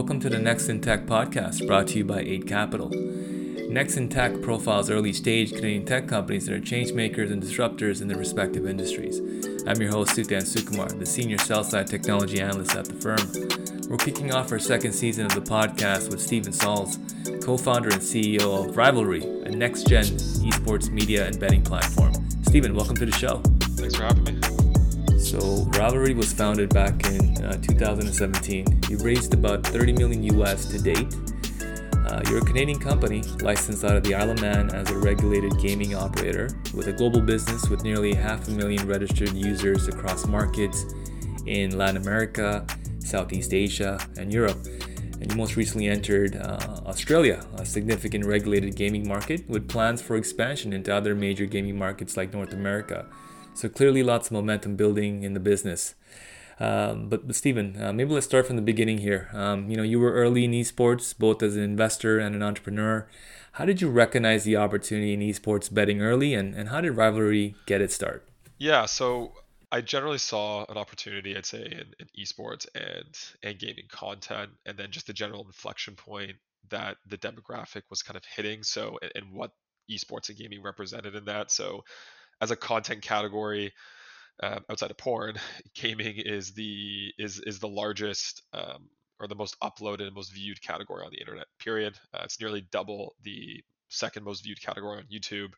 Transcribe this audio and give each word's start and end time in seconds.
Welcome 0.00 0.20
to 0.20 0.30
the 0.30 0.38
Next 0.38 0.70
in 0.70 0.80
Tech 0.80 1.04
podcast 1.04 1.66
brought 1.66 1.88
to 1.88 1.98
you 1.98 2.06
by 2.06 2.20
8 2.20 2.46
Capital. 2.46 2.88
Next 3.68 3.98
in 3.98 4.08
Tech 4.08 4.40
profiles 4.40 4.88
early 4.88 5.12
stage 5.12 5.50
Canadian 5.50 5.84
tech 5.84 6.08
companies 6.08 6.46
that 6.46 6.54
are 6.54 6.58
changemakers 6.58 7.30
and 7.30 7.42
disruptors 7.42 8.00
in 8.00 8.08
their 8.08 8.16
respective 8.16 8.66
industries. 8.66 9.18
I'm 9.66 9.78
your 9.78 9.90
host, 9.90 10.16
Suthan 10.16 10.40
Sukumar, 10.40 10.98
the 10.98 11.04
senior 11.04 11.36
sell 11.36 11.62
side 11.62 11.86
technology 11.86 12.40
analyst 12.40 12.76
at 12.76 12.86
the 12.86 12.94
firm. 12.94 13.90
We're 13.90 13.98
kicking 13.98 14.32
off 14.32 14.50
our 14.52 14.58
second 14.58 14.94
season 14.94 15.26
of 15.26 15.34
the 15.34 15.42
podcast 15.42 16.10
with 16.10 16.22
Steven 16.22 16.54
Salz, 16.54 17.44
co 17.44 17.58
founder 17.58 17.90
and 17.90 18.00
CEO 18.00 18.70
of 18.70 18.78
Rivalry, 18.78 19.22
a 19.42 19.50
next 19.50 19.86
gen 19.86 20.04
esports 20.04 20.88
media 20.88 21.26
and 21.26 21.38
betting 21.38 21.62
platform. 21.62 22.14
Steven, 22.44 22.74
welcome 22.74 22.96
to 22.96 23.04
the 23.04 23.12
show. 23.12 23.42
Thanks 23.76 23.96
for 23.96 24.04
having 24.04 24.24
me. 24.24 24.39
So, 25.30 25.64
Rivalry 25.78 26.12
was 26.12 26.32
founded 26.32 26.74
back 26.74 27.06
in 27.06 27.44
uh, 27.44 27.52
2017. 27.62 28.80
You 28.88 28.98
raised 28.98 29.32
about 29.32 29.64
30 29.64 29.92
million 29.92 30.24
US 30.40 30.64
to 30.72 30.82
date. 30.82 31.14
Uh, 31.94 32.20
you're 32.28 32.38
a 32.38 32.44
Canadian 32.44 32.80
company 32.80 33.22
licensed 33.40 33.84
out 33.84 33.94
of 33.94 34.02
the 34.02 34.12
Isle 34.12 34.30
of 34.30 34.40
Man 34.40 34.74
as 34.74 34.90
a 34.90 34.98
regulated 34.98 35.56
gaming 35.60 35.94
operator 35.94 36.50
with 36.74 36.88
a 36.88 36.92
global 36.92 37.20
business 37.20 37.68
with 37.68 37.84
nearly 37.84 38.12
half 38.12 38.48
a 38.48 38.50
million 38.50 38.88
registered 38.88 39.32
users 39.32 39.86
across 39.86 40.26
markets 40.26 40.84
in 41.46 41.78
Latin 41.78 41.98
America, 41.98 42.66
Southeast 42.98 43.54
Asia, 43.54 44.04
and 44.18 44.32
Europe. 44.32 44.58
And 45.20 45.30
you 45.30 45.36
most 45.36 45.54
recently 45.54 45.86
entered 45.86 46.34
uh, 46.34 46.80
Australia, 46.86 47.46
a 47.54 47.64
significant 47.64 48.26
regulated 48.26 48.74
gaming 48.74 49.06
market, 49.06 49.48
with 49.48 49.68
plans 49.68 50.02
for 50.02 50.16
expansion 50.16 50.72
into 50.72 50.92
other 50.92 51.14
major 51.14 51.46
gaming 51.46 51.78
markets 51.78 52.16
like 52.16 52.32
North 52.32 52.52
America. 52.52 53.06
So 53.60 53.68
clearly, 53.68 54.02
lots 54.02 54.28
of 54.28 54.32
momentum 54.32 54.76
building 54.76 55.22
in 55.22 55.34
the 55.34 55.40
business. 55.40 55.94
Um, 56.58 57.08
but, 57.08 57.26
but 57.26 57.36
Steven, 57.36 57.82
uh, 57.82 57.92
maybe 57.92 58.12
let's 58.12 58.26
start 58.26 58.46
from 58.46 58.56
the 58.56 58.62
beginning 58.62 58.98
here. 58.98 59.28
Um, 59.34 59.70
you 59.70 59.76
know, 59.76 59.82
you 59.82 60.00
were 60.00 60.12
early 60.12 60.44
in 60.46 60.52
esports, 60.52 61.16
both 61.16 61.42
as 61.42 61.56
an 61.56 61.62
investor 61.62 62.18
and 62.18 62.34
an 62.34 62.42
entrepreneur. 62.42 63.06
How 63.52 63.66
did 63.66 63.82
you 63.82 63.90
recognize 63.90 64.44
the 64.44 64.56
opportunity 64.56 65.12
in 65.12 65.20
esports 65.20 65.72
betting 65.72 66.00
early, 66.00 66.32
and, 66.32 66.54
and 66.54 66.70
how 66.70 66.80
did 66.80 66.92
Rivalry 66.92 67.54
get 67.66 67.82
its 67.82 67.94
start? 67.94 68.26
Yeah, 68.58 68.86
so 68.86 69.32
I 69.72 69.82
generally 69.82 70.18
saw 70.18 70.64
an 70.68 70.76
opportunity, 70.78 71.36
I'd 71.36 71.46
say, 71.46 71.64
in, 71.64 71.94
in 71.98 72.06
esports 72.18 72.66
and 72.74 73.14
and 73.42 73.58
gaming 73.58 73.88
content, 73.88 74.50
and 74.66 74.76
then 74.76 74.90
just 74.90 75.06
the 75.06 75.12
general 75.12 75.44
inflection 75.44 75.96
point 75.96 76.36
that 76.70 76.96
the 77.06 77.18
demographic 77.18 77.82
was 77.90 78.02
kind 78.02 78.16
of 78.16 78.24
hitting. 78.24 78.62
So, 78.62 78.98
and, 79.02 79.12
and 79.14 79.32
what 79.32 79.52
esports 79.90 80.28
and 80.28 80.38
gaming 80.38 80.62
represented 80.62 81.14
in 81.14 81.24
that. 81.26 81.50
So, 81.50 81.84
as 82.40 82.50
a 82.50 82.56
content 82.56 83.02
category 83.02 83.72
um, 84.42 84.64
outside 84.70 84.90
of 84.90 84.96
porn, 84.96 85.36
gaming 85.74 86.16
is 86.16 86.52
the 86.52 87.12
is 87.18 87.40
is 87.40 87.58
the 87.58 87.68
largest 87.68 88.42
um, 88.52 88.88
or 89.18 89.28
the 89.28 89.34
most 89.34 89.58
uploaded 89.60 90.06
and 90.06 90.14
most 90.14 90.32
viewed 90.32 90.60
category 90.62 91.04
on 91.04 91.10
the 91.10 91.20
internet. 91.20 91.46
Period. 91.58 91.94
Uh, 92.14 92.22
it's 92.24 92.40
nearly 92.40 92.66
double 92.72 93.14
the 93.22 93.62
second 93.88 94.24
most 94.24 94.44
viewed 94.44 94.60
category 94.60 94.98
on 94.98 95.04
YouTube. 95.12 95.50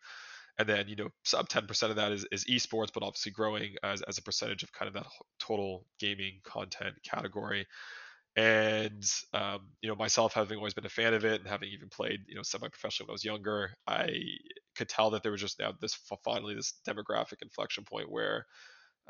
And 0.58 0.68
then 0.68 0.88
you 0.88 0.96
know 0.96 1.08
sub 1.24 1.48
10% 1.48 1.90
of 1.90 1.96
that 1.96 2.12
is, 2.12 2.26
is 2.30 2.44
esports, 2.44 2.90
but 2.92 3.02
obviously 3.02 3.32
growing 3.32 3.76
as, 3.82 4.02
as 4.02 4.18
a 4.18 4.22
percentage 4.22 4.62
of 4.62 4.72
kind 4.72 4.88
of 4.88 4.94
that 4.94 5.06
total 5.38 5.86
gaming 5.98 6.40
content 6.44 6.94
category 7.04 7.66
and 8.36 9.04
um, 9.34 9.60
you 9.82 9.88
know 9.88 9.96
myself 9.96 10.32
having 10.32 10.56
always 10.56 10.74
been 10.74 10.86
a 10.86 10.90
fan 10.90 11.14
of 11.14 11.24
it 11.24 11.40
and 11.40 11.48
having 11.48 11.68
even 11.68 11.88
played 11.88 12.20
you 12.26 12.34
know 12.34 12.42
semi-professionally 12.42 13.06
when 13.06 13.12
i 13.12 13.14
was 13.14 13.24
younger 13.24 13.72
i 13.86 14.08
could 14.76 14.88
tell 14.88 15.10
that 15.10 15.22
there 15.22 15.32
was 15.32 15.40
just 15.40 15.60
now 15.60 15.72
this 15.80 15.94
finally 16.24 16.54
this 16.54 16.74
demographic 16.88 17.42
inflection 17.42 17.84
point 17.84 18.10
where 18.10 18.46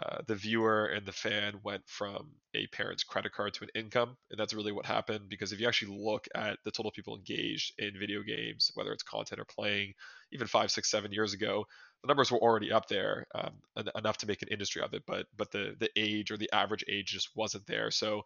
uh, 0.03 0.23
the 0.27 0.35
viewer 0.35 0.87
and 0.87 1.05
the 1.07 1.13
fan 1.13 1.55
went 1.63 1.83
from 1.87 2.31
a 2.55 2.67
parent's 2.69 3.05
credit 3.05 3.31
card 3.33 3.53
to 3.53 3.63
an 3.63 3.71
income 3.75 4.17
and 4.31 4.41
that's 4.41 4.55
really 4.55 4.73
what 4.73 4.87
happened 4.87 5.29
because 5.29 5.53
if 5.53 5.61
you 5.61 5.69
actually 5.69 5.97
look 5.97 6.27
at 6.35 6.59
the 6.65 6.71
total 6.71 6.91
people 6.91 7.15
engaged 7.15 7.75
in 7.79 7.93
video 7.99 8.23
games 8.23 8.71
whether 8.75 8.93
it's 8.93 9.03
content 9.03 9.41
or 9.41 9.45
playing 9.45 9.93
even 10.33 10.47
five 10.47 10.71
six 10.71 10.91
seven 10.91 11.13
years 11.13 11.35
ago 11.35 11.65
the 12.03 12.09
numbers 12.09 12.33
were 12.33 12.39
already 12.39 12.73
up 12.73 12.89
there 12.89 13.27
um, 13.35 13.53
enough 13.95 14.17
to 14.19 14.27
make 14.27 14.43
an 14.43 14.49
industry 14.49 14.83
of 14.83 14.95
it 14.95 15.03
but 15.07 15.27
but 15.37 15.51
the 15.53 15.77
the 15.79 15.91
age 15.97 16.31
or 16.31 16.37
the 16.37 16.51
average 16.53 16.85
age 16.89 17.07
just 17.07 17.31
wasn't 17.37 17.67
there. 17.67 17.91
So 17.91 18.23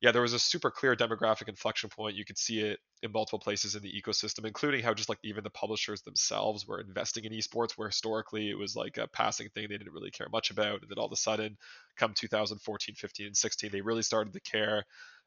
yeah, 0.00 0.12
there 0.12 0.22
was 0.22 0.32
a 0.32 0.38
super 0.38 0.70
clear 0.70 0.96
demographic 0.96 1.48
inflection 1.48 1.90
point. 1.90 2.16
You 2.16 2.24
could 2.24 2.38
see 2.38 2.60
it 2.60 2.78
in 3.02 3.12
multiple 3.12 3.38
places 3.38 3.74
in 3.74 3.82
the 3.82 3.92
ecosystem, 3.92 4.46
including 4.46 4.82
how 4.82 4.94
just 4.94 5.10
like 5.10 5.18
even 5.22 5.44
the 5.44 5.50
publishers 5.50 6.00
themselves 6.02 6.66
were 6.66 6.80
investing 6.80 7.24
in 7.24 7.32
esports, 7.32 7.72
where 7.72 7.88
historically 7.88 8.48
it 8.48 8.56
was 8.58 8.74
like 8.74 8.96
a 8.96 9.08
passing 9.08 9.48
thing 9.50 9.66
they 9.68 9.76
didn't 9.76 9.92
really 9.92 10.10
care 10.10 10.28
much 10.32 10.50
about. 10.50 10.80
And 10.80 10.90
then 10.90 10.98
all 10.98 11.06
of 11.06 11.12
a 11.12 11.16
sudden, 11.16 11.58
come 11.96 12.14
2014, 12.14 12.94
15, 12.94 13.26
and 13.26 13.36
16, 13.36 13.70
they 13.70 13.82
really 13.82 14.02
started 14.02 14.32
to 14.32 14.40
care 14.40 14.84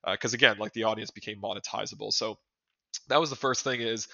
because 0.10 0.34
uh, 0.34 0.38
again, 0.38 0.58
like 0.58 0.74
the 0.74 0.86
audience 0.86 1.12
became 1.12 1.40
monetizable. 1.40 2.12
So 2.12 2.40
that 3.10 3.20
was 3.20 3.30
the 3.30 3.36
first 3.36 3.64
thing 3.64 3.82
is 3.82 4.08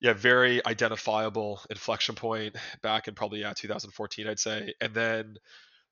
yeah, 0.00 0.12
very 0.12 0.64
identifiable 0.66 1.60
inflection 1.70 2.16
point 2.16 2.56
back 2.82 3.08
in 3.08 3.14
probably 3.14 3.40
yeah 3.40 3.52
2014, 3.54 4.26
I'd 4.26 4.40
say, 4.40 4.74
and 4.80 4.92
then 4.92 5.36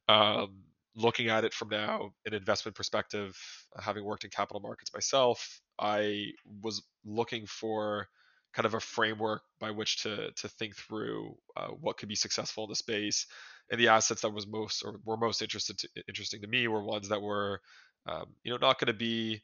um, 0.08 0.64
looking 0.96 1.28
at 1.28 1.44
it 1.44 1.52
from 1.52 1.68
now 1.68 2.10
an 2.26 2.34
investment 2.34 2.76
perspective 2.76 3.36
having 3.80 4.04
worked 4.04 4.24
in 4.24 4.30
capital 4.30 4.60
markets 4.60 4.92
myself 4.94 5.60
i 5.78 6.26
was 6.62 6.82
looking 7.04 7.46
for 7.46 8.08
kind 8.54 8.66
of 8.66 8.74
a 8.74 8.80
framework 8.80 9.42
by 9.58 9.70
which 9.70 10.02
to 10.02 10.30
to 10.32 10.48
think 10.48 10.76
through 10.76 11.34
uh, 11.56 11.68
what 11.68 11.96
could 11.96 12.08
be 12.08 12.14
successful 12.14 12.64
in 12.64 12.70
the 12.70 12.76
space. 12.76 13.26
And 13.70 13.80
the 13.80 13.88
assets 13.88 14.22
that 14.22 14.30
was 14.30 14.46
most 14.46 14.82
or 14.84 15.00
were 15.04 15.16
most 15.16 15.42
interested 15.42 15.78
to, 15.78 15.88
interesting 16.08 16.40
to 16.42 16.46
me 16.46 16.68
were 16.68 16.84
ones 16.84 17.08
that 17.08 17.20
were 17.20 17.60
um, 18.06 18.26
you 18.44 18.52
know 18.52 18.58
not 18.58 18.78
going 18.78 18.92
to 18.92 18.98
be 18.98 19.42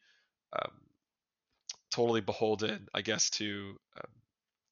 um, 0.53 0.73
totally 1.91 2.21
beholden 2.21 2.87
i 2.95 3.03
guess 3.03 3.31
to 3.31 3.75
um, 3.97 4.11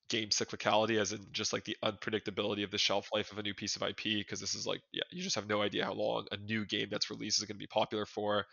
game 0.09 0.29
cyclicality 0.29 1.01
as 1.01 1.13
in 1.13 1.21
just 1.33 1.53
like 1.53 1.65
the 1.65 1.77
unpredictability 1.85 2.65
of 2.65 2.71
the 2.71 2.79
shelf 2.79 3.09
life 3.13 3.31
of 3.33 3.39
a 3.39 3.43
new 3.43 3.55
piece 3.55 3.77
of 3.77 3.83
IP 3.83 4.03
because 4.05 4.41
this 4.41 4.55
is 4.55 4.67
like 4.67 4.81
yeah 4.93 5.03
you 5.11 5.23
just 5.23 5.37
have 5.37 5.49
no 5.49 5.63
idea 5.63 5.85
how 5.85 5.93
long 5.93 6.27
a 6.33 6.37
new 6.37 6.65
game 6.65 6.89
that's 6.91 7.11
released 7.11 7.39
is 7.39 7.45
going 7.45 7.57
to 7.57 7.61
be 7.61 7.67
popular 7.67 8.07
for. 8.07 8.47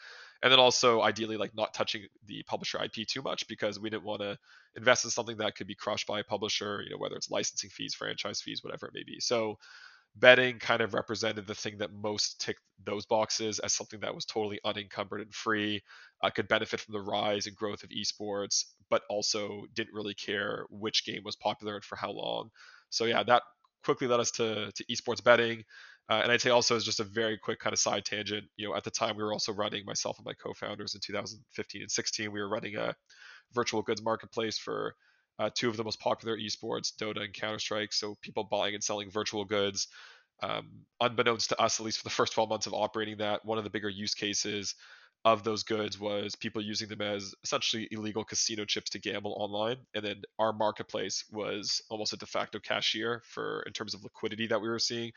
And 0.44 0.52
then 0.52 0.60
also 0.60 1.02
ideally 1.02 1.38
like 1.38 1.56
not 1.56 1.74
touching 1.74 2.04
the 2.28 2.44
publisher 2.44 2.84
IP 2.84 3.08
too 3.08 3.22
much 3.22 3.48
because 3.48 3.80
we 3.80 3.90
didn't 3.90 4.04
want 4.04 4.22
to 4.22 4.38
invest 4.76 5.06
in 5.06 5.12
something 5.12 5.38
that 5.38 5.56
could 5.56 5.68
be 5.68 5.76
crushed 5.76 6.08
by 6.08 6.20
a 6.20 6.24
publisher 6.24 6.82
you 6.84 6.92
know 6.92 6.98
whether 6.98 7.16
it's 7.16 7.32
licensing 7.32 7.70
fees 7.70 7.96
franchise 7.96 8.42
fees 8.42 8.64
whatever 8.64 8.88
it 8.88 8.94
may 8.94 9.04
be. 9.04 9.20
So 9.20 9.58
betting 10.16 10.60
kind 10.60 10.82
of 10.82 10.94
represented 10.94 11.46
the 11.46 11.56
thing 11.56 11.78
that 11.80 11.92
most 11.94 12.40
ticked 12.40 12.62
those 12.86 13.06
boxes 13.06 13.60
as 13.60 13.74
something 13.74 14.00
that 14.00 14.16
was 14.16 14.26
totally 14.26 14.60
unencumbered 14.64 15.22
and 15.22 15.34
free, 15.34 15.82
uh, 16.24 16.30
could 16.30 16.48
benefit 16.48 16.80
from 16.80 16.94
the 16.94 17.02
rise 17.02 17.48
and 17.48 17.56
growth 17.56 17.84
of 17.84 17.90
esports, 17.90 18.64
but 18.90 19.02
also 19.10 19.64
didn't 19.74 19.94
really 19.94 20.14
care 20.14 20.66
which 20.70 21.06
game 21.06 21.22
was 21.26 21.36
popular 21.36 21.76
and 21.76 21.84
for 21.84 21.96
how 21.96 22.12
long. 22.12 22.50
So 22.90 23.06
yeah, 23.06 23.24
that 23.24 23.44
quickly 23.84 24.08
led 24.08 24.20
us 24.20 24.32
to 24.32 24.72
to 24.74 24.86
esports 24.86 25.24
betting. 25.24 25.64
Uh, 26.10 26.22
and 26.24 26.32
I'd 26.32 26.42
say 26.42 26.52
also 26.52 26.76
as 26.76 26.86
just 26.86 27.00
a 27.00 27.04
very 27.04 27.38
quick 27.38 27.60
kind 27.60 27.74
of 27.74 27.80
side 27.80 28.06
tangent, 28.06 28.46
you 28.58 28.68
know, 28.68 28.76
at 28.76 28.84
the 28.84 28.92
time 28.92 29.18
we 29.18 29.24
were 29.24 29.34
also 29.34 29.54
running 29.54 29.86
myself 29.86 30.18
and 30.20 30.26
my 30.26 30.34
co-founders 30.34 30.94
in 30.94 31.02
2015 31.02 31.82
and 31.82 31.92
16, 31.92 32.32
we 32.32 32.40
were 32.40 32.50
running 32.50 32.76
a 32.76 32.94
virtual 33.54 33.82
goods 33.82 34.04
marketplace 34.04 34.58
for 34.58 34.96
uh, 35.40 35.50
two 35.54 35.70
of 35.70 35.78
the 35.78 35.84
most 35.84 36.00
popular 36.00 36.38
esports, 36.38 36.94
Dota 36.96 37.24
and 37.24 37.34
Counter 37.34 37.60
Strike. 37.60 37.94
So 37.94 38.16
people 38.22 38.44
buying 38.44 38.74
and 38.74 38.84
selling 38.84 39.10
virtual 39.10 39.46
goods. 39.46 39.88
Um, 40.44 40.86
unbeknownst 41.00 41.50
to 41.50 41.62
us, 41.62 41.80
at 41.80 41.86
least 41.86 42.00
for 42.00 42.04
the 42.04 42.10
first 42.10 42.34
12 42.34 42.50
months 42.50 42.68
of 42.68 42.74
operating 42.74 43.18
that, 43.18 43.46
one 43.46 43.58
of 43.58 43.64
the 43.64 43.70
bigger 43.70 43.90
use 43.90 44.14
cases 44.14 44.76
of 45.24 45.44
those 45.44 45.64
goods 45.64 46.00
was 46.00 46.36
people 46.36 46.62
using 46.62 46.88
them 46.88 47.02
as 47.02 47.34
essentially 47.44 47.88
illegal 47.90 48.24
casino 48.24 48.64
chips 48.64 48.92
to 48.92 49.00
gamble 49.00 49.36
online. 49.40 49.78
And 49.96 50.06
then 50.06 50.22
our 50.38 50.54
marketplace 50.54 51.26
was 51.32 51.82
almost 51.90 52.14
a 52.14 52.18
de 52.18 52.28
facto 52.28 52.60
cashier 52.60 53.24
for 53.26 53.64
in 53.66 53.74
terms 53.74 53.96
of 53.96 54.04
liquidity 54.04 54.48
that 54.48 54.62
we 54.62 54.70
were 54.70 54.78
seeing 54.78 55.12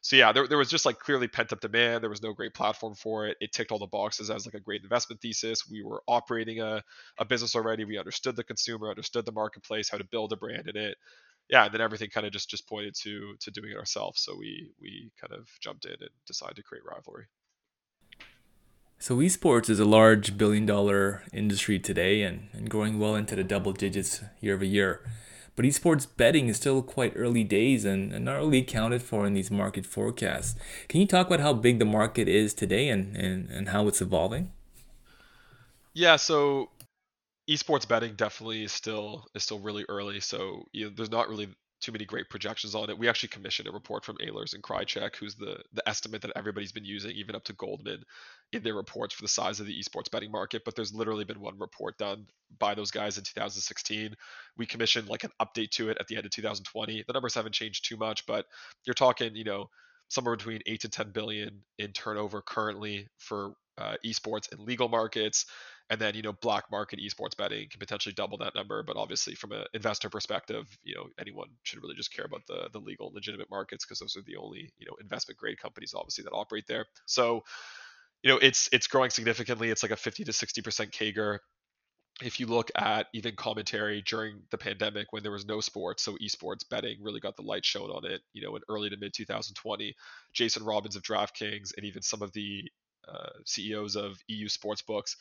so 0.00 0.16
yeah, 0.16 0.32
there, 0.32 0.46
there 0.46 0.58
was 0.58 0.70
just 0.70 0.86
like 0.86 0.98
clearly 0.98 1.28
pent 1.28 1.52
up 1.52 1.60
demand. 1.60 2.02
There 2.02 2.10
was 2.10 2.22
no 2.22 2.32
great 2.32 2.54
platform 2.54 2.94
for 2.94 3.26
it. 3.26 3.36
It 3.40 3.52
ticked 3.52 3.72
all 3.72 3.78
the 3.78 3.86
boxes 3.86 4.30
as 4.30 4.46
like 4.46 4.54
a 4.54 4.60
great 4.60 4.82
investment 4.82 5.20
thesis. 5.20 5.68
We 5.68 5.82
were 5.82 6.02
operating 6.06 6.60
a, 6.60 6.82
a 7.18 7.24
business 7.24 7.56
already. 7.56 7.84
We 7.84 7.98
understood 7.98 8.36
the 8.36 8.44
consumer, 8.44 8.90
understood 8.90 9.26
the 9.26 9.32
marketplace, 9.32 9.88
how 9.88 9.98
to 9.98 10.04
build 10.04 10.32
a 10.32 10.36
brand 10.36 10.68
in 10.68 10.76
it. 10.76 10.96
Yeah, 11.50 11.64
and 11.64 11.74
then 11.74 11.80
everything 11.80 12.10
kind 12.10 12.26
of 12.26 12.32
just 12.32 12.48
just 12.50 12.68
pointed 12.68 12.94
to 13.02 13.34
to 13.40 13.50
doing 13.50 13.72
it 13.72 13.76
ourselves. 13.76 14.20
So 14.20 14.36
we 14.38 14.70
we 14.80 15.10
kind 15.20 15.32
of 15.32 15.48
jumped 15.60 15.86
in 15.86 15.92
and 15.92 16.10
decided 16.26 16.56
to 16.56 16.62
create 16.62 16.84
Rivalry. 16.84 17.24
So 19.00 19.16
esports 19.18 19.70
is 19.70 19.78
a 19.78 19.84
large 19.84 20.36
billion 20.36 20.66
dollar 20.66 21.22
industry 21.32 21.78
today 21.78 22.22
and, 22.22 22.48
and 22.52 22.68
growing 22.68 22.98
well 22.98 23.14
into 23.14 23.36
the 23.36 23.44
double 23.44 23.72
digits 23.72 24.22
year 24.40 24.54
over 24.54 24.64
year. 24.64 25.00
But 25.58 25.64
esports 25.64 26.06
betting 26.16 26.46
is 26.46 26.56
still 26.56 26.82
quite 26.82 27.14
early 27.16 27.42
days 27.42 27.84
and, 27.84 28.24
not 28.24 28.36
really 28.36 28.58
accounted 28.58 29.02
for 29.02 29.26
in 29.26 29.34
these 29.34 29.50
market 29.50 29.84
forecasts. 29.84 30.54
Can 30.88 31.00
you 31.00 31.06
talk 31.08 31.26
about 31.26 31.40
how 31.40 31.52
big 31.52 31.80
the 31.80 31.84
market 31.84 32.28
is 32.28 32.54
today 32.54 32.88
and, 32.88 33.16
and, 33.16 33.50
and 33.50 33.70
how 33.70 33.88
it's 33.88 34.00
evolving? 34.00 34.52
Yeah, 35.94 36.14
so 36.14 36.70
esports 37.50 37.88
betting 37.88 38.14
definitely 38.14 38.62
is 38.62 38.70
still 38.70 39.26
is 39.34 39.42
still 39.42 39.58
really 39.58 39.84
early. 39.88 40.20
So 40.20 40.68
you 40.70 40.84
know, 40.84 40.92
there's 40.96 41.10
not 41.10 41.28
really 41.28 41.48
too 41.80 41.92
many 41.92 42.04
great 42.04 42.28
projections 42.28 42.74
on 42.74 42.90
it. 42.90 42.98
We 42.98 43.08
actually 43.08 43.28
commissioned 43.30 43.68
a 43.68 43.72
report 43.72 44.04
from 44.04 44.16
Eilers 44.16 44.54
and 44.54 44.62
Krejcik, 44.62 45.16
who's 45.16 45.36
the 45.36 45.60
the 45.72 45.88
estimate 45.88 46.22
that 46.22 46.32
everybody's 46.36 46.72
been 46.72 46.84
using, 46.84 47.12
even 47.12 47.36
up 47.36 47.44
to 47.44 47.52
Goldman, 47.52 48.04
in 48.52 48.62
their 48.62 48.74
reports 48.74 49.14
for 49.14 49.22
the 49.22 49.28
size 49.28 49.60
of 49.60 49.66
the 49.66 49.78
esports 49.78 50.10
betting 50.10 50.32
market. 50.32 50.62
But 50.64 50.74
there's 50.74 50.94
literally 50.94 51.24
been 51.24 51.40
one 51.40 51.58
report 51.58 51.98
done 51.98 52.26
by 52.58 52.74
those 52.74 52.90
guys 52.90 53.18
in 53.18 53.24
2016. 53.24 54.14
We 54.56 54.66
commissioned 54.66 55.08
like 55.08 55.24
an 55.24 55.30
update 55.40 55.70
to 55.72 55.90
it 55.90 55.98
at 56.00 56.08
the 56.08 56.16
end 56.16 56.26
of 56.26 56.32
2020. 56.32 57.04
The 57.06 57.12
numbers 57.12 57.34
haven't 57.34 57.52
changed 57.54 57.84
too 57.84 57.96
much, 57.96 58.26
but 58.26 58.46
you're 58.84 58.94
talking, 58.94 59.36
you 59.36 59.44
know, 59.44 59.70
somewhere 60.08 60.36
between 60.36 60.60
eight 60.66 60.80
to 60.80 60.88
10 60.88 61.10
billion 61.12 61.62
in 61.78 61.92
turnover 61.92 62.42
currently 62.42 63.08
for 63.18 63.52
uh, 63.76 63.94
esports 64.04 64.50
and 64.50 64.60
legal 64.60 64.88
markets 64.88 65.46
and 65.90 66.00
then 66.00 66.14
you 66.14 66.22
know 66.22 66.32
black 66.32 66.64
market 66.70 67.00
esports 67.00 67.36
betting 67.36 67.68
can 67.68 67.78
potentially 67.78 68.12
double 68.12 68.38
that 68.38 68.54
number 68.54 68.82
but 68.82 68.96
obviously 68.96 69.34
from 69.34 69.52
an 69.52 69.64
investor 69.74 70.08
perspective 70.08 70.66
you 70.82 70.94
know 70.94 71.06
anyone 71.18 71.48
should 71.62 71.82
really 71.82 71.94
just 71.94 72.12
care 72.14 72.24
about 72.24 72.46
the 72.46 72.68
the 72.72 72.78
legal 72.78 73.10
legitimate 73.14 73.50
markets 73.50 73.84
because 73.84 73.98
those 73.98 74.16
are 74.16 74.22
the 74.22 74.36
only 74.36 74.72
you 74.78 74.86
know 74.86 74.94
investment 75.00 75.38
grade 75.38 75.58
companies 75.58 75.94
obviously 75.94 76.24
that 76.24 76.32
operate 76.32 76.66
there. 76.66 76.86
So 77.06 77.44
you 78.22 78.30
know 78.30 78.38
it's 78.38 78.68
it's 78.72 78.86
growing 78.86 79.10
significantly. 79.10 79.70
It's 79.70 79.82
like 79.82 79.92
a 79.92 79.96
50 79.96 80.24
to 80.24 80.32
60 80.32 80.62
percent 80.62 80.92
CAGR 80.92 81.38
if 82.20 82.40
you 82.40 82.46
look 82.46 82.70
at 82.74 83.06
even 83.12 83.36
commentary 83.36 84.02
during 84.02 84.42
the 84.50 84.58
pandemic 84.58 85.12
when 85.12 85.22
there 85.22 85.30
was 85.30 85.46
no 85.46 85.60
sports, 85.60 86.02
so 86.02 86.16
esports 86.16 86.68
betting 86.68 86.96
really 87.00 87.20
got 87.20 87.36
the 87.36 87.42
light 87.42 87.64
shown 87.64 87.90
on 87.90 88.04
it, 88.04 88.22
you 88.32 88.42
know, 88.42 88.56
in 88.56 88.62
early 88.68 88.90
to 88.90 88.96
mid 88.96 89.14
2020. 89.14 89.94
Jason 90.32 90.64
Robbins 90.64 90.96
of 90.96 91.02
DraftKings 91.02 91.76
and 91.76 91.86
even 91.86 92.02
some 92.02 92.22
of 92.22 92.32
the 92.32 92.64
uh, 93.06 93.30
CEOs 93.46 93.94
of 93.94 94.18
EU 94.26 94.48
sports 94.48 94.82
books 94.82 95.16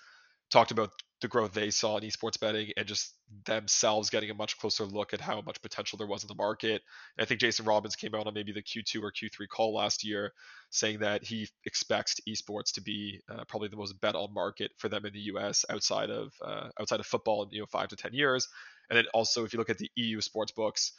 talked 0.49 0.71
about 0.71 0.91
the 1.21 1.27
growth 1.27 1.53
they 1.53 1.71
saw 1.71 1.97
in 1.97 2.03
esports 2.03 2.39
betting 2.39 2.71
and 2.77 2.85
just 2.85 3.15
themselves 3.45 4.09
getting 4.09 4.29
a 4.29 4.35
much 4.35 4.57
closer 4.59 4.85
look 4.85 5.13
at 5.13 5.21
how 5.21 5.41
much 5.41 5.61
potential 5.61 5.97
there 5.97 6.07
was 6.07 6.23
in 6.23 6.27
the 6.27 6.35
market. 6.35 6.81
I 7.19 7.25
think 7.25 7.39
Jason 7.39 7.65
Robbins 7.65 7.95
came 7.95 8.13
out 8.13 8.27
on 8.27 8.33
maybe 8.35 8.51
the 8.51 8.61
Q2 8.61 9.01
or 9.01 9.11
Q3 9.11 9.47
call 9.49 9.73
last 9.73 10.03
year 10.03 10.31
saying 10.69 10.99
that 10.99 11.23
he 11.23 11.47
expects 11.65 12.19
esports 12.29 12.71
to 12.73 12.81
be 12.81 13.19
uh, 13.31 13.45
probably 13.47 13.69
the 13.69 13.77
most 13.77 13.99
bet 13.99 14.15
on 14.15 14.33
market 14.33 14.71
for 14.77 14.89
them 14.89 15.05
in 15.05 15.13
the 15.13 15.31
US 15.33 15.65
outside 15.69 16.11
of 16.11 16.31
uh, 16.45 16.69
outside 16.79 16.99
of 16.99 17.07
football 17.07 17.43
in 17.43 17.49
you 17.51 17.61
know 17.61 17.67
5 17.71 17.87
to 17.89 17.95
10 17.95 18.13
years. 18.13 18.47
And 18.89 18.97
then 18.97 19.05
also 19.13 19.43
if 19.43 19.53
you 19.53 19.59
look 19.59 19.71
at 19.71 19.79
the 19.79 19.89
EU 19.95 20.21
sports 20.21 20.51
books 20.51 20.93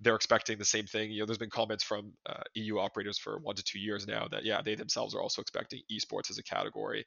they're 0.00 0.16
expecting 0.16 0.58
the 0.58 0.64
same 0.64 0.86
thing. 0.86 1.12
You 1.12 1.20
know, 1.20 1.26
there's 1.26 1.38
been 1.38 1.50
comments 1.50 1.84
from 1.84 2.14
uh, 2.26 2.42
EU 2.54 2.78
operators 2.78 3.16
for 3.16 3.38
one 3.38 3.54
to 3.54 3.62
two 3.62 3.78
years 3.78 4.08
now 4.08 4.26
that 4.32 4.44
yeah, 4.44 4.60
they 4.60 4.74
themselves 4.74 5.14
are 5.14 5.22
also 5.22 5.40
expecting 5.40 5.82
esports 5.90 6.30
as 6.30 6.38
a 6.38 6.42
category 6.42 7.06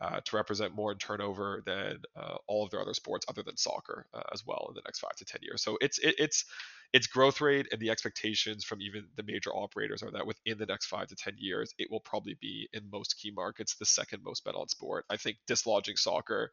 uh, 0.00 0.20
to 0.24 0.36
represent 0.36 0.74
more 0.74 0.92
in 0.92 0.98
turnover 0.98 1.62
than 1.66 1.98
uh, 2.16 2.36
all 2.46 2.64
of 2.64 2.70
their 2.70 2.80
other 2.80 2.94
sports, 2.94 3.26
other 3.28 3.42
than 3.42 3.56
soccer, 3.56 4.06
uh, 4.14 4.22
as 4.32 4.46
well 4.46 4.66
in 4.68 4.74
the 4.74 4.82
next 4.84 5.00
five 5.00 5.16
to 5.16 5.24
ten 5.24 5.40
years. 5.42 5.62
So 5.62 5.78
it's 5.80 5.98
it, 5.98 6.14
it's 6.18 6.44
its 6.92 7.06
growth 7.06 7.40
rate 7.40 7.66
and 7.70 7.80
the 7.80 7.90
expectations 7.90 8.64
from 8.64 8.80
even 8.80 9.06
the 9.16 9.22
major 9.22 9.50
operators 9.50 10.02
are 10.02 10.10
that 10.12 10.26
within 10.26 10.56
the 10.58 10.66
next 10.66 10.86
five 10.86 11.08
to 11.08 11.16
ten 11.16 11.34
years, 11.36 11.74
it 11.78 11.88
will 11.90 12.00
probably 12.00 12.36
be 12.40 12.68
in 12.72 12.88
most 12.90 13.18
key 13.20 13.30
markets 13.30 13.74
the 13.76 13.86
second 13.86 14.22
most 14.24 14.44
bet 14.44 14.54
on 14.54 14.68
sport. 14.68 15.04
I 15.10 15.16
think 15.16 15.38
dislodging 15.46 15.96
soccer 15.96 16.52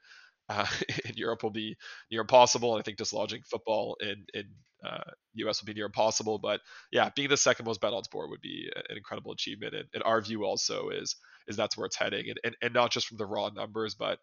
uh, 0.49 0.67
in 1.05 1.15
Europe 1.15 1.43
will 1.43 1.51
be 1.51 1.75
near 2.11 2.21
impossible, 2.21 2.73
and 2.73 2.81
I 2.81 2.83
think 2.83 2.97
dislodging 2.97 3.41
football 3.49 3.97
in 4.01 4.25
in 4.33 4.45
uh, 4.85 5.11
US 5.35 5.61
will 5.61 5.67
be 5.67 5.73
near 5.73 5.85
impossible. 5.87 6.37
But 6.39 6.61
yeah, 6.91 7.09
being 7.15 7.29
the 7.29 7.37
second 7.37 7.65
most 7.65 7.81
bet 7.81 7.93
on 7.93 8.03
sport 8.03 8.29
would 8.29 8.41
be 8.41 8.69
an 8.89 8.97
incredible 8.97 9.31
achievement. 9.31 9.73
And, 9.73 9.85
and 9.93 10.03
our 10.03 10.21
view 10.21 10.45
also 10.45 10.89
is 10.89 11.15
is 11.47 11.55
that's 11.55 11.77
where 11.77 11.85
it's 11.85 11.97
heading, 11.97 12.29
and, 12.29 12.39
and 12.43 12.55
and 12.61 12.73
not 12.73 12.91
just 12.91 13.07
from 13.07 13.17
the 13.17 13.25
raw 13.25 13.49
numbers, 13.49 13.95
but 13.95 14.19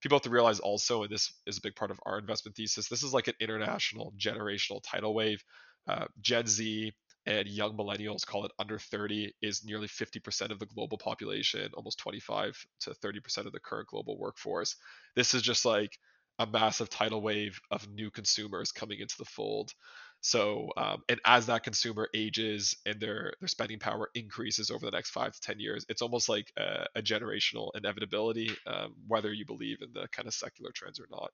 people 0.00 0.16
have 0.16 0.22
to 0.22 0.30
realize 0.30 0.60
also, 0.60 1.02
and 1.02 1.10
this 1.10 1.32
is 1.46 1.58
a 1.58 1.62
big 1.62 1.74
part 1.74 1.90
of 1.90 2.00
our 2.06 2.18
investment 2.18 2.56
thesis. 2.56 2.88
This 2.88 3.02
is 3.02 3.12
like 3.14 3.28
an 3.28 3.34
international 3.40 4.12
generational 4.18 4.80
tidal 4.82 5.14
wave. 5.14 5.42
Uh, 5.88 6.06
Gen 6.20 6.46
Z 6.46 6.92
and 7.26 7.48
young 7.48 7.76
millennials 7.76 8.26
call 8.26 8.44
it 8.46 8.52
under 8.58 8.78
30 8.78 9.34
is 9.42 9.64
nearly 9.64 9.88
50% 9.88 10.50
of 10.50 10.58
the 10.58 10.66
global 10.66 10.98
population 10.98 11.70
almost 11.74 11.98
25 11.98 12.66
to 12.80 12.90
30% 12.90 13.46
of 13.46 13.52
the 13.52 13.60
current 13.60 13.88
global 13.88 14.18
workforce. 14.18 14.76
This 15.16 15.34
is 15.34 15.42
just 15.42 15.64
like 15.64 15.98
a 16.38 16.46
massive 16.46 16.90
tidal 16.90 17.22
wave 17.22 17.58
of 17.70 17.88
new 17.90 18.10
consumers 18.10 18.72
coming 18.72 19.00
into 19.00 19.16
the 19.18 19.24
fold. 19.24 19.72
So 20.20 20.70
um, 20.76 21.02
and 21.08 21.20
as 21.24 21.46
that 21.46 21.62
consumer 21.64 22.08
ages 22.14 22.76
and 22.86 23.00
their 23.00 23.34
their 23.40 23.48
spending 23.48 23.78
power 23.78 24.08
increases 24.14 24.70
over 24.70 24.84
the 24.84 24.92
next 24.92 25.10
five 25.10 25.32
to 25.32 25.40
ten 25.40 25.60
years 25.60 25.86
it's 25.88 26.02
almost 26.02 26.28
like 26.28 26.52
a, 26.58 26.86
a 26.96 27.02
generational 27.02 27.70
inevitability 27.76 28.50
um, 28.66 28.94
whether 29.06 29.32
you 29.32 29.46
believe 29.46 29.78
in 29.82 29.92
the 29.92 30.08
kind 30.08 30.26
of 30.26 30.34
secular 30.34 30.72
trends 30.74 30.98
or 30.98 31.06
not 31.10 31.30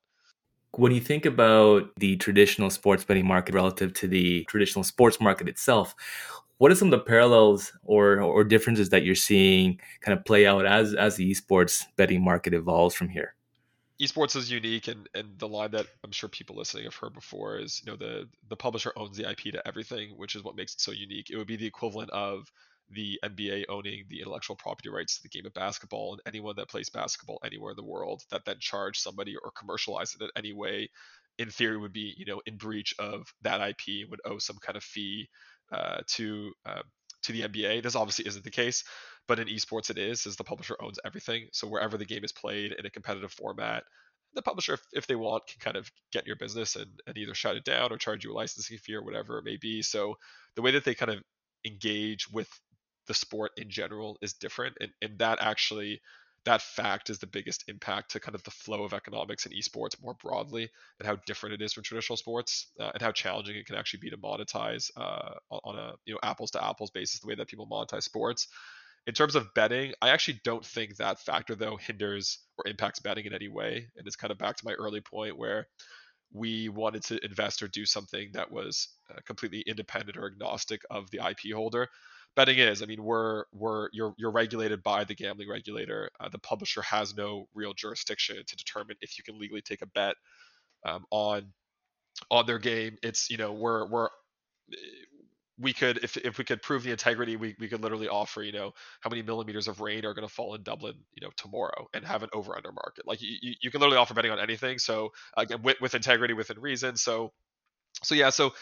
when 0.77 0.93
you 0.93 1.01
think 1.01 1.27
about 1.27 1.91
the 1.97 2.17
traditional 2.17 2.71
sports 2.71 3.05
betting 3.05 3.27
market 3.27 3.55
relative 3.55 3.93
to 3.95 4.09
the 4.09 4.45
traditional 4.45 4.85
sports 4.85 5.21
market 5.21 5.49
itself, 5.49 5.95
what 6.59 6.71
are 6.71 6.75
some 6.75 6.89
of 6.89 6.93
the 6.93 7.05
parallels 7.05 7.73
or, 7.85 8.21
or 8.21 8.45
differences 8.45 8.89
that 8.91 9.05
you're 9.05 9.15
seeing 9.15 9.81
kind 10.01 10.17
of 10.17 10.25
play 10.25 10.47
out 10.47 10.65
as, 10.65 10.95
as 10.95 11.17
the 11.17 11.31
esports 11.31 11.85
betting 11.97 12.23
market 12.23 12.55
evolves 12.55 12.95
from 12.95 13.09
here? 13.09 13.35
esports 14.01 14.35
is 14.37 14.51
unique 14.51 14.89
and, 14.89 15.09
and 15.15 15.39
the 15.39 15.47
line 15.47 15.71
that 15.71 15.87
i'm 16.03 16.11
sure 16.11 16.29
people 16.29 16.57
listening 16.57 16.85
have 16.85 16.95
heard 16.95 17.15
before 17.15 17.59
is 17.59 17.83
you 17.85 17.91
know 17.91 17.97
the 17.97 18.29
the 18.49 18.57
publisher 18.57 18.93
owns 18.97 19.17
the 19.17 19.31
ip 19.31 19.41
to 19.41 19.63
everything 19.67 20.11
which 20.17 20.35
is 20.35 20.43
what 20.43 20.57
makes 20.57 20.75
it 20.75 20.81
so 20.81 20.93
unique 20.93 21.31
it 21.31 21.37
would 21.37 21.47
be 21.47 21.57
the 21.57 21.67
equivalent 21.67 22.11
of 22.11 22.51
the 22.95 23.19
NBA 23.25 23.65
owning 23.69 24.05
the 24.09 24.21
intellectual 24.21 24.57
property 24.57 24.89
rights 24.89 25.17
to 25.17 25.23
the 25.23 25.29
game 25.29 25.47
of 25.47 25.55
basketball, 25.55 26.13
and 26.13 26.23
anyone 26.27 26.57
that 26.57 26.69
plays 26.69 26.91
basketball 26.91 27.41
anywhere 27.45 27.73
in 27.73 27.77
the 27.77 27.85
world 27.85 28.23
that 28.31 28.45
then 28.45 28.57
charge 28.61 28.99
somebody 28.99 29.37
or 29.37 29.51
commercialize 29.51 30.15
it 30.15 30.23
in 30.23 30.31
any 30.37 30.53
way, 30.53 30.91
in 31.39 31.51
theory, 31.51 31.79
would 31.79 31.93
be 31.93 32.15
you 32.17 32.27
know 32.27 32.41
in 32.47 32.57
breach 32.57 32.95
of 32.99 33.33
that 33.43 33.61
IP 33.61 34.03
and 34.03 34.11
would 34.11 34.21
owe 34.25 34.39
some 34.39 34.59
kind 34.61 34.77
of 34.77 34.83
fee 34.83 35.29
uh, 35.73 36.01
to 36.07 36.53
uh, 36.67 36.83
to 37.23 37.33
the 37.33 37.43
NBA. 37.43 37.83
This 37.83 37.97
obviously 37.97 38.27
isn't 38.27 38.45
the 38.45 38.51
case, 38.51 38.85
but 39.27 39.39
in 39.39 39.49
esports 39.49 39.91
it 39.91 39.99
is, 39.99 40.27
as 40.27 40.37
the 40.37 40.45
publisher 40.45 40.77
owns 40.81 40.99
everything. 41.05 41.49
So 41.53 41.69
wherever 41.69 41.97
the 41.97 42.05
game 42.05 42.25
is 42.25 42.33
played 42.33 42.73
in 42.73 42.87
a 42.87 42.91
competitive 42.91 43.33
format, 43.33 43.85
the 44.35 44.43
publisher, 44.43 44.75
if, 44.75 44.83
if 44.93 45.07
they 45.07 45.15
want, 45.15 45.47
can 45.47 45.61
kind 45.61 45.77
of 45.77 45.91
get 46.13 46.27
your 46.27 46.37
business 46.37 46.77
and, 46.77 46.91
and 47.07 47.17
either 47.17 47.35
shut 47.35 47.57
it 47.57 47.65
down 47.65 47.93
or 47.93 47.99
charge 47.99 48.25
you 48.25 48.33
a 48.33 48.35
licensing 48.35 48.79
fee 48.79 48.95
or 48.95 49.03
whatever 49.03 49.39
it 49.39 49.45
may 49.45 49.57
be. 49.57 49.83
So 49.83 50.17
the 50.57 50.63
way 50.63 50.73
that 50.73 50.85
they 50.85 50.95
kind 50.95 51.11
of 51.11 51.23
engage 51.65 52.31
with 52.31 52.49
the 53.07 53.15
sport 53.15 53.53
in 53.57 53.71
general 53.71 54.19
is 54.23 54.35
different 54.35 54.77
and, 54.81 54.91
and 55.01 55.19
that 55.19 55.39
actually 55.41 56.01
that 56.45 56.63
fact 56.63 57.09
is 57.09 57.19
the 57.19 57.27
biggest 57.27 57.65
impact 57.69 58.11
to 58.13 58.21
kind 58.21 58.35
of 58.35 58.43
the 58.43 58.51
flow 58.51 58.83
of 58.85 58.93
economics 58.93 59.47
in 59.47 59.53
esports 59.53 60.03
more 60.03 60.15
broadly 60.15 60.69
and 60.99 61.07
how 61.07 61.17
different 61.27 61.55
it 61.55 61.63
is 61.63 61.73
from 61.73 61.85
traditional 61.85 62.17
sports 62.17 62.67
uh, 62.81 62.91
and 62.93 63.03
how 63.03 63.13
challenging 63.13 63.57
it 63.57 63.67
can 63.67 63.77
actually 63.77 64.01
be 64.01 64.11
to 64.11 64.17
monetize 64.17 64.91
uh, 64.97 65.35
on 65.51 65.79
a 65.79 65.93
you 66.05 66.15
know 66.15 66.21
apples 66.23 66.51
to 66.51 66.65
apples 66.65 66.91
basis 66.91 67.21
the 67.21 67.29
way 67.29 67.35
that 67.35 67.49
people 67.49 67.69
monetize 67.71 68.03
sports. 68.03 68.49
In 69.07 69.15
terms 69.15 69.35
of 69.35 69.53
betting 69.55 69.95
i 70.01 70.11
actually 70.11 70.41
don't 70.45 70.65
think 70.65 70.97
that 70.97 71.21
factor 71.21 71.55
though 71.57 71.77
hinders 71.77 72.39
or 72.57 72.69
impacts 72.69 73.01
betting 73.01 73.27
in 73.27 73.35
any 73.35 73.49
way 73.49 73.89
and 73.97 74.07
it's 74.07 74.17
kind 74.17 74.31
of 74.31 74.39
back 74.39 74.57
to 74.57 74.65
my 74.65 74.73
early 74.73 75.01
point 75.01 75.37
where 75.37 75.67
we 76.33 76.69
wanted 76.69 77.03
to 77.05 77.25
invest 77.25 77.63
or 77.63 77.69
do 77.69 77.85
something 77.85 78.31
that 78.33 78.51
was 78.51 78.89
uh, 79.11 79.19
completely 79.27 79.61
independent 79.61 80.17
or 80.17 80.27
agnostic 80.27 80.83
of 80.91 81.11
the 81.11 81.19
ip 81.29 81.41
holder 81.55 81.89
betting 82.35 82.59
is. 82.59 82.83
I 82.83 82.87
mean, 82.87 83.03
we're 83.03 83.45
we're 83.53 83.89
you're 83.93 84.15
you're 84.17 84.31
regulated 84.31 84.83
by 84.83 85.05
the 85.05 85.15
gambling 85.15 85.49
regulator. 85.49 86.11
Uh, 86.21 86.29
the 86.29 86.39
publisher 86.39 86.83
has 86.83 87.15
no 87.17 87.49
real 87.55 87.75
jurisdiction 87.75 88.37
to 88.47 88.57
determine 88.57 88.97
if 89.01 89.19
you 89.19 89.25
can 89.25 89.39
legally 89.39 89.63
take 89.63 89.83
a 89.83 89.87
bet 89.87 90.17
um, 90.85 91.05
on 91.11 91.53
on 92.31 92.47
their 92.47 92.59
game. 92.59 92.97
It's 93.03 93.31
you 93.31 93.37
know 93.37 93.53
we're 93.53 93.87
we're 93.89 94.09
we 95.59 95.73
could 95.73 95.99
if, 96.03 96.17
if 96.17 96.39
we 96.39 96.45
could 96.45 96.63
prove 96.63 96.83
the 96.83 96.91
integrity 96.91 97.37
we, 97.37 97.55
we 97.59 97.69
could 97.69 97.83
literally 97.83 98.09
offer 98.09 98.43
you 98.43 98.53
know 98.53 98.73
how 99.01 99.11
many 99.11 99.23
millimeters 99.23 99.69
of 99.69 99.81
rain 99.81 100.05
are 100.05 100.15
going 100.15 100.27
to 100.27 100.33
fall 100.33 100.55
in 100.55 100.63
dublin 100.63 100.95
you 101.15 101.25
know 101.27 101.33
tomorrow 101.37 101.87
and 101.95 102.05
have 102.05 102.23
an 102.23 102.31
over 102.33 102.57
under 102.57 102.73
market. 102.73 103.07
Like 103.07 103.21
you, 103.21 103.55
you 103.61 103.71
can 103.71 103.81
literally 103.81 103.99
offer 103.99 104.15
betting 104.15 104.31
on 104.31 104.41
anything. 104.41 104.79
So 104.79 105.11
again 105.37 105.63
with, 105.63 105.81
with 105.81 105.95
integrity 105.95 106.35
within 106.35 106.59
reason. 106.61 106.97
So 106.97 107.33
so 108.03 108.15
yeah 108.15 108.31
so 108.31 108.53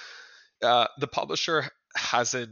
uh, 0.63 0.87
the 0.99 1.07
publisher 1.07 1.65
hasn't 1.97 2.51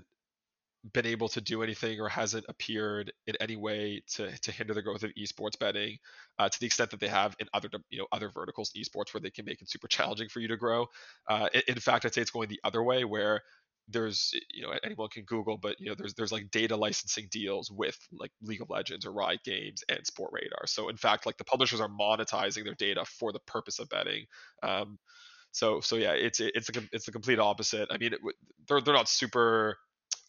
been 0.93 1.07
able 1.07 1.29
to 1.29 1.41
do 1.41 1.63
anything 1.63 2.01
or 2.01 2.09
hasn't 2.09 2.47
appeared 2.49 3.13
in 3.27 3.35
any 3.41 3.57
way 3.57 4.03
to, 4.07 4.31
to 4.39 4.53
hinder 4.53 4.73
the 4.75 4.83
growth 4.83 5.03
of 5.03 5.11
esports 5.19 5.59
betting 5.59 5.99
uh, 6.39 6.49
to 6.49 6.61
the 6.61 6.67
extent 6.67 6.91
that 6.91 7.01
they 7.01 7.09
have 7.09 7.35
in 7.41 7.49
other 7.53 7.69
you 7.91 7.99
know 7.99 8.07
other 8.13 8.31
verticals 8.31 8.71
in 8.75 8.83
esports 8.83 9.13
where 9.13 9.21
they 9.21 9.31
can 9.31 9.45
make 9.45 9.61
it 9.61 9.69
super 9.69 9.89
challenging 9.89 10.29
for 10.29 10.41
you 10.41 10.49
to 10.49 10.57
grow. 10.57 10.87
Uh, 11.29 11.49
in, 11.53 11.63
in 11.69 11.75
fact 11.81 12.07
i'd 12.07 12.15
say 12.15 12.23
it's 12.23 12.31
going 12.31 12.49
the 12.49 12.61
other 12.65 12.83
way 12.83 13.05
where 13.05 13.43
there's 13.89 14.33
you 14.53 14.63
know 14.63 14.73
anyone 14.85 15.09
can 15.09 15.25
google 15.25 15.57
but 15.57 15.77
you 15.79 15.89
know 15.89 15.95
there's 15.97 16.15
there's 16.15 16.33
like 16.33 16.51
data 16.51 16.77
licensing 16.77 17.27
deals 17.31 17.71
with 17.71 17.97
like 18.13 18.31
league 18.43 18.61
of 18.61 18.69
legends 18.69 19.07
or 19.07 19.13
riot 19.13 19.41
games 19.45 19.83
and 19.89 20.01
Sportradar 20.01 20.67
so 20.67 20.89
in 20.89 20.97
fact 20.97 21.27
like 21.27 21.39
the 21.39 21.45
publishers 21.45 21.81
are 21.81 21.89
monetizing 21.89 22.65
their 22.65 22.75
data 22.75 23.05
for 23.05 23.33
the 23.33 23.41
purpose 23.41 23.79
of 23.79 23.89
betting. 23.89 24.27
Um, 24.63 24.99
so 25.53 25.81
so 25.81 25.97
yeah 25.97 26.13
it's 26.13 26.41
it's 26.41 26.69
a 26.69 26.83
it's 26.93 27.07
the 27.07 27.13
complete 27.13 27.39
opposite. 27.39 27.89
I 27.91 27.99
mean 27.99 28.13
it, 28.15 28.21
they're, 28.69 28.81
they're 28.81 28.95
not 28.95 29.09
super 29.09 29.79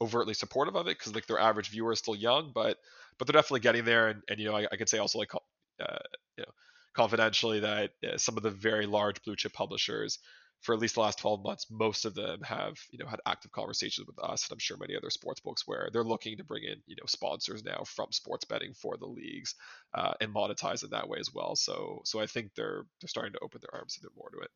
overtly 0.01 0.34
supportive 0.34 0.75
of 0.75 0.88
it 0.88 0.98
because 0.98 1.13
like 1.13 1.28
their 1.28 1.39
average 1.39 1.70
viewer 1.70 1.92
is 1.92 2.00
still 2.00 2.16
young, 2.16 2.51
but 2.54 2.78
but 3.18 3.28
they're 3.28 3.39
definitely 3.39 3.60
getting 3.60 3.84
there. 3.84 4.08
And, 4.08 4.22
and 4.30 4.39
you 4.39 4.50
know, 4.50 4.56
I, 4.56 4.66
I 4.72 4.78
could 4.78 4.89
say 4.89 4.98
also 4.98 5.20
like 5.20 5.32
uh, 5.36 5.98
you 6.38 6.44
know 6.44 6.51
confidentially 6.96 7.60
that 7.60 7.92
uh, 8.04 8.18
some 8.18 8.38
of 8.38 8.44
the 8.44 8.50
very 8.50 8.86
large 8.86 9.22
blue 9.24 9.36
chip 9.36 9.54
publishers 9.54 10.20
for 10.62 10.74
at 10.74 10.80
least 10.80 10.96
the 10.96 11.01
last 11.01 11.20
12 11.20 11.44
months, 11.44 11.68
most 11.70 12.06
of 12.06 12.13
them 12.16 12.42
have, 12.42 12.78
you 12.92 13.00
know, 13.00 13.08
had 13.08 13.22
active 13.25 13.51
conversations 13.51 14.06
with 14.06 14.20
us, 14.20 14.46
and 14.46 14.56
I'm 14.56 14.60
sure 14.60 14.78
many 14.78 14.96
other 14.96 15.10
sports 15.10 15.39
books 15.39 15.66
where 15.66 15.89
they're 15.92 16.04
looking 16.04 16.38
to 16.38 16.44
bring 16.44 16.63
in, 16.63 16.75
you 16.86 16.96
know, 16.98 17.06
sponsors 17.08 17.63
now 17.63 17.84
from 17.86 18.12
sports 18.12 18.46
betting 18.46 18.74
for 18.74 18.98
the 18.98 19.06
leagues 19.06 19.56
uh, 19.94 20.13
and 20.20 20.34
monetize 20.34 20.84
it 20.84 20.92
that 20.92 21.08
way 21.08 21.18
as 21.20 21.34
well. 21.34 21.56
So, 21.56 22.01
so 22.04 22.20
I 22.20 22.25
think 22.25 22.56
they're 22.56 22.84
they're 23.00 23.08
starting 23.08 23.34
to 23.34 23.39
open 23.42 23.62
their 23.62 23.80
arms 23.80 23.98
a 23.98 24.04
bit 24.04 24.12
more 24.18 24.30
to 24.32 24.39
it. 24.39 24.51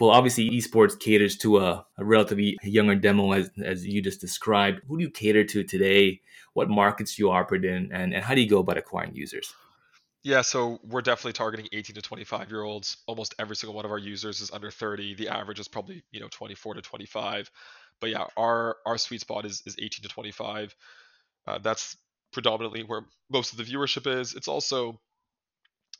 Well, 0.00 0.10
obviously, 0.10 0.48
esports 0.50 0.98
caters 0.98 1.36
to 1.38 1.58
a, 1.58 1.84
a 1.96 2.04
relatively 2.04 2.56
younger 2.62 2.94
demo, 2.94 3.32
as, 3.32 3.50
as 3.64 3.84
you 3.84 4.00
just 4.00 4.20
described. 4.20 4.80
Who 4.86 4.98
do 4.98 5.04
you 5.04 5.10
cater 5.10 5.44
to 5.44 5.64
today? 5.64 6.20
What 6.52 6.68
markets 6.68 7.18
you 7.18 7.30
operate 7.30 7.64
in, 7.64 7.90
and, 7.92 8.14
and 8.14 8.24
how 8.24 8.34
do 8.34 8.40
you 8.40 8.48
go 8.48 8.58
about 8.58 8.78
acquiring 8.78 9.14
users? 9.14 9.52
Yeah, 10.24 10.42
so 10.42 10.78
we're 10.84 11.02
definitely 11.02 11.32
targeting 11.34 11.68
18 11.72 11.94
to 11.94 12.02
25 12.02 12.50
year 12.50 12.62
olds. 12.62 12.98
Almost 13.06 13.34
every 13.38 13.56
single 13.56 13.74
one 13.74 13.84
of 13.84 13.90
our 13.90 13.98
users 13.98 14.40
is 14.40 14.50
under 14.50 14.70
30. 14.70 15.14
The 15.14 15.28
average 15.28 15.60
is 15.60 15.68
probably 15.68 16.02
you 16.10 16.20
know 16.20 16.28
24 16.30 16.74
to 16.74 16.82
25. 16.82 17.50
But 18.00 18.10
yeah, 18.10 18.26
our 18.36 18.76
our 18.86 18.98
sweet 18.98 19.20
spot 19.20 19.44
is 19.46 19.62
is 19.66 19.76
18 19.78 20.02
to 20.02 20.08
25. 20.08 20.74
Uh, 21.46 21.58
that's 21.58 21.96
predominantly 22.32 22.82
where 22.82 23.02
most 23.30 23.52
of 23.52 23.58
the 23.58 23.64
viewership 23.64 24.06
is. 24.20 24.34
It's 24.34 24.48
also 24.48 25.00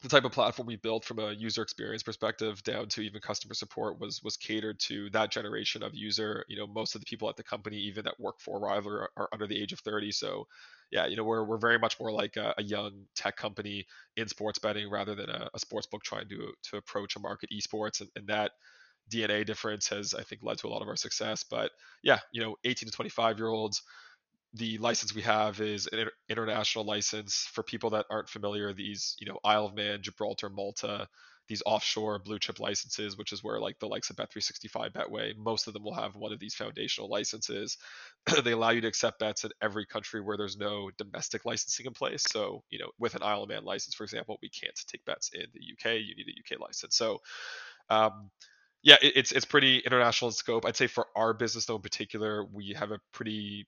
the 0.00 0.09
type 0.09 0.25
of 0.25 0.31
platform 0.31 0.67
we 0.67 0.76
built 0.76 1.05
from 1.05 1.19
a 1.19 1.33
user 1.33 1.61
experience 1.61 2.05
perspective 2.05 2.62
down 2.62 2.87
to 2.88 3.00
even 3.00 3.21
customer 3.21 3.55
support 3.55 3.99
was 3.99 4.23
was 4.23 4.37
catered 4.37 4.78
to 4.78 5.11
that 5.11 5.31
generation 5.33 5.83
of 5.83 5.93
user. 5.95 6.45
You 6.49 6.57
know 6.57 6.67
most 6.69 6.95
of 6.95 7.00
the 7.00 7.05
people 7.07 7.28
at 7.28 7.37
the 7.37 7.43
company 7.43 7.78
even 7.78 8.05
that 8.05 8.19
work 8.21 8.38
for 8.38 8.61
rival 8.61 8.93
are, 8.93 9.11
are 9.17 9.28
under 9.33 9.47
the 9.49 9.61
age 9.61 9.73
of 9.73 9.81
30 9.81 10.12
so 10.12 10.47
yeah 10.93 11.07
you 11.07 11.17
know 11.17 11.25
we're, 11.25 11.45
we're 11.45 11.59
very 11.59 11.78
much 11.81 11.99
more 11.99 12.12
like 12.12 12.37
a, 12.37 12.55
a 12.59 12.62
young 12.62 13.07
tech 13.17 13.37
company 13.37 13.85
in 14.17 14.28
sports 14.28 14.59
betting 14.61 14.88
rather 14.88 15.17
than 15.17 15.31
a, 15.31 15.49
a 15.52 15.59
sports 15.59 15.87
book 15.88 16.02
trying 16.05 16.28
to 16.28 16.52
to 16.62 16.76
approach 16.76 17.17
a 17.17 17.21
market 17.21 17.50
esports. 17.52 18.00
And, 18.00 18.11
and 18.14 18.26
that 18.28 18.52
dna 19.11 19.45
difference 19.45 19.88
has 19.88 20.14
i 20.14 20.23
think 20.23 20.43
led 20.45 20.59
to 20.59 20.69
a 20.69 20.71
lot 20.71 20.83
of 20.83 20.88
our 20.88 20.97
success. 20.97 21.45
But 21.45 21.73
yeah 22.05 22.19
you 22.33 22.40
know 22.40 22.57
18 22.64 22.88
to 22.88 22.95
25 22.95 23.38
year 23.38 23.49
olds 23.49 23.83
the 24.55 24.78
license 24.78 25.14
we 25.14 25.23
have 25.23 25.61
is 25.61 25.88
an 25.93 26.09
international 26.28 26.85
license 26.85 27.49
for 27.52 27.62
people 27.62 27.90
that 27.90 28.07
aren't 28.11 28.28
familiar 28.28 28.73
these 28.73 29.14
you 29.21 29.26
know 29.26 29.38
isle 29.45 29.67
of 29.67 29.75
man 29.75 30.00
gibraltar 30.02 30.49
malta 30.49 31.07
these 31.49 31.62
offshore 31.67 32.19
blue 32.19 32.38
chip 32.38 32.61
licenses 32.61 33.17
which 33.17 33.33
is 33.33 33.43
where 33.43 33.61
like 33.61 33.78
the 33.78 33.87
likes 33.88 34.11
of 34.11 34.17
bet365 34.17 34.93
betway 34.93 35.37
most 35.37 35.67
of 35.67 35.73
them 35.75 35.85
will 35.85 35.95
have 35.95 36.14
one 36.14 36.33
of 36.33 36.38
these 36.38 36.55
foundational 36.55 37.09
licenses. 37.11 37.76
They 38.45 38.52
allow 38.52 38.71
you 38.71 38.83
to 38.83 38.88
accept 38.88 39.19
bets 39.19 39.45
in 39.45 39.50
every 39.62 39.87
country 39.87 40.21
where 40.21 40.37
there's 40.37 40.59
no 40.59 40.90
domestic 40.99 41.45
licensing 41.45 41.87
in 41.87 41.93
place. 41.95 42.25
So 42.31 42.62
you 42.71 42.78
know 42.78 42.90
with 42.99 43.14
an 43.14 43.23
isle 43.23 43.43
of 43.45 43.49
man 43.49 43.64
license 43.64 43.95
for 43.95 44.05
example 44.05 44.38
we 44.43 44.50
can't 44.50 44.78
take 44.87 45.05
bets 45.05 45.31
in 45.35 45.47
the 45.55 45.61
uk 45.73 45.95
you 45.95 46.14
need 46.14 46.26
a 46.28 46.55
uk 46.55 46.61
license. 46.61 46.97
So 46.97 47.19
um, 47.90 48.31
yeah, 48.83 48.97
it's 49.02 49.33
it's 49.33 49.45
pretty 49.45 49.78
international 49.78 50.28
in 50.28 50.35
scope. 50.35 50.64
I'd 50.64 50.76
say 50.76 50.87
for 50.87 51.07
our 51.17 51.35
business 51.35 51.67
though 51.67 51.76
in 51.76 51.83
particular, 51.83 52.45
we 52.45 52.75
have 52.78 52.93
a 52.93 53.00
pretty 53.12 53.67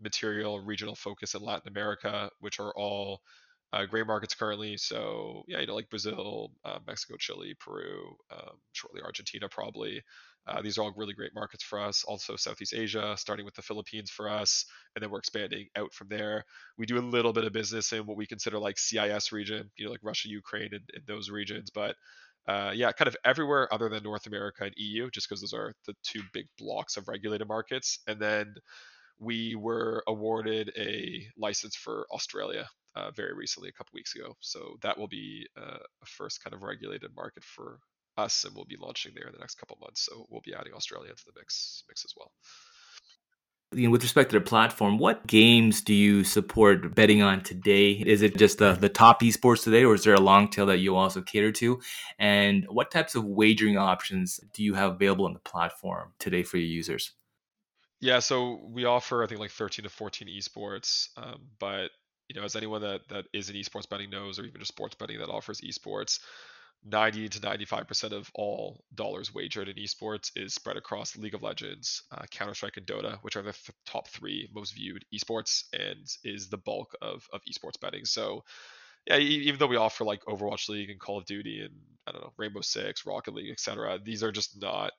material 0.00 0.60
regional 0.60 0.94
focus 0.94 1.34
in 1.34 1.42
Latin 1.42 1.68
America, 1.68 2.30
which 2.40 2.60
are 2.60 2.72
all 2.76 3.20
uh, 3.72 3.86
gray 3.86 4.04
markets 4.04 4.34
currently. 4.34 4.76
So 4.76 5.42
yeah, 5.48 5.60
you 5.60 5.66
know, 5.66 5.74
like 5.74 5.90
Brazil, 5.90 6.52
uh, 6.64 6.78
Mexico, 6.86 7.16
Chile, 7.18 7.54
Peru, 7.58 8.16
um, 8.30 8.56
shortly 8.72 9.02
Argentina, 9.02 9.48
probably. 9.48 10.02
Uh, 10.46 10.60
these 10.62 10.76
are 10.78 10.82
all 10.82 10.92
really 10.96 11.14
great 11.14 11.34
markets 11.34 11.64
for 11.64 11.80
us. 11.80 12.04
Also, 12.04 12.36
Southeast 12.36 12.74
Asia, 12.74 13.16
starting 13.18 13.44
with 13.46 13.54
the 13.54 13.62
Philippines 13.62 14.10
for 14.10 14.28
us, 14.28 14.66
and 14.94 15.02
then 15.02 15.10
we're 15.10 15.18
expanding 15.18 15.66
out 15.74 15.92
from 15.92 16.08
there. 16.08 16.44
We 16.76 16.86
do 16.86 16.98
a 16.98 17.00
little 17.00 17.32
bit 17.32 17.44
of 17.44 17.52
business 17.52 17.92
in 17.92 18.06
what 18.06 18.18
we 18.18 18.26
consider 18.26 18.58
like 18.58 18.78
CIS 18.78 19.32
region, 19.32 19.70
you 19.76 19.86
know, 19.86 19.90
like 19.90 20.00
Russia, 20.02 20.28
Ukraine, 20.28 20.68
and, 20.72 20.82
and 20.94 21.02
those 21.06 21.30
regions. 21.30 21.70
But 21.70 21.96
uh, 22.46 22.72
yeah, 22.74 22.92
kind 22.92 23.08
of 23.08 23.16
everywhere 23.24 23.72
other 23.72 23.88
than 23.88 24.02
North 24.02 24.26
America 24.26 24.64
and 24.64 24.74
EU, 24.76 25.10
just 25.10 25.28
because 25.28 25.40
those 25.40 25.54
are 25.54 25.74
the 25.86 25.94
two 26.02 26.20
big 26.32 26.46
blocks 26.58 26.96
of 26.96 27.08
regulated 27.08 27.48
markets. 27.48 28.00
And 28.06 28.20
then 28.20 28.54
we 29.18 29.54
were 29.54 30.02
awarded 30.06 30.72
a 30.76 31.26
license 31.36 31.76
for 31.76 32.06
Australia 32.12 32.66
uh, 32.96 33.10
very 33.10 33.34
recently, 33.34 33.68
a 33.68 33.72
couple 33.72 33.90
weeks 33.94 34.14
ago. 34.14 34.36
So 34.40 34.76
that 34.82 34.98
will 34.98 35.08
be 35.08 35.46
uh, 35.56 35.78
a 36.02 36.06
first 36.06 36.42
kind 36.42 36.54
of 36.54 36.62
regulated 36.62 37.10
market 37.16 37.44
for 37.44 37.78
us, 38.16 38.44
and 38.44 38.54
we'll 38.54 38.64
be 38.64 38.76
launching 38.80 39.12
there 39.14 39.26
in 39.26 39.32
the 39.32 39.40
next 39.40 39.56
couple 39.56 39.76
months. 39.80 40.04
So 40.04 40.26
we'll 40.30 40.42
be 40.44 40.54
adding 40.54 40.72
Australia 40.72 41.10
to 41.10 41.24
the 41.26 41.32
mix 41.36 41.84
mix 41.88 42.04
as 42.04 42.12
well. 42.16 42.30
You 43.72 43.88
know, 43.88 43.90
with 43.90 44.04
respect 44.04 44.30
to 44.30 44.38
the 44.38 44.44
platform, 44.44 44.98
what 44.98 45.26
games 45.26 45.82
do 45.82 45.94
you 45.94 46.22
support 46.22 46.94
betting 46.94 47.22
on 47.22 47.42
today? 47.42 47.90
Is 47.90 48.22
it 48.22 48.36
just 48.36 48.58
the, 48.58 48.74
the 48.74 48.88
top 48.88 49.20
esports 49.20 49.64
today, 49.64 49.84
or 49.84 49.94
is 49.94 50.04
there 50.04 50.14
a 50.14 50.20
long 50.20 50.48
tail 50.48 50.66
that 50.66 50.78
you 50.78 50.94
also 50.94 51.22
cater 51.22 51.50
to? 51.52 51.80
And 52.16 52.66
what 52.68 52.92
types 52.92 53.16
of 53.16 53.24
wagering 53.24 53.76
options 53.76 54.38
do 54.52 54.62
you 54.62 54.74
have 54.74 54.92
available 54.92 55.24
on 55.24 55.32
the 55.32 55.40
platform 55.40 56.12
today 56.20 56.44
for 56.44 56.58
your 56.58 56.68
users? 56.68 57.14
Yeah, 58.00 58.18
so 58.18 58.60
we 58.70 58.84
offer 58.84 59.22
I 59.22 59.26
think 59.26 59.40
like 59.40 59.50
13 59.50 59.84
to 59.84 59.88
14 59.88 60.28
esports, 60.28 61.08
um, 61.16 61.48
but 61.58 61.90
you 62.28 62.38
know, 62.38 62.44
as 62.44 62.56
anyone 62.56 62.82
that 62.82 63.02
that 63.08 63.26
is 63.32 63.50
in 63.50 63.56
esports 63.56 63.88
betting 63.88 64.10
knows, 64.10 64.38
or 64.38 64.44
even 64.44 64.60
just 64.60 64.72
sports 64.72 64.94
betting 64.94 65.18
that 65.18 65.28
offers 65.28 65.60
esports, 65.60 66.20
90 66.84 67.28
to 67.28 67.40
95 67.40 67.86
percent 67.88 68.12
of 68.12 68.30
all 68.34 68.84
dollars 68.94 69.32
wagered 69.32 69.68
in 69.68 69.76
esports 69.76 70.30
is 70.36 70.54
spread 70.54 70.76
across 70.76 71.16
League 71.16 71.34
of 71.34 71.42
Legends, 71.42 72.02
uh, 72.12 72.24
Counter 72.30 72.54
Strike, 72.54 72.76
and 72.76 72.86
Dota, 72.86 73.18
which 73.22 73.36
are 73.36 73.42
the 73.42 73.52
th- 73.52 73.70
top 73.86 74.08
three 74.08 74.48
most 74.54 74.74
viewed 74.74 75.04
esports, 75.14 75.64
and 75.72 76.06
is 76.24 76.48
the 76.48 76.58
bulk 76.58 76.94
of 77.00 77.26
of 77.32 77.40
esports 77.50 77.80
betting. 77.80 78.04
So 78.04 78.44
yeah, 79.06 79.18
even 79.18 79.58
though 79.58 79.66
we 79.66 79.76
offer 79.76 80.04
like 80.04 80.24
Overwatch 80.24 80.68
League 80.68 80.90
and 80.90 81.00
Call 81.00 81.18
of 81.18 81.26
Duty 81.26 81.60
and 81.62 81.74
I 82.06 82.12
don't 82.12 82.22
know 82.22 82.32
Rainbow 82.38 82.62
Six, 82.62 83.06
Rocket 83.06 83.34
League, 83.34 83.50
etc., 83.52 83.98
these 84.02 84.22
are 84.22 84.32
just 84.32 84.60
not 84.60 84.92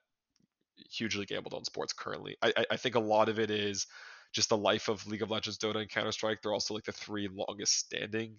hugely 0.90 1.26
gambled 1.26 1.54
on 1.54 1.64
sports 1.64 1.94
currently. 1.94 2.38
I, 2.42 2.66
I 2.72 2.78
think 2.78 2.96
a 2.96 3.00
lot 3.00 3.30
of 3.30 3.40
it 3.40 3.52
is 3.52 3.88
just 4.34 4.50
the 4.50 4.58
life 4.58 4.90
of 4.90 5.06
League 5.08 5.22
of 5.22 5.32
Legends, 5.32 5.58
Dota, 5.58 5.78
and 5.78 5.90
Counter 5.90 6.12
Strike. 6.12 6.42
They're 6.42 6.54
also 6.54 6.74
like 6.74 6.84
the 6.84 6.92
three 6.92 7.30
longest 7.32 7.78
standing 7.78 8.36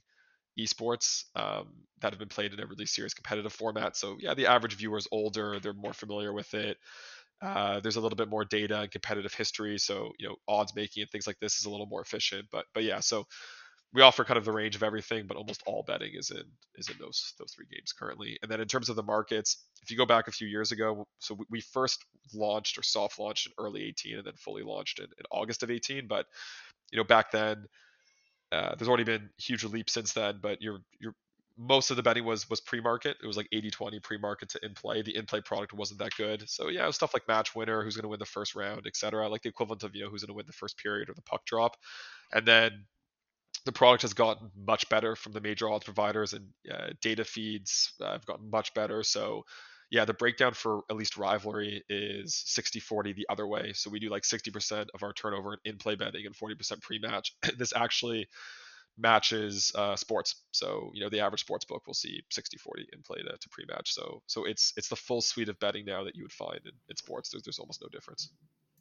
esports 0.59 1.25
um, 1.35 1.69
that 2.01 2.13
have 2.13 2.19
been 2.19 2.29
played 2.29 2.53
in 2.53 2.61
a 2.61 2.67
really 2.67 2.87
serious 2.87 3.15
competitive 3.15 3.53
format. 3.53 3.97
So 3.97 4.17
yeah, 4.21 4.35
the 4.35 4.47
average 4.47 4.77
viewer 4.77 4.99
is 4.99 5.09
older; 5.13 5.59
they're 5.61 5.73
more 5.73 5.93
familiar 5.93 6.33
with 6.33 6.53
it. 6.55 6.79
Uh, 7.43 7.81
there's 7.81 7.97
a 7.97 8.01
little 8.01 8.17
bit 8.17 8.31
more 8.31 8.45
data 8.45 8.81
and 8.81 8.91
competitive 8.91 9.35
history, 9.35 9.79
so 9.79 10.13
you 10.19 10.29
know 10.29 10.37
odds 10.49 10.75
making 10.75 11.03
and 11.03 11.11
things 11.11 11.27
like 11.27 11.39
this 11.41 11.59
is 11.59 11.67
a 11.67 11.71
little 11.71 11.87
more 11.87 12.01
efficient. 12.01 12.47
But 12.51 12.67
but 12.75 12.85
yeah, 12.85 13.01
so 13.01 13.27
we 13.93 14.03
offer 14.03 14.25
kind 14.25 14.39
of 14.39 14.45
the 14.45 14.53
range 14.53 14.77
of 14.77 14.83
everything, 14.83 15.27
but 15.27 15.37
almost 15.37 15.63
all 15.67 15.85
betting 15.87 16.13
is 16.15 16.31
in 16.31 16.43
is 16.77 16.89
in 16.89 16.97
those 16.99 17.33
those 17.39 17.53
three 17.55 17.67
games 17.73 17.93
currently. 17.93 18.39
And 18.43 18.51
then 18.51 18.61
in 18.61 18.69
terms 18.69 18.89
of 18.89 18.97
the 18.97 19.03
markets, 19.03 19.65
if 19.83 19.91
you 19.91 19.97
go 19.97 20.07
back 20.07 20.29
a 20.29 20.33
few 20.33 20.49
years 20.49 20.73
ago, 20.73 21.07
so 21.19 21.39
we 21.51 21.61
first 21.61 22.05
launched 22.35 22.79
or 22.79 22.83
soft 22.83 23.19
launched 23.19 23.47
in 23.47 23.53
early 23.59 23.85
18 23.85 24.19
and 24.19 24.27
then 24.27 24.35
fully 24.35 24.63
launched 24.63 24.99
in, 24.99 25.07
in 25.07 25.25
August 25.31 25.63
of 25.63 25.71
18. 25.71 26.09
But 26.09 26.27
you 26.91 26.99
know 26.99 27.05
back 27.05 27.31
then, 27.31 27.65
uh, 28.53 28.75
there's 28.77 28.89
already 28.89 29.05
been 29.05 29.31
huge 29.39 29.65
leap 29.65 29.89
since 29.89 30.13
then. 30.13 30.41
But 30.43 30.61
you're 30.61 30.81
you're 31.01 31.15
most 31.59 31.91
of 31.91 31.97
the 31.97 32.03
betting 32.03 32.25
was 32.25 32.51
was 32.51 32.61
pre-market. 32.61 33.17
It 33.23 33.27
was 33.27 33.37
like 33.37 33.49
80-20 33.55 34.03
pre-market 34.03 34.51
to 34.51 34.61
in-play. 34.63 35.03
The 35.03 35.17
in-play 35.17 35.41
product 35.41 35.73
wasn't 35.73 36.01
that 36.01 36.13
good. 36.17 36.49
So 36.49 36.69
yeah, 36.69 36.91
stuff 36.91 37.15
like 37.15 37.27
match 37.29 37.55
winner, 37.55 37.83
who's 37.83 37.97
going 37.97 38.03
to 38.03 38.09
win 38.09 38.19
the 38.19 38.27
first 38.27 38.55
round, 38.55 38.87
etc. 38.87 39.29
Like 39.29 39.43
the 39.43 39.49
equivalent 39.49 39.83
of 39.85 39.95
you 39.95 40.05
know 40.05 40.11
who's 40.11 40.23
going 40.23 40.35
to 40.35 40.37
win 40.37 40.47
the 40.47 40.53
first 40.53 40.77
period 40.77 41.09
or 41.09 41.15
the 41.15 41.23
puck 41.23 41.47
drop. 41.47 41.77
And 42.33 42.47
then 42.47 42.85
the 43.67 43.73
product 43.73 44.03
has 44.03 44.15
gotten 44.15 44.51
much 44.57 44.89
better 44.89 45.17
from 45.17 45.33
the 45.33 45.41
major 45.41 45.69
odds 45.69 45.85
providers 45.85 46.33
and 46.33 46.47
uh, 46.73 46.91
data 47.03 47.25
feeds 47.25 47.93
uh, 48.01 48.13
have 48.13 48.25
gotten 48.25 48.49
much 48.49 48.73
better. 48.75 49.03
So 49.03 49.43
yeah, 49.91 50.05
the 50.05 50.15
breakdown 50.15 50.55
for 50.55 50.83
at 50.89 50.97
least 50.97 51.17
rivalry 51.17 51.85
is 51.89 52.43
60 52.47 52.81
40 52.81 53.13
the 53.13 53.27
other 53.29 53.47
way. 53.47 53.73
So 53.75 53.91
we 53.91 54.01
do 54.01 54.09
like 54.09 54.23
60% 54.23 54.87
of 54.95 55.03
our 55.03 55.13
turnover 55.13 55.59
in 55.65 55.77
play 55.79 55.97
betting 55.97 56.27
and 56.27 56.35
40% 56.35 56.81
pre 56.81 56.99
match. 57.01 57.33
this 57.59 57.73
actually 57.75 58.29
matches 58.97 59.73
uh, 59.75 59.97
sports. 59.97 60.37
So, 60.53 60.91
you 60.95 61.03
know, 61.03 61.11
the 61.11 61.21
average 61.21 61.43
sports 61.43 61.65
book 61.65 61.83
will 61.87 61.95
see 61.95 62.23
60 62.31 62.57
40 62.57 62.87
in 62.93 63.03
play 63.03 63.19
to, 63.19 63.37
to 63.37 63.49
pre 63.51 63.65
match. 63.69 63.93
So, 63.93 64.23
so 64.27 64.45
it's 64.45 64.73
it's 64.77 64.89
the 64.89 64.97
full 64.97 65.21
suite 65.21 65.49
of 65.49 65.59
betting 65.59 65.85
now 65.85 66.05
that 66.05 66.15
you 66.15 66.23
would 66.25 66.33
find 66.33 66.61
in, 66.65 66.73
in 66.89 66.97
sports. 66.97 67.31
There's, 67.31 67.43
there's 67.43 67.59
almost 67.59 67.83
no 67.83 67.89
difference 67.89 68.31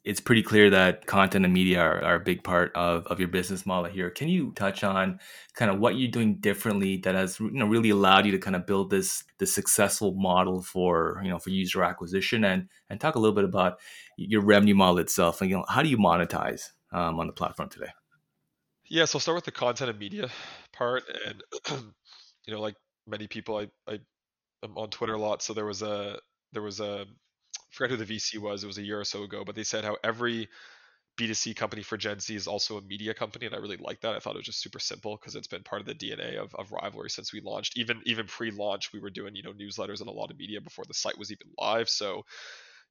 it's 0.06 0.20
pretty 0.20 0.42
clear 0.42 0.70
that 0.70 1.06
content 1.06 1.44
and 1.44 1.52
media 1.52 1.80
are, 1.80 2.02
are, 2.04 2.14
a 2.14 2.20
big 2.20 2.44
part 2.44 2.70
of, 2.76 3.04
of 3.08 3.18
your 3.18 3.28
business 3.28 3.66
model 3.66 3.90
here. 3.90 4.08
Can 4.08 4.28
you 4.28 4.52
touch 4.52 4.84
on 4.84 5.18
kind 5.54 5.68
of 5.68 5.80
what 5.80 5.96
you're 5.96 6.10
doing 6.10 6.36
differently 6.36 6.98
that 6.98 7.16
has 7.16 7.40
you 7.40 7.50
know 7.50 7.66
really 7.66 7.90
allowed 7.90 8.24
you 8.24 8.32
to 8.32 8.38
kind 8.38 8.54
of 8.54 8.66
build 8.66 8.90
this 8.90 9.24
this 9.38 9.52
successful 9.52 10.14
model 10.14 10.62
for 10.62 11.20
you 11.24 11.28
know 11.28 11.38
for 11.38 11.50
user 11.50 11.82
acquisition 11.82 12.44
and 12.44 12.68
and 12.88 13.00
talk 13.00 13.16
a 13.16 13.18
little 13.18 13.34
bit 13.34 13.44
about 13.44 13.78
your 14.16 14.42
revenue 14.42 14.76
model 14.76 14.98
itself 14.98 15.40
and 15.40 15.50
you 15.50 15.56
know 15.56 15.64
how 15.68 15.82
do 15.82 15.88
you 15.88 15.98
monetize 15.98 16.70
um, 16.92 17.18
on 17.18 17.26
the 17.26 17.32
platform 17.32 17.68
today? 17.68 17.90
Yeah, 18.88 19.04
so 19.06 19.16
I'll 19.16 19.20
start 19.20 19.34
with 19.34 19.44
the 19.44 19.50
content 19.50 19.90
and 19.90 19.98
media 19.98 20.30
part, 20.72 21.02
and 21.26 21.42
you 22.46 22.54
know, 22.54 22.60
like 22.60 22.76
many 23.08 23.26
people, 23.26 23.56
I 23.56 23.66
I 23.92 23.98
am 24.62 24.76
on 24.78 24.90
Twitter 24.90 25.14
a 25.14 25.18
lot, 25.18 25.42
so 25.42 25.52
there 25.52 25.66
was 25.66 25.82
a 25.82 26.20
there 26.52 26.62
was 26.62 26.78
a 26.78 27.06
forget 27.76 27.90
who 27.92 27.96
the 27.96 28.04
VC 28.04 28.38
was. 28.38 28.64
It 28.64 28.68
was 28.68 28.78
a 28.78 28.82
year 28.82 29.00
or 29.00 29.04
so 29.04 29.22
ago, 29.22 29.44
but 29.44 29.54
they 29.54 29.64
said 29.64 29.84
how 29.84 29.96
every 30.04 30.48
B2C 31.16 31.54
company 31.54 31.82
for 31.82 31.96
Gen 31.96 32.20
Z 32.20 32.34
is 32.34 32.46
also 32.46 32.78
a 32.78 32.82
media 32.82 33.14
company, 33.14 33.46
and 33.46 33.54
I 33.54 33.58
really 33.58 33.78
like 33.78 34.00
that. 34.02 34.14
I 34.14 34.18
thought 34.18 34.34
it 34.34 34.38
was 34.38 34.46
just 34.46 34.60
super 34.62 34.78
simple 34.78 35.16
because 35.16 35.34
it's 35.34 35.46
been 35.46 35.62
part 35.62 35.80
of 35.80 35.86
the 35.86 35.94
DNA 35.94 36.36
of, 36.36 36.54
of 36.54 36.72
Rivalry 36.72 37.10
since 37.10 37.32
we 37.32 37.40
launched. 37.40 37.78
Even 37.78 38.02
even 38.06 38.26
pre-launch, 38.26 38.92
we 38.92 39.00
were 39.00 39.10
doing 39.10 39.34
you 39.36 39.42
know 39.42 39.52
newsletters 39.52 40.00
and 40.00 40.08
a 40.08 40.12
lot 40.12 40.30
of 40.30 40.38
media 40.38 40.60
before 40.60 40.84
the 40.86 40.94
site 40.94 41.18
was 41.18 41.32
even 41.32 41.48
live. 41.58 41.88
So 41.88 42.22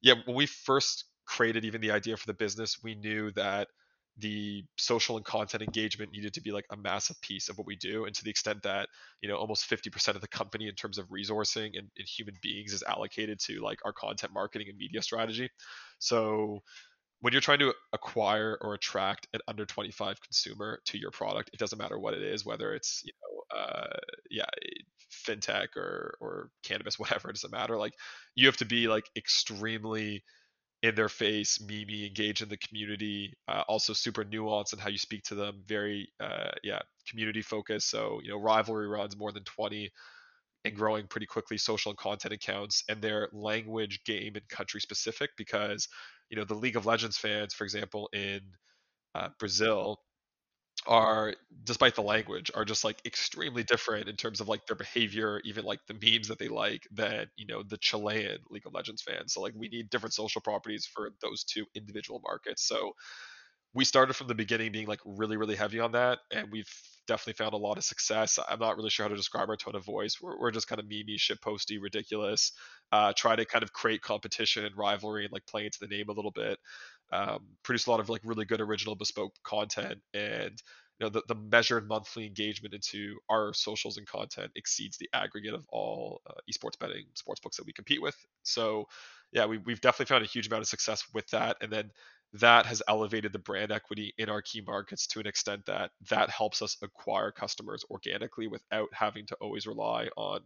yeah, 0.02 0.14
when 0.24 0.36
we 0.36 0.46
first 0.46 1.04
created 1.26 1.64
even 1.64 1.80
the 1.80 1.90
idea 1.92 2.16
for 2.16 2.26
the 2.26 2.34
business, 2.34 2.82
we 2.82 2.94
knew 2.94 3.30
that 3.32 3.68
the 4.18 4.64
social 4.76 5.16
and 5.16 5.24
content 5.24 5.62
engagement 5.62 6.12
needed 6.12 6.32
to 6.34 6.40
be 6.40 6.50
like 6.50 6.64
a 6.70 6.76
massive 6.76 7.20
piece 7.20 7.48
of 7.48 7.58
what 7.58 7.66
we 7.66 7.76
do 7.76 8.06
and 8.06 8.14
to 8.14 8.24
the 8.24 8.30
extent 8.30 8.62
that 8.62 8.88
you 9.20 9.28
know 9.28 9.36
almost 9.36 9.68
50% 9.68 10.14
of 10.14 10.20
the 10.20 10.28
company 10.28 10.68
in 10.68 10.74
terms 10.74 10.98
of 10.98 11.08
resourcing 11.08 11.76
and, 11.78 11.88
and, 11.96 12.06
human 12.06 12.34
beings 12.42 12.72
is 12.72 12.82
allocated 12.82 13.38
to 13.40 13.60
like 13.60 13.78
our 13.84 13.92
content 13.92 14.32
marketing 14.32 14.68
and 14.68 14.78
media 14.78 15.02
strategy. 15.02 15.50
So 15.98 16.60
when 17.20 17.32
you're 17.32 17.42
trying 17.42 17.58
to 17.58 17.74
acquire 17.92 18.58
or 18.60 18.74
attract 18.74 19.26
an 19.34 19.40
under 19.48 19.66
25 19.66 20.20
consumer 20.20 20.80
to 20.84 20.98
your 20.98 21.10
product 21.10 21.50
it 21.52 21.58
doesn't 21.58 21.78
matter 21.78 21.98
what 21.98 22.14
it 22.14 22.22
is 22.22 22.44
whether 22.44 22.74
it's 22.74 23.02
you 23.04 23.12
know 23.20 23.58
uh, 23.58 23.96
yeah 24.30 24.44
fintech 25.10 25.76
or 25.76 26.16
or 26.20 26.50
cannabis 26.62 26.98
whatever 26.98 27.30
it 27.30 27.34
doesn't 27.34 27.52
matter. 27.52 27.76
Like 27.76 27.94
you 28.34 28.46
have 28.46 28.56
to 28.58 28.64
be 28.64 28.88
like 28.88 29.08
extremely 29.16 30.24
in 30.82 30.94
their 30.94 31.08
face, 31.08 31.60
Mimi, 31.60 32.06
engage 32.06 32.42
in 32.42 32.48
the 32.48 32.58
community. 32.58 33.32
Uh, 33.48 33.62
also, 33.68 33.92
super 33.92 34.24
nuanced 34.24 34.72
in 34.72 34.78
how 34.78 34.88
you 34.88 34.98
speak 34.98 35.22
to 35.24 35.34
them. 35.34 35.62
Very, 35.66 36.08
uh, 36.20 36.52
yeah, 36.62 36.80
community 37.08 37.42
focused. 37.42 37.90
So, 37.90 38.20
you 38.22 38.30
know, 38.30 38.38
Rivalry 38.40 38.88
runs 38.88 39.16
more 39.16 39.32
than 39.32 39.44
20 39.44 39.90
and 40.64 40.76
growing 40.76 41.06
pretty 41.06 41.26
quickly 41.26 41.58
social 41.58 41.90
and 41.90 41.98
content 41.98 42.34
accounts, 42.34 42.84
and 42.88 43.00
they're 43.00 43.28
language, 43.32 44.00
game, 44.04 44.34
and 44.34 44.48
country 44.48 44.80
specific 44.80 45.30
because, 45.36 45.88
you 46.30 46.36
know, 46.36 46.44
the 46.44 46.54
League 46.54 46.76
of 46.76 46.86
Legends 46.86 47.16
fans, 47.16 47.54
for 47.54 47.64
example, 47.64 48.08
in 48.12 48.40
uh, 49.14 49.28
Brazil, 49.38 50.00
are 50.86 51.34
despite 51.64 51.94
the 51.94 52.02
language 52.02 52.50
are 52.54 52.64
just 52.64 52.84
like 52.84 53.00
extremely 53.04 53.62
different 53.64 54.08
in 54.08 54.16
terms 54.16 54.40
of 54.40 54.48
like 54.48 54.66
their 54.66 54.76
behavior 54.76 55.40
even 55.44 55.64
like 55.64 55.80
the 55.86 55.94
memes 55.94 56.28
that 56.28 56.38
they 56.38 56.48
like 56.48 56.86
than 56.92 57.26
you 57.36 57.46
know 57.46 57.62
the 57.62 57.78
chilean 57.78 58.38
league 58.50 58.66
of 58.66 58.74
legends 58.74 59.02
fans. 59.02 59.34
So 59.34 59.40
like 59.42 59.54
we 59.56 59.68
need 59.68 59.90
different 59.90 60.14
social 60.14 60.40
properties 60.40 60.86
for 60.86 61.10
those 61.22 61.44
two 61.44 61.64
individual 61.74 62.20
markets. 62.24 62.66
So 62.66 62.92
we 63.74 63.84
started 63.84 64.14
from 64.14 64.28
the 64.28 64.34
beginning 64.34 64.72
being 64.72 64.86
like 64.86 65.00
really 65.04 65.36
really 65.36 65.56
heavy 65.56 65.80
on 65.80 65.92
that 65.92 66.20
and 66.32 66.48
we've 66.50 66.70
definitely 67.06 67.34
found 67.34 67.54
a 67.54 67.58
lot 67.58 67.78
of 67.78 67.84
success. 67.84 68.38
I'm 68.48 68.58
not 68.58 68.76
really 68.76 68.90
sure 68.90 69.04
how 69.04 69.10
to 69.10 69.16
describe 69.16 69.48
our 69.48 69.56
tone 69.56 69.76
of 69.76 69.84
voice. 69.84 70.16
We're, 70.20 70.38
we're 70.40 70.50
just 70.50 70.66
kind 70.68 70.80
of 70.80 70.88
meme 70.88 71.16
shit 71.18 71.40
posty 71.40 71.78
ridiculous 71.78 72.52
uh, 72.92 73.12
try 73.16 73.34
to 73.36 73.44
kind 73.44 73.62
of 73.62 73.72
create 73.72 74.00
competition 74.02 74.64
and 74.64 74.76
rivalry 74.76 75.24
and 75.24 75.32
like 75.32 75.46
play 75.46 75.64
into 75.64 75.78
the 75.80 75.88
name 75.88 76.08
a 76.08 76.12
little 76.12 76.30
bit 76.30 76.58
um, 77.12 77.40
produce 77.62 77.86
a 77.86 77.90
lot 77.90 78.00
of 78.00 78.08
like 78.08 78.20
really 78.24 78.44
good 78.44 78.60
original 78.60 78.94
bespoke 78.94 79.34
content 79.44 80.00
and 80.14 80.62
you 80.98 81.04
know 81.04 81.10
the, 81.10 81.22
the 81.28 81.34
measured 81.34 81.88
monthly 81.88 82.26
engagement 82.26 82.74
into 82.74 83.16
our 83.28 83.52
socials 83.52 83.96
and 83.96 84.06
content 84.06 84.50
exceeds 84.56 84.96
the 84.96 85.08
aggregate 85.12 85.54
of 85.54 85.64
all 85.68 86.20
uh, 86.28 86.34
esports 86.50 86.78
betting 86.78 87.04
sports 87.14 87.40
books 87.40 87.56
that 87.56 87.66
we 87.66 87.72
compete 87.72 88.02
with. 88.02 88.16
So 88.42 88.86
yeah 89.32 89.46
we, 89.46 89.58
we've 89.58 89.80
definitely 89.80 90.12
found 90.12 90.24
a 90.24 90.28
huge 90.28 90.46
amount 90.46 90.62
of 90.62 90.68
success 90.68 91.04
with 91.14 91.26
that 91.28 91.56
and 91.60 91.70
then 91.70 91.90
that 92.32 92.66
has 92.66 92.82
elevated 92.88 93.32
the 93.32 93.38
brand 93.38 93.72
equity 93.72 94.12
in 94.18 94.28
our 94.28 94.42
key 94.42 94.62
markets 94.66 95.06
to 95.06 95.20
an 95.20 95.26
extent 95.26 95.64
that 95.66 95.90
that 96.10 96.28
helps 96.30 96.60
us 96.60 96.76
acquire 96.82 97.30
customers 97.30 97.84
organically 97.90 98.46
without 98.46 98.88
having 98.92 99.26
to 99.26 99.36
always 99.36 99.66
rely 99.66 100.08
on 100.16 100.40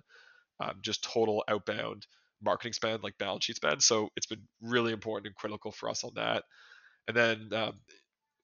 um, 0.61 0.75
just 0.83 1.03
total 1.03 1.43
outbound 1.49 2.07
marketing 2.43 2.73
spend 2.73 3.03
like 3.03 3.19
balance 3.19 3.45
sheet 3.45 3.57
spend 3.57 3.83
so 3.83 4.09
it's 4.17 4.27
been 4.27 4.43
really 4.63 4.93
important 4.93 5.27
and 5.27 5.37
critical 5.37 5.73
for 5.73 5.89
us 5.89 6.05
on 6.05 6.13
that. 6.15 6.45
And 7.09 7.17
then 7.17 7.51
um, 7.53 7.73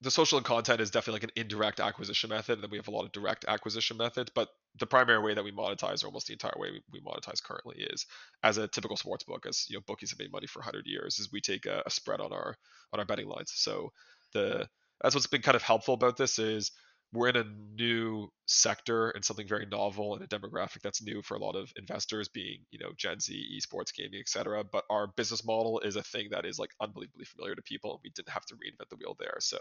the 0.01 0.11
social 0.11 0.39
and 0.39 0.47
content 0.47 0.81
is 0.81 0.91
definitely 0.91 1.21
like 1.21 1.25
an 1.25 1.43
indirect 1.43 1.81
acquisition 1.81 2.31
method 2.31 2.55
and 2.55 2.63
then 2.63 2.71
we 2.71 2.77
have 2.79 2.89
a 2.89 2.91
lot 2.91 3.05
of 3.05 3.13
direct 3.13 3.45
acquisition 3.49 3.97
methods 3.97 4.31
but 4.35 4.49
the 4.79 4.87
primary 4.87 5.23
way 5.23 5.35
that 5.35 5.45
we 5.45 5.53
monetize 5.53 6.05
or 6.05 6.09
almost 6.09 6.27
the 6.27 6.35
entire 6.35 6.53
way 6.57 6.69
we, 6.93 7.01
monetize 7.01 7.43
currently 7.43 7.77
is 7.79 8.05
as 8.43 8.59
a 8.59 8.69
typical 8.69 8.97
sports 8.97 9.25
book 9.25 9.47
as 9.47 9.67
you 9.69 9.77
know 9.77 9.83
bookies 9.87 10.11
have 10.11 10.19
made 10.19 10.33
money 10.33 10.47
for 10.47 10.61
100 10.61 10.85
years 10.87 11.19
is 11.19 11.33
we 11.33 11.41
take 11.41 11.67
a, 11.67 11.83
a 11.87 11.91
spread 11.91 12.21
on 12.21 12.33
our 12.33 12.57
on 12.93 13.01
our 13.01 13.07
betting 13.07 13.29
lines. 13.29 13.53
So 13.55 13.93
the 14.33 14.69
that's 15.01 15.15
what's 15.15 15.27
been 15.27 15.43
kind 15.43 15.57
of 15.57 15.63
helpful 15.63 15.95
about 15.95 16.17
this 16.17 16.39
is 16.39 16.73
we're 17.13 17.29
in 17.29 17.37
a 17.37 17.45
new 17.75 18.29
sector 18.47 19.11
and 19.11 19.25
something 19.25 19.47
very 19.49 19.67
novel 19.67 20.15
and 20.15 20.23
a 20.23 20.29
demographic 20.29 20.81
that's 20.83 21.03
new 21.03 21.23
for 21.23 21.37
a 21.37 21.41
lot 21.41 21.57
of 21.57 21.73
investors 21.77 22.29
being 22.29 22.59
you 22.71 22.79
know 22.79 22.91
gen 22.97 23.19
z 23.21 23.59
esports 23.59 23.95
gaming 23.95 24.21
etc 24.21 24.63
but 24.71 24.85
our 24.91 25.09
business 25.17 25.45
model 25.45 25.81
is 25.81 25.97
a 25.97 26.03
thing 26.03 26.29
that 26.31 26.45
is 26.45 26.59
like 26.59 26.71
unbelievably 26.81 27.25
familiar 27.25 27.55
to 27.55 27.63
people 27.63 27.93
and 27.93 28.01
we 28.05 28.11
didn't 28.11 28.29
have 28.29 28.45
to 28.47 28.55
reinvent 28.55 28.89
the 28.91 28.97
wheel 28.97 29.17
there. 29.19 29.37
So 29.41 29.59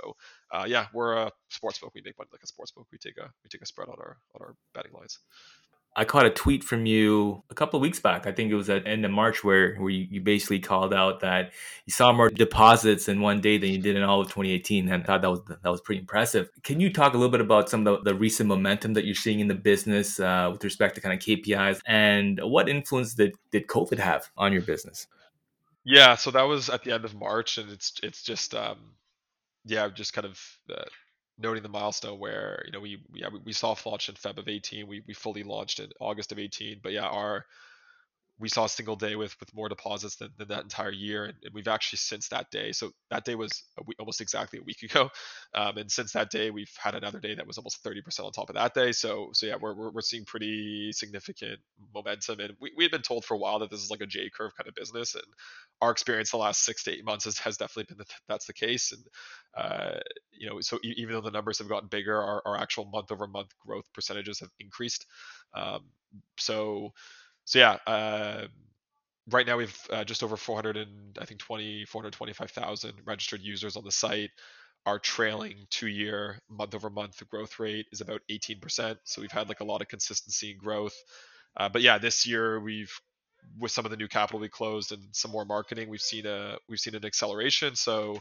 uh, 0.53 0.65
yeah 0.67 0.87
we're 0.93 1.13
a 1.13 1.31
sports 1.49 1.79
book. 1.79 1.91
We 1.95 2.01
make 2.03 2.17
money 2.17 2.29
like 2.31 2.43
a 2.43 2.47
sports 2.47 2.71
book. 2.71 2.87
We 2.91 2.97
take 2.97 3.17
a 3.17 3.31
we 3.43 3.49
take 3.49 3.61
a 3.61 3.65
spread 3.65 3.89
on 3.89 3.95
our 3.99 4.17
on 4.35 4.41
our 4.41 4.55
betting 4.73 4.93
lines 4.93 5.19
I 5.97 6.03
caught 6.03 6.25
a 6.25 6.29
tweet 6.29 6.63
from 6.63 6.85
you 6.85 7.43
a 7.49 7.55
couple 7.55 7.77
of 7.77 7.81
weeks 7.81 7.99
back. 7.99 8.27
I 8.27 8.31
think 8.33 8.51
it 8.51 8.55
was 8.55 8.69
at 8.69 8.85
end 8.85 9.05
of 9.05 9.11
March 9.11 9.43
where, 9.43 9.75
where 9.75 9.89
you, 9.89 10.05
you 10.09 10.21
basically 10.21 10.59
called 10.59 10.93
out 10.93 11.21
that 11.21 11.53
you 11.85 11.93
saw 11.93 12.11
more 12.11 12.29
deposits 12.29 13.07
in 13.07 13.21
one 13.21 13.39
day 13.39 13.57
than 13.57 13.69
you 13.69 13.77
did 13.77 13.95
in 13.95 14.03
all 14.03 14.19
of 14.19 14.27
2018. 14.27 14.89
And 14.89 15.03
I 15.03 15.05
thought 15.05 15.21
that 15.21 15.29
was 15.29 15.41
that 15.47 15.69
was 15.69 15.79
pretty 15.81 16.01
impressive. 16.01 16.49
Can 16.63 16.79
you 16.79 16.91
talk 16.91 17.13
a 17.13 17.17
little 17.17 17.31
bit 17.31 17.39
about 17.39 17.69
some 17.69 17.87
of 17.87 18.03
the, 18.03 18.11
the 18.11 18.17
recent 18.17 18.49
momentum 18.49 18.93
that 18.93 19.05
you're 19.05 19.15
seeing 19.15 19.39
in 19.39 19.47
the 19.47 19.55
business 19.55 20.19
uh, 20.19 20.49
with 20.51 20.63
respect 20.63 20.95
to 20.95 21.01
kind 21.01 21.13
of 21.13 21.19
KPIs 21.19 21.79
and 21.85 22.39
what 22.43 22.67
influence 22.67 23.13
did, 23.13 23.35
did 23.51 23.67
COVID 23.67 23.99
have 23.99 24.29
on 24.37 24.51
your 24.51 24.63
business? 24.63 25.07
Yeah, 25.85 26.15
so 26.15 26.31
that 26.31 26.43
was 26.43 26.69
at 26.69 26.83
the 26.83 26.93
end 26.93 27.05
of 27.05 27.13
March, 27.13 27.59
and 27.59 27.71
it's 27.71 27.93
it's 28.01 28.23
just 28.23 28.55
um, 28.55 28.77
yeah, 29.65 29.87
just 29.87 30.13
kind 30.13 30.25
of 30.25 30.41
uh, 30.69 30.83
noting 31.37 31.63
the 31.63 31.69
milestone 31.69 32.19
where 32.19 32.63
you 32.65 32.71
know 32.71 32.79
we 32.79 33.01
we, 33.11 33.21
yeah, 33.21 33.29
we 33.43 33.53
soft 33.53 33.85
launched 33.85 34.09
in 34.09 34.15
Feb 34.15 34.37
of 34.37 34.47
18. 34.47 34.87
We 34.87 35.01
we 35.07 35.13
fully 35.13 35.43
launched 35.43 35.79
in 35.79 35.89
August 35.99 36.31
of 36.31 36.39
18. 36.39 36.79
But 36.81 36.93
yeah, 36.93 37.07
our 37.07 37.45
we 38.37 38.49
saw 38.49 38.65
a 38.65 38.69
single 38.69 38.95
day 38.95 39.15
with 39.15 39.35
with 39.39 39.53
more 39.53 39.69
deposits 39.69 40.17
than, 40.17 40.29
than 40.37 40.47
that 40.47 40.63
entire 40.63 40.91
year 40.91 41.25
and, 41.25 41.35
and, 41.43 41.53
we've 41.53 41.67
actually 41.67 41.97
since 41.97 42.27
that 42.29 42.49
day 42.51 42.71
so 42.71 42.91
that 43.09 43.23
day 43.23 43.35
was 43.35 43.63
week, 43.85 43.97
almost 43.99 44.21
exactly 44.21 44.59
a 44.59 44.63
week 44.63 44.83
ago 44.83 45.09
um, 45.53 45.77
and 45.77 45.89
since 45.91 46.11
that 46.13 46.29
day 46.29 46.51
we've 46.51 46.71
had 46.77 46.95
another 46.95 47.19
day 47.19 47.35
that 47.35 47.47
was 47.47 47.57
almost 47.57 47.83
30% 47.83 48.23
on 48.23 48.31
top 48.31 48.49
of 48.49 48.55
that 48.55 48.73
day 48.73 48.91
so 48.91 49.29
so 49.33 49.45
yeah 49.45 49.55
we're, 49.59 49.73
we're, 49.73 49.91
we're 49.91 50.01
seeing 50.01 50.25
pretty 50.25 50.91
significant 50.91 51.59
momentum 51.93 52.39
and 52.39 52.53
we, 52.59 52.71
we 52.75 52.83
had 52.83 52.91
been 52.91 53.01
told 53.01 53.23
for 53.25 53.35
a 53.35 53.37
while 53.37 53.59
that 53.59 53.69
this 53.69 53.81
is 53.81 53.91
like 53.91 54.01
a 54.01 54.07
j 54.07 54.29
curve 54.35 54.51
kind 54.57 54.67
of 54.67 54.75
business 54.75 55.15
and 55.15 55.23
our 55.81 55.91
experience 55.91 56.31
the 56.31 56.37
last 56.37 56.63
six 56.63 56.83
to 56.83 56.91
eight 56.91 57.05
months 57.05 57.25
has, 57.25 57.37
has 57.37 57.57
definitely 57.57 57.83
been 57.83 57.97
that 57.97 58.11
that's 58.27 58.45
the 58.45 58.53
case 58.53 58.91
and 58.91 59.03
uh, 59.55 59.99
you 60.31 60.49
know 60.49 60.59
so 60.59 60.77
even 60.83 61.13
though 61.13 61.21
the 61.21 61.31
numbers 61.31 61.59
have 61.59 61.69
gotten 61.69 61.87
bigger 61.87 62.21
our, 62.21 62.41
our 62.45 62.57
actual 62.57 62.85
month 62.85 63.11
over 63.11 63.27
month 63.27 63.49
growth 63.65 63.85
percentages 63.93 64.39
have 64.39 64.49
increased 64.59 65.05
um, 65.53 65.85
so 66.37 66.91
so 67.45 67.59
yeah, 67.59 67.77
uh, 67.87 68.47
right 69.29 69.47
now 69.47 69.57
we 69.57 69.65
have 69.65 69.79
uh, 69.91 70.03
just 70.03 70.23
over 70.23 70.37
400 70.37 70.77
and 70.77 71.17
I 71.19 71.25
think 71.25 71.39
20 71.39 71.85
425,000 71.85 72.93
registered 73.05 73.41
users 73.41 73.75
on 73.77 73.83
the 73.83 73.91
site. 73.91 74.31
Our 74.85 74.99
trailing 74.99 75.65
two-year 75.71 76.39
month-over-month 76.47 77.27
growth 77.29 77.59
rate 77.59 77.87
is 77.91 78.01
about 78.01 78.21
18%. 78.29 78.97
So 79.03 79.21
we've 79.21 79.31
had 79.31 79.49
like 79.49 79.61
a 79.61 79.65
lot 79.65 79.81
of 79.81 79.87
consistency 79.87 80.51
and 80.51 80.59
growth. 80.59 80.95
Uh, 81.57 81.69
but 81.69 81.81
yeah, 81.81 81.97
this 81.97 82.27
year 82.27 82.59
we've 82.59 82.93
with 83.59 83.71
some 83.71 83.85
of 83.85 83.91
the 83.91 83.97
new 83.97 84.07
capital 84.07 84.39
we 84.39 84.49
closed 84.49 84.91
and 84.91 85.03
some 85.11 85.31
more 85.31 85.45
marketing, 85.45 85.89
we've 85.89 86.01
seen 86.01 86.25
a 86.25 86.57
we've 86.69 86.79
seen 86.79 86.95
an 86.95 87.05
acceleration. 87.05 87.75
So 87.75 88.19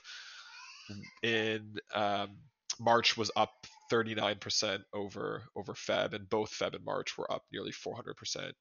in 1.22 1.76
um, 1.94 2.36
March 2.80 3.16
was 3.16 3.30
up 3.36 3.52
39% 3.92 4.80
over 4.92 5.42
over 5.56 5.74
Feb, 5.74 6.14
and 6.14 6.28
both 6.28 6.52
Feb 6.52 6.74
and 6.74 6.84
March 6.84 7.16
were 7.18 7.30
up 7.30 7.44
nearly 7.52 7.72
400% 7.72 8.52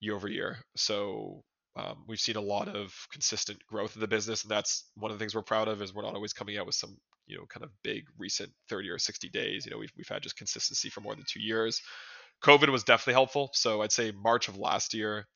year 0.00 0.14
over 0.14 0.28
year. 0.28 0.58
So 0.76 1.42
um, 1.76 2.04
we've 2.08 2.20
seen 2.20 2.36
a 2.36 2.40
lot 2.40 2.68
of 2.68 2.94
consistent 3.12 3.58
growth 3.66 3.94
in 3.94 4.00
the 4.00 4.08
business, 4.08 4.42
and 4.42 4.50
that's 4.50 4.84
one 4.96 5.10
of 5.10 5.18
the 5.18 5.22
things 5.22 5.34
we're 5.34 5.42
proud 5.42 5.68
of. 5.68 5.82
Is 5.82 5.94
we're 5.94 6.02
not 6.02 6.14
always 6.14 6.32
coming 6.32 6.58
out 6.58 6.66
with 6.66 6.74
some 6.74 6.96
you 7.26 7.36
know 7.36 7.44
kind 7.46 7.64
of 7.64 7.70
big 7.82 8.04
recent 8.18 8.50
30 8.68 8.90
or 8.90 8.98
60 8.98 9.28
days. 9.28 9.66
You 9.66 9.72
know, 9.72 9.78
we've 9.78 9.92
we've 9.96 10.08
had 10.08 10.22
just 10.22 10.36
consistency 10.36 10.88
for 10.88 11.00
more 11.00 11.14
than 11.14 11.24
two 11.28 11.40
years. 11.40 11.80
COVID 12.42 12.70
was 12.70 12.84
definitely 12.84 13.14
helpful. 13.14 13.50
So 13.52 13.82
I'd 13.82 13.92
say 13.92 14.12
March 14.12 14.48
of 14.48 14.56
last 14.56 14.94
year 14.94 15.26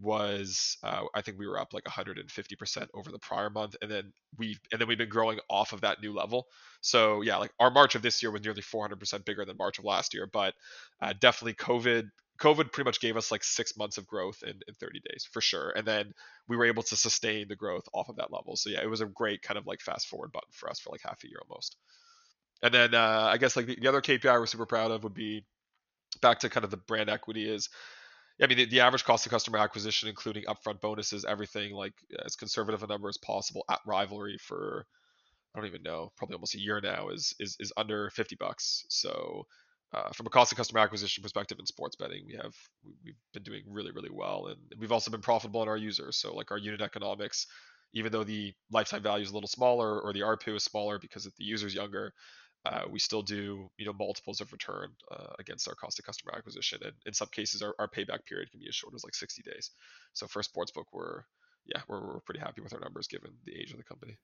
was 0.00 0.76
uh, 0.82 1.02
I 1.14 1.22
think 1.22 1.38
we 1.38 1.46
were 1.46 1.58
up 1.58 1.72
like 1.72 1.84
150% 1.84 2.88
over 2.94 3.12
the 3.12 3.18
prior 3.18 3.50
month, 3.50 3.76
and 3.80 3.90
then 3.90 4.12
we 4.36 4.56
and 4.72 4.80
then 4.80 4.88
we've 4.88 4.98
been 4.98 5.08
growing 5.08 5.38
off 5.48 5.72
of 5.72 5.82
that 5.82 6.02
new 6.02 6.12
level. 6.12 6.46
So 6.80 7.22
yeah, 7.22 7.36
like 7.36 7.52
our 7.60 7.70
March 7.70 7.94
of 7.94 8.02
this 8.02 8.22
year 8.22 8.32
was 8.32 8.42
nearly 8.42 8.62
400% 8.62 9.24
bigger 9.24 9.44
than 9.44 9.56
March 9.56 9.78
of 9.78 9.84
last 9.84 10.14
year, 10.14 10.28
but 10.32 10.54
uh, 11.00 11.12
definitely 11.20 11.54
COVID 11.54 12.08
COVID 12.40 12.72
pretty 12.72 12.86
much 12.86 13.00
gave 13.00 13.16
us 13.16 13.30
like 13.30 13.44
six 13.44 13.76
months 13.76 13.96
of 13.96 14.06
growth 14.06 14.42
in, 14.42 14.60
in 14.66 14.74
30 14.74 15.00
days 15.08 15.28
for 15.30 15.40
sure. 15.40 15.70
And 15.70 15.86
then 15.86 16.12
we 16.48 16.56
were 16.56 16.64
able 16.64 16.82
to 16.84 16.96
sustain 16.96 17.46
the 17.48 17.56
growth 17.56 17.88
off 17.92 18.08
of 18.08 18.16
that 18.16 18.32
level. 18.32 18.56
So 18.56 18.70
yeah, 18.70 18.82
it 18.82 18.90
was 18.90 19.00
a 19.00 19.06
great 19.06 19.42
kind 19.42 19.58
of 19.58 19.66
like 19.66 19.80
fast 19.80 20.08
forward 20.08 20.32
button 20.32 20.50
for 20.52 20.68
us 20.68 20.80
for 20.80 20.90
like 20.90 21.02
half 21.04 21.22
a 21.22 21.28
year 21.28 21.38
almost. 21.48 21.76
And 22.62 22.74
then 22.74 22.94
uh, 22.94 23.28
I 23.30 23.38
guess 23.38 23.56
like 23.56 23.66
the, 23.66 23.78
the 23.80 23.88
other 23.88 24.00
KPI 24.00 24.38
we're 24.38 24.46
super 24.46 24.66
proud 24.66 24.90
of 24.90 25.04
would 25.04 25.14
be 25.14 25.44
back 26.20 26.40
to 26.40 26.48
kind 26.48 26.64
of 26.64 26.70
the 26.70 26.76
brand 26.76 27.10
equity 27.10 27.48
is 27.48 27.68
I 28.42 28.48
mean, 28.48 28.58
the, 28.58 28.64
the, 28.64 28.80
average 28.80 29.04
cost 29.04 29.26
of 29.26 29.30
customer 29.30 29.58
acquisition, 29.58 30.08
including 30.08 30.44
upfront 30.44 30.80
bonuses, 30.80 31.24
everything 31.24 31.72
like 31.72 31.94
as 32.24 32.34
conservative 32.34 32.82
a 32.82 32.86
number 32.88 33.08
as 33.08 33.16
possible 33.16 33.64
at 33.70 33.78
Rivalry 33.86 34.38
for 34.38 34.86
I 35.54 35.60
don't 35.60 35.68
even 35.68 35.84
know, 35.84 36.10
probably 36.16 36.34
almost 36.34 36.56
a 36.56 36.60
year 36.60 36.80
now, 36.80 37.10
is 37.10 37.34
is 37.38 37.56
is 37.60 37.72
under 37.76 38.10
50 38.10 38.34
bucks. 38.34 38.86
So 38.88 39.46
uh, 39.94 40.10
from 40.10 40.26
a 40.26 40.30
cost 40.30 40.52
of 40.52 40.58
customer 40.58 40.80
acquisition 40.80 41.22
perspective 41.22 41.58
in 41.58 41.66
sports 41.66 41.96
betting, 41.96 42.24
we 42.26 42.34
have 42.34 42.54
we've 43.04 43.14
been 43.32 43.42
doing 43.42 43.62
really 43.68 43.92
really 43.92 44.10
well, 44.12 44.48
and 44.48 44.58
we've 44.78 44.92
also 44.92 45.10
been 45.10 45.20
profitable 45.20 45.62
in 45.62 45.68
our 45.68 45.76
users. 45.76 46.16
So 46.18 46.34
like 46.34 46.50
our 46.50 46.58
unit 46.58 46.80
economics, 46.80 47.46
even 47.94 48.10
though 48.10 48.24
the 48.24 48.52
lifetime 48.70 49.02
value 49.02 49.22
is 49.22 49.30
a 49.30 49.34
little 49.34 49.48
smaller 49.48 50.00
or 50.00 50.12
the 50.12 50.20
ARPU 50.20 50.56
is 50.56 50.64
smaller 50.64 50.98
because 50.98 51.24
the 51.24 51.32
user's 51.44 51.74
younger, 51.74 52.12
uh, 52.64 52.82
we 52.90 52.98
still 52.98 53.22
do 53.22 53.68
you 53.78 53.86
know 53.86 53.92
multiples 53.92 54.40
of 54.40 54.52
return 54.52 54.88
uh, 55.12 55.32
against 55.38 55.68
our 55.68 55.74
cost 55.74 55.98
of 55.98 56.04
customer 56.04 56.34
acquisition, 56.36 56.80
and 56.82 56.94
in 57.06 57.12
some 57.14 57.28
cases 57.30 57.62
our, 57.62 57.74
our 57.78 57.88
payback 57.88 58.24
period 58.26 58.50
can 58.50 58.60
be 58.60 58.68
as 58.68 58.74
short 58.74 58.94
as 58.94 59.04
like 59.04 59.14
60 59.14 59.42
days. 59.42 59.70
So 60.12 60.26
for 60.26 60.42
sportsbook, 60.42 60.86
we're 60.92 61.22
yeah 61.66 61.82
we're, 61.88 62.00
we're 62.00 62.20
pretty 62.20 62.40
happy 62.40 62.62
with 62.62 62.74
our 62.74 62.80
numbers 62.80 63.06
given 63.06 63.30
the 63.44 63.54
age 63.54 63.70
of 63.70 63.78
the 63.78 63.84
company. 63.84 64.16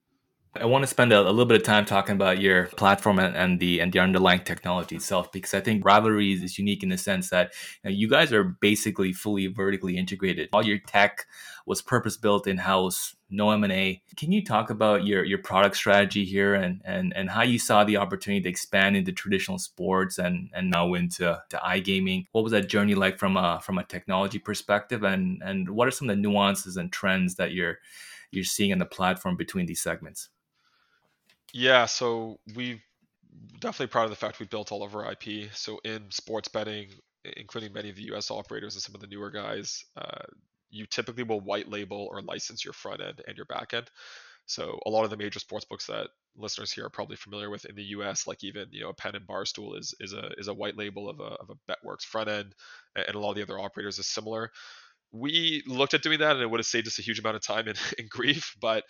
I 0.57 0.65
want 0.65 0.83
to 0.83 0.89
spend 0.89 1.13
a, 1.13 1.21
a, 1.21 1.31
little 1.31 1.47
bit 1.47 1.61
of 1.61 1.63
time 1.63 1.85
talking 1.85 2.17
about 2.17 2.41
your 2.41 2.67
platform 2.67 3.21
and, 3.21 3.37
and, 3.37 3.61
the 3.61 3.79
and 3.79 3.93
the 3.93 4.01
underlying 4.01 4.41
technology 4.41 4.97
itself 4.97 5.31
because 5.31 5.55
I 5.55 5.61
think 5.61 5.85
Rivalry 5.85 6.33
is 6.33 6.59
unique 6.59 6.83
in 6.83 6.89
the 6.89 6.99
sense 6.99 7.31
that 7.31 7.53
you, 7.85 7.91
know, 7.91 7.97
you 7.97 8.09
guys 8.09 8.33
are 8.33 8.43
basically 8.43 9.13
fully 9.13 9.47
vertically 9.47 9.97
integrated. 9.97 10.49
All 10.53 10.67
your 10.67 10.79
tech 10.79 11.27
was 11.67 11.83
purpose 11.83 12.17
built 12.17 12.49
in 12.49 12.57
house, 12.59 13.15
no 13.31 13.53
M 13.53 13.63
and 13.63 13.73
A. 13.73 14.03
Can 14.17 14.33
you 14.33 14.45
talk 14.45 14.71
about 14.71 15.07
your 15.07 15.23
your 15.25 15.39
product 15.39 15.77
strategy 15.77 16.25
here 16.25 16.55
and 16.55 16.83
and 16.85 17.13
and 17.15 17.31
how 17.31 17.43
you 17.43 17.61
saw 17.61 17.85
the 17.85 17.99
opportunity 17.99 18.43
to 18.43 18.49
expand 18.49 18.97
into 18.97 19.13
traditional 19.13 19.59
sports 19.59 20.19
and 20.19 20.51
and 20.53 20.69
now 20.69 20.95
into 20.95 21.41
to 21.49 21.57
iGaming? 21.59 22.27
What 22.33 22.43
was 22.43 22.53
that 22.53 22.69
journey 22.69 22.97
like 22.97 23.21
from 23.21 23.37
a 23.37 23.61
from 23.63 23.79
a 23.79 23.85
technology 23.85 24.41
perspective 24.41 25.05
and 25.05 25.41
and 25.45 25.71
what 25.71 25.87
are 25.87 25.93
some 25.93 26.11
of 26.11 26.17
the 26.17 26.21
nuances 26.21 26.77
and 26.77 26.93
trends 26.93 27.37
that 27.37 27.53
you're 27.53 27.79
you're 28.33 28.43
seeing 28.43 28.73
on 28.73 28.81
the 28.81 28.85
platform 28.85 29.37
between 29.37 29.67
these 29.67 29.81
segments? 29.81 30.29
Yeah, 31.53 31.87
so 31.87 32.39
we've 32.55 32.81
definitely 33.61 33.89
proud 33.89 34.05
of 34.05 34.11
the 34.11 34.17
fact 34.17 34.41
we 34.41 34.47
built 34.47 34.73
all 34.73 34.83
of 34.83 34.95
our 34.95 35.13
IP. 35.13 35.51
So 35.55 35.81
in 35.85 36.11
sports 36.11 36.49
betting, 36.49 36.89
including 37.37 37.73
many 37.73 37.91
of 37.91 37.97
the 37.97 38.13
US 38.15 38.31
operators 38.31 38.75
and 38.75 38.83
some 38.83 38.95
of 38.95 39.01
the 39.01 39.07
newer 39.07 39.31
guys, 39.31 39.85
uh, 39.97 40.23
you 40.71 40.87
typically 40.87 41.25
will 41.25 41.41
white 41.41 41.69
label 41.69 42.09
or 42.11 42.23
license 42.23 42.65
your 42.65 42.75
front 42.75 43.01
end 43.03 43.23
and 43.27 43.37
your 43.37 43.47
back 43.47 43.75
end. 43.75 43.91
So 44.47 44.81
a 44.87 44.91
lot 44.91 45.05
of 45.05 45.11
the 45.11 45.17
major 45.17 45.39
sports 45.41 45.65
books 45.65 45.87
that 45.87 46.09
listeners 46.37 46.73
here 46.73 46.87
are 46.87 46.91
probably 46.91 47.17
familiar 47.17 47.51
with 47.51 47.65
in 47.67 47.77
the 47.77 47.85
US, 47.99 48.27
like 48.27 48.45
even 48.45 48.67
you 48.71 48.83
know 48.83 48.91
a 48.91 48.95
Penn 48.95 49.15
and 49.17 49.27
Barstool 49.27 49.79
is 49.79 49.95
is 50.01 50.13
a 50.13 50.31
is 50.39 50.49
a 50.49 50.55
white 50.55 50.77
label 50.77 51.09
of 51.09 51.21
a 51.21 51.25
of 51.41 51.51
a 51.51 51.73
BetWorks 51.73 52.03
front 52.03 52.29
end, 52.29 52.55
and 52.97 53.15
a 53.15 53.19
lot 53.19 53.31
of 53.31 53.37
the 53.37 53.43
other 53.43 53.59
operators 53.61 53.99
is 53.99 54.07
similar 54.09 54.51
we 55.13 55.63
looked 55.67 55.95
at 55.95 56.03
doing 56.03 56.21
that 56.21 56.33
and 56.33 56.43
it 56.43 56.51
would 56.51 56.61
have 56.61 56.67
saved 56.67 56.87
us 56.87 56.99
a 56.99 57.03
huge 57.03 57.19
amount 57.19 57.37
of 57.37 57.43
time 57.43 57.67
and, 57.67 57.79
and, 57.99 58.09
grief 58.09 58.55
but 58.61 58.85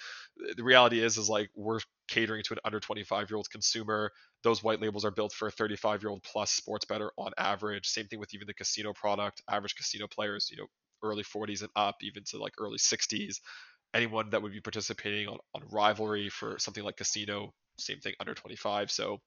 the 0.56 0.62
reality 0.64 1.00
is 1.00 1.16
is 1.16 1.28
like 1.28 1.50
we're 1.54 1.80
catering 2.10 2.42
to 2.44 2.54
an 2.54 2.60
under 2.64 2.80
25 2.80 3.30
year 3.30 3.36
old 3.36 3.48
consumer. 3.50 4.10
Those 4.42 4.62
white 4.62 4.80
labels 4.82 5.04
are 5.04 5.10
built 5.10 5.32
for 5.32 5.48
a 5.48 5.50
35 5.50 6.02
year 6.02 6.10
old 6.10 6.22
plus 6.22 6.50
sports 6.50 6.84
better 6.84 7.10
on 7.16 7.32
average. 7.38 7.86
Same 7.88 8.06
thing 8.06 8.18
with 8.20 8.34
even 8.34 8.46
the 8.46 8.54
casino 8.54 8.92
product. 8.92 9.42
Average 9.48 9.76
casino 9.76 10.06
players 10.06 10.48
you 10.50 10.58
know 10.58 10.66
early 11.02 11.24
40s 11.24 11.62
and 11.62 11.70
up 11.76 11.96
even 12.02 12.24
to 12.24 12.38
like 12.38 12.52
early 12.58 12.78
60s 12.78 13.36
anyone 13.94 14.30
that 14.30 14.42
would 14.42 14.52
be 14.52 14.60
participating 14.60 15.28
on, 15.28 15.38
on 15.54 15.62
rivalry 15.70 16.28
for 16.28 16.58
something 16.58 16.84
like 16.84 16.96
casino 16.96 17.52
same 17.78 17.98
thing 18.00 18.12
under 18.20 18.34
25 18.34 18.90
so 18.90 19.18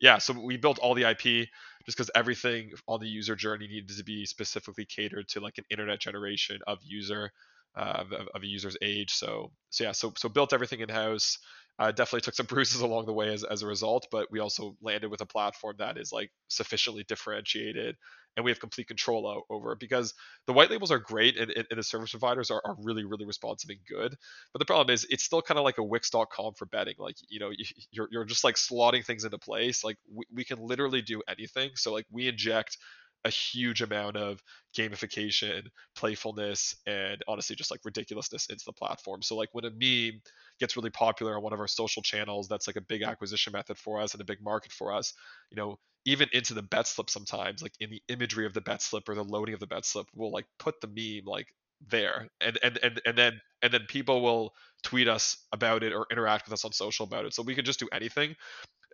yeah 0.00 0.18
so 0.18 0.34
we 0.38 0.58
built 0.58 0.78
all 0.78 0.94
the 0.94 1.08
ip 1.08 1.22
just 1.22 1.96
because 1.96 2.10
everything 2.14 2.70
on 2.86 3.00
the 3.00 3.08
user 3.08 3.34
journey 3.34 3.66
needed 3.66 3.96
to 3.96 4.04
be 4.04 4.26
specifically 4.26 4.84
catered 4.84 5.26
to 5.28 5.40
like 5.40 5.56
an 5.56 5.64
internet 5.70 5.98
generation 5.98 6.58
of 6.66 6.78
user 6.82 7.32
uh, 7.74 8.04
of, 8.04 8.12
of, 8.12 8.42
a 8.42 8.46
user's 8.46 8.76
age. 8.82 9.12
So 9.12 9.50
so 9.70 9.84
yeah 9.84 9.92
so 9.92 10.12
so 10.16 10.28
built 10.28 10.52
everything 10.52 10.80
in 10.80 10.88
house 10.88 11.38
uh, 11.82 11.90
definitely 11.90 12.20
took 12.20 12.34
some 12.34 12.46
bruises 12.54 12.80
along 12.80 13.06
the 13.06 13.12
way 13.12 13.32
as, 13.32 13.44
as 13.44 13.62
a 13.62 13.66
result, 13.66 14.06
but 14.10 14.30
we 14.30 14.38
also 14.38 14.76
landed 14.80 15.10
with 15.10 15.20
a 15.20 15.26
platform 15.26 15.74
that 15.78 15.98
is 15.98 16.12
like 16.12 16.30
sufficiently 16.48 17.04
differentiated 17.06 17.96
and 18.36 18.44
we 18.44 18.50
have 18.50 18.60
complete 18.60 18.86
control 18.86 19.44
over 19.50 19.72
it 19.72 19.78
because 19.78 20.14
the 20.46 20.54
white 20.54 20.70
labels 20.70 20.90
are 20.90 20.98
great 20.98 21.36
and, 21.36 21.50
and, 21.50 21.66
the 21.76 21.82
service 21.82 22.12
providers 22.12 22.50
are, 22.50 22.62
are 22.64 22.76
really, 22.82 23.04
really 23.04 23.26
responsive 23.26 23.68
and 23.68 23.80
good. 23.86 24.16
But 24.54 24.58
the 24.58 24.64
problem 24.64 24.92
is 24.94 25.06
it's 25.10 25.22
still 25.22 25.42
kind 25.42 25.58
of 25.58 25.64
like 25.64 25.76
a 25.76 25.82
Wix.com 25.82 26.54
for 26.54 26.64
betting. 26.64 26.94
Like, 26.98 27.16
you 27.28 27.40
know, 27.40 27.50
you're, 27.90 28.08
you're 28.10 28.24
just 28.24 28.42
like 28.42 28.54
slotting 28.54 29.04
things 29.04 29.24
into 29.24 29.36
place. 29.36 29.84
Like 29.84 29.98
we, 30.10 30.24
we 30.32 30.44
can 30.44 30.60
literally 30.60 31.02
do 31.02 31.20
anything. 31.28 31.72
So 31.74 31.92
like 31.92 32.06
we 32.10 32.26
inject 32.26 32.78
a 33.24 33.30
huge 33.30 33.82
amount 33.82 34.16
of 34.16 34.42
gamification, 34.76 35.66
playfulness, 35.94 36.74
and 36.86 37.22
honestly 37.28 37.56
just 37.56 37.70
like 37.70 37.80
ridiculousness 37.84 38.46
into 38.46 38.64
the 38.66 38.72
platform. 38.72 39.22
So 39.22 39.36
like 39.36 39.50
when 39.52 39.64
a 39.64 39.70
meme 39.70 40.20
gets 40.58 40.76
really 40.76 40.90
popular 40.90 41.36
on 41.36 41.42
one 41.42 41.52
of 41.52 41.60
our 41.60 41.68
social 41.68 42.02
channels, 42.02 42.48
that's 42.48 42.66
like 42.66 42.76
a 42.76 42.80
big 42.80 43.02
acquisition 43.02 43.52
method 43.52 43.78
for 43.78 44.00
us 44.00 44.12
and 44.14 44.20
a 44.20 44.24
big 44.24 44.42
market 44.42 44.72
for 44.72 44.92
us. 44.92 45.14
You 45.50 45.56
know, 45.56 45.78
even 46.04 46.28
into 46.32 46.54
the 46.54 46.62
bet 46.62 46.86
slip 46.86 47.10
sometimes, 47.10 47.62
like 47.62 47.74
in 47.80 47.90
the 47.90 48.02
imagery 48.08 48.46
of 48.46 48.54
the 48.54 48.60
bet 48.60 48.82
slip 48.82 49.08
or 49.08 49.14
the 49.14 49.24
loading 49.24 49.54
of 49.54 49.60
the 49.60 49.66
bet 49.66 49.84
slip, 49.84 50.06
we'll 50.14 50.32
like 50.32 50.46
put 50.58 50.80
the 50.80 50.88
meme 50.88 51.24
like 51.26 51.46
there 51.90 52.28
and 52.40 52.58
and 52.62 52.78
and 52.82 53.00
and 53.04 53.18
then 53.18 53.40
and 53.62 53.72
then 53.72 53.82
people 53.88 54.22
will 54.22 54.52
tweet 54.84 55.08
us 55.08 55.36
about 55.52 55.82
it 55.82 55.92
or 55.92 56.06
interact 56.12 56.46
with 56.46 56.52
us 56.52 56.64
on 56.64 56.72
social 56.72 57.04
about 57.04 57.24
it 57.24 57.34
so 57.34 57.42
we 57.42 57.54
can 57.56 57.64
just 57.64 57.80
do 57.80 57.88
anything 57.92 58.36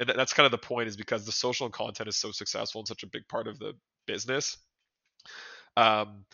and 0.01 0.09
that's 0.09 0.33
kind 0.33 0.47
of 0.47 0.53
the 0.53 0.59
point 0.59 0.89
is 0.89 0.97
because 0.97 1.25
the 1.25 1.33
social 1.33 1.69
content 1.71 2.09
is 2.09 2.17
so 2.17 2.31
successful 2.31 2.81
and 2.81 2.89
such 2.89 3.03
a 3.03 3.07
big 3.09 3.27
part 3.29 3.49
of 3.49 3.59
the 3.59 3.75
business. 4.07 4.57
Um, 5.77 6.25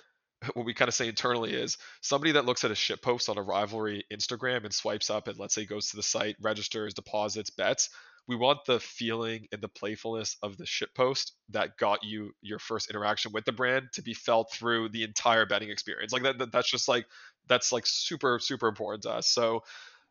what 0.55 0.67
we 0.67 0.75
kind 0.75 0.89
of 0.89 0.95
say 0.95 1.09
internally 1.09 1.53
is 1.53 1.79
somebody 2.03 2.33
that 2.33 2.45
looks 2.45 2.65
at 2.65 2.71
a 2.71 2.75
shit 2.75 3.03
post 3.03 3.29
on 3.29 3.39
a 3.39 3.43
rivalry 3.43 4.05
Instagram 4.13 4.65
and 4.65 4.75
swipes 4.75 5.11
up 5.11 5.29
and 5.29 5.39
let's 5.39 5.55
say 5.55 5.65
goes 5.65 5.91
to 5.91 5.97
the 5.97 6.03
site, 6.03 6.37
registers, 6.41 6.95
deposits, 6.95 7.51
bets. 7.51 7.91
We 8.27 8.37
want 8.37 8.65
the 8.67 8.81
feeling 8.81 9.49
and 9.53 9.61
the 9.61 9.69
playfulness 9.69 10.37
of 10.43 10.57
the 10.57 10.65
shit 10.65 10.95
post 10.95 11.35
that 11.51 11.77
got 11.77 12.03
you 12.03 12.33
your 12.41 12.59
first 12.59 12.89
interaction 12.89 13.33
with 13.33 13.45
the 13.45 13.53
brand 13.53 13.89
to 13.95 14.03
be 14.03 14.15
felt 14.15 14.51
through 14.51 14.89
the 14.91 15.03
entire 15.03 15.45
betting 15.45 15.69
experience. 15.69 16.11
Like 16.11 16.23
that, 16.23 16.39
that 16.39 16.51
that's 16.51 16.71
just 16.71 16.89
like 16.89 17.05
that's 17.49 17.71
like 17.71 17.85
super 17.87 18.39
super 18.39 18.67
important 18.67 19.03
to 19.03 19.11
us. 19.11 19.29
So 19.29 19.63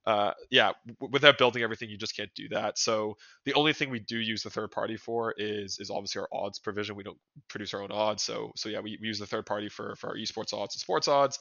uh, 0.05 0.33
yeah, 0.49 0.71
w- 0.87 1.11
without 1.11 1.37
building 1.37 1.63
everything, 1.63 1.89
you 1.89 1.97
just 1.97 2.15
can't 2.15 2.33
do 2.35 2.49
that. 2.49 2.77
So 2.77 3.17
the 3.45 3.53
only 3.53 3.73
thing 3.73 3.89
we 3.89 3.99
do 3.99 4.17
use 4.17 4.43
the 4.43 4.49
third 4.49 4.71
party 4.71 4.97
for 4.97 5.33
is 5.37 5.79
is 5.79 5.89
obviously 5.89 6.21
our 6.21 6.29
odds 6.31 6.59
provision. 6.59 6.95
We 6.95 7.03
don't 7.03 7.19
produce 7.47 7.73
our 7.73 7.81
own 7.81 7.91
odds, 7.91 8.23
so 8.23 8.51
so 8.55 8.69
yeah, 8.69 8.79
we, 8.79 8.97
we 9.01 9.07
use 9.07 9.19
the 9.19 9.27
third 9.27 9.45
party 9.45 9.69
for 9.69 9.95
for 9.95 10.09
our 10.09 10.15
esports 10.15 10.53
odds 10.53 10.75
and 10.75 10.81
sports 10.81 11.07
odds, 11.07 11.39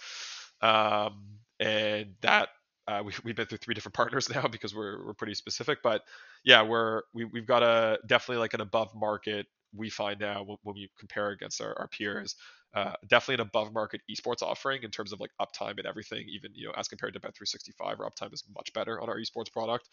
um, 0.60 1.24
and 1.58 2.14
that 2.20 2.48
uh, 2.88 3.02
we, 3.04 3.12
we've 3.24 3.36
been 3.36 3.46
through 3.46 3.58
three 3.58 3.74
different 3.74 3.94
partners 4.02 4.28
now 4.28 4.46
because 4.46 4.74
we're, 4.74 5.04
we're 5.06 5.14
pretty 5.14 5.34
specific 5.34 5.78
but 5.82 6.02
yeah 6.44 6.62
we're 6.62 7.02
we, 7.14 7.24
we've 7.24 7.46
got 7.46 7.62
a 7.62 7.98
definitely 8.06 8.40
like 8.40 8.54
an 8.54 8.60
above 8.60 8.94
market 8.94 9.46
we 9.74 9.90
find 9.90 10.20
now 10.20 10.42
when, 10.42 10.56
when 10.62 10.74
we 10.74 10.90
compare 10.98 11.30
against 11.30 11.60
our, 11.60 11.76
our 11.78 11.88
peers 11.88 12.36
uh, 12.74 12.92
definitely 13.06 13.34
an 13.34 13.40
above 13.40 13.72
market 13.72 14.00
esports 14.10 14.42
offering 14.42 14.82
in 14.82 14.90
terms 14.90 15.12
of 15.12 15.20
like 15.20 15.30
uptime 15.40 15.76
and 15.78 15.86
everything 15.86 16.26
even 16.28 16.50
you 16.54 16.66
know 16.66 16.72
as 16.76 16.88
compared 16.88 17.12
to 17.12 17.20
bet365 17.20 18.00
our 18.00 18.10
uptime 18.10 18.32
is 18.32 18.44
much 18.54 18.72
better 18.72 19.00
on 19.00 19.08
our 19.08 19.18
esports 19.18 19.52
product. 19.52 19.88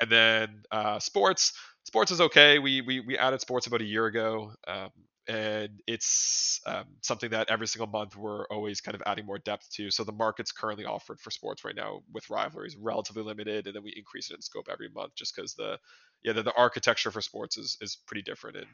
And 0.00 0.10
then 0.10 0.62
uh, 0.70 0.98
sports 0.98 1.52
sports 1.84 2.10
is 2.10 2.20
okay. 2.20 2.58
We, 2.58 2.82
we 2.82 3.00
we 3.00 3.16
added 3.16 3.40
sports 3.40 3.66
about 3.66 3.80
a 3.80 3.84
year 3.84 4.06
ago 4.06 4.52
um, 4.66 4.90
and 5.28 5.80
it's 5.86 6.60
um, 6.66 6.84
something 7.02 7.30
that 7.30 7.48
every 7.50 7.66
single 7.66 7.86
month 7.86 8.16
we're 8.16 8.46
always 8.48 8.80
kind 8.80 8.94
of 8.94 9.02
adding 9.06 9.24
more 9.26 9.38
depth 9.38 9.70
to. 9.74 9.90
So 9.90 10.04
the 10.04 10.12
market's 10.12 10.52
currently 10.52 10.84
offered 10.84 11.20
for 11.20 11.30
sports 11.30 11.64
right 11.64 11.76
now 11.76 12.02
with 12.12 12.28
rivalries 12.28 12.76
relatively 12.76 13.22
limited 13.22 13.66
and 13.66 13.76
then 13.76 13.82
we 13.84 13.94
increase 13.96 14.30
it 14.30 14.34
in 14.34 14.42
scope 14.42 14.66
every 14.70 14.88
month 14.88 15.14
just 15.14 15.34
because 15.34 15.54
the 15.54 15.78
yeah 16.24 16.32
the, 16.32 16.42
the 16.42 16.54
architecture 16.56 17.10
for 17.12 17.20
sports 17.20 17.56
is 17.56 17.78
is 17.80 17.96
pretty 18.06 18.22
different. 18.22 18.56
And 18.56 18.66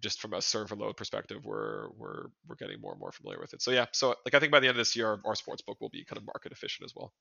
just 0.00 0.20
from 0.20 0.34
a 0.34 0.42
server 0.42 0.76
load 0.76 0.96
perspective, 0.96 1.44
we're 1.44 1.88
we're 1.96 2.26
we're 2.48 2.56
getting 2.56 2.80
more 2.80 2.92
and 2.92 3.00
more 3.00 3.12
familiar 3.12 3.38
with 3.40 3.54
it. 3.54 3.62
So 3.62 3.70
yeah, 3.70 3.86
so 3.92 4.14
like 4.24 4.34
I 4.34 4.38
think 4.38 4.52
by 4.52 4.60
the 4.60 4.66
end 4.66 4.72
of 4.72 4.78
this 4.78 4.96
year, 4.96 5.20
our, 5.24 5.34
sports 5.34 5.62
book 5.62 5.80
will 5.80 5.88
be 5.88 6.04
kind 6.04 6.18
of 6.18 6.26
market 6.26 6.52
efficient 6.52 6.84
as 6.84 6.94
well. 6.94 7.12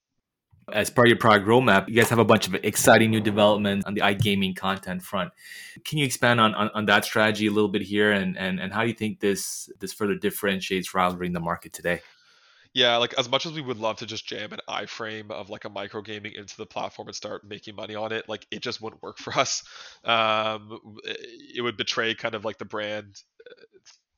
As 0.72 0.89
part 0.89 1.08
of 1.08 1.10
your 1.10 1.18
product 1.18 1.48
roadmap, 1.48 1.88
you 1.88 1.96
guys 1.96 2.10
have 2.10 2.20
a 2.20 2.26
bunch 2.26 2.48
of 2.48 2.54
exciting 2.56 3.10
new 3.10 3.22
developments 3.22 3.86
on 3.86 3.96
the 3.96 4.02
iGaming 4.02 4.56
content 4.56 5.02
front. 5.02 5.32
Can 5.84 5.98
you 5.98 6.06
expand 6.06 6.39
on, 6.39 6.54
on, 6.54 6.70
on 6.76 6.86
that 6.86 7.06
strategy 7.06 7.48
a 7.48 7.52
little 7.52 7.70
bit 7.70 7.82
here, 7.82 8.12
and, 8.12 8.38
and 8.38 8.60
and 8.60 8.72
how 8.74 8.84
do 8.84 8.88
you 8.88 8.94
think 8.94 9.20
this 9.20 9.70
this 9.80 9.94
further 9.94 10.15
differentiates 10.15 10.94
Rivalry 10.94 11.28
in 11.28 11.34
the 11.34 11.39
market 11.39 11.74
today? 11.74 12.02
Yeah, 12.80 12.96
like 12.98 13.13
as 13.18 13.30
much 13.30 13.46
as 13.46 13.52
we 13.52 13.62
would 13.62 13.78
love 13.78 13.98
to 13.98 14.06
just 14.06 14.26
jam 14.26 14.54
an 14.54 14.60
iframe 14.70 15.32
of 15.32 15.50
like 15.50 15.65
a 15.65 15.70
Microgaming 15.70 16.34
into 16.34 16.56
the 16.56 16.65
platform 16.65 17.08
and 17.10 17.15
start 17.15 17.44
making 17.44 17.76
money 17.76 17.96
on 17.96 18.13
it, 18.13 18.30
like 18.30 18.46
it 18.52 18.62
just 18.62 18.82
wouldn't 18.82 19.02
work 19.04 19.18
for 19.18 19.34
us. 19.38 19.63
Um, 20.06 20.80
it 21.04 21.62
would 21.62 21.78
betray 21.78 22.15
kind 22.15 22.36
of 22.36 22.46
like 22.46 22.58
the 22.58 22.65
brand 22.65 23.22
uh, 23.50 23.63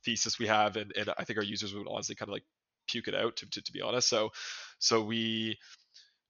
thesis 0.04 0.38
we 0.38 0.46
have, 0.46 0.76
and, 0.76 0.92
and 0.96 1.10
I 1.18 1.24
think 1.24 1.38
our 1.38 1.44
users 1.44 1.74
would 1.74 1.88
honestly 1.90 2.14
kind 2.14 2.28
of 2.28 2.34
like 2.34 2.44
puke 2.88 3.08
it 3.08 3.14
out 3.14 3.36
to, 3.36 3.50
to, 3.50 3.62
to 3.62 3.72
be 3.72 3.80
honest. 3.80 4.08
So, 4.08 4.30
so 4.78 5.02
we 5.02 5.58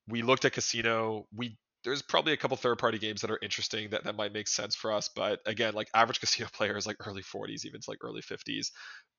we 0.08 0.22
looked 0.22 0.44
at 0.44 0.52
casino. 0.52 1.26
We 1.34 1.56
there's 1.84 2.02
probably 2.02 2.32
a 2.32 2.36
couple 2.36 2.56
third 2.56 2.78
party 2.78 2.98
games 2.98 3.22
that 3.22 3.30
are 3.30 3.38
interesting 3.42 3.90
that, 3.90 4.04
that 4.04 4.16
might 4.16 4.32
make 4.32 4.48
sense 4.48 4.76
for 4.76 4.92
us. 4.92 5.10
But 5.14 5.40
again, 5.46 5.74
like 5.74 5.88
average 5.94 6.20
casino 6.20 6.48
players 6.52 6.86
like 6.86 6.96
early 7.06 7.22
40s, 7.22 7.64
even 7.66 7.80
to 7.80 7.90
like 7.90 7.98
early 8.02 8.22
50s 8.22 8.70
eh, 8.70 9.11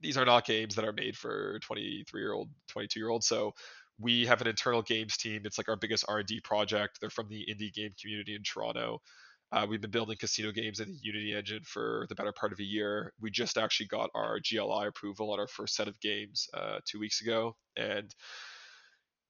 these 0.00 0.16
are 0.16 0.24
not 0.24 0.46
games 0.46 0.74
that 0.74 0.84
are 0.84 0.92
made 0.92 1.16
for 1.16 1.58
23 1.60 2.20
year 2.20 2.32
old, 2.32 2.50
22 2.68 3.00
year 3.00 3.08
old. 3.08 3.24
So 3.24 3.52
we 3.98 4.26
have 4.26 4.40
an 4.40 4.48
internal 4.48 4.82
games 4.82 5.16
team. 5.16 5.42
It's 5.44 5.58
like 5.58 5.68
our 5.68 5.76
biggest 5.76 6.04
R&D 6.08 6.40
project. 6.40 6.98
They're 7.00 7.10
from 7.10 7.28
the 7.28 7.46
indie 7.48 7.72
game 7.72 7.90
community 8.00 8.34
in 8.34 8.42
Toronto. 8.42 9.00
Uh, 9.52 9.66
we've 9.68 9.82
been 9.82 9.90
building 9.90 10.16
casino 10.18 10.50
games 10.50 10.80
in 10.80 10.88
the 10.88 10.98
Unity 11.02 11.34
engine 11.34 11.62
for 11.64 12.06
the 12.08 12.14
better 12.14 12.32
part 12.32 12.52
of 12.52 12.58
a 12.58 12.64
year. 12.64 13.12
We 13.20 13.30
just 13.30 13.58
actually 13.58 13.86
got 13.86 14.08
our 14.14 14.38
GLI 14.40 14.86
approval 14.86 15.30
on 15.30 15.38
our 15.38 15.46
first 15.46 15.74
set 15.74 15.88
of 15.88 16.00
games 16.00 16.48
uh, 16.54 16.78
two 16.86 16.98
weeks 16.98 17.20
ago, 17.20 17.54
and 17.76 18.10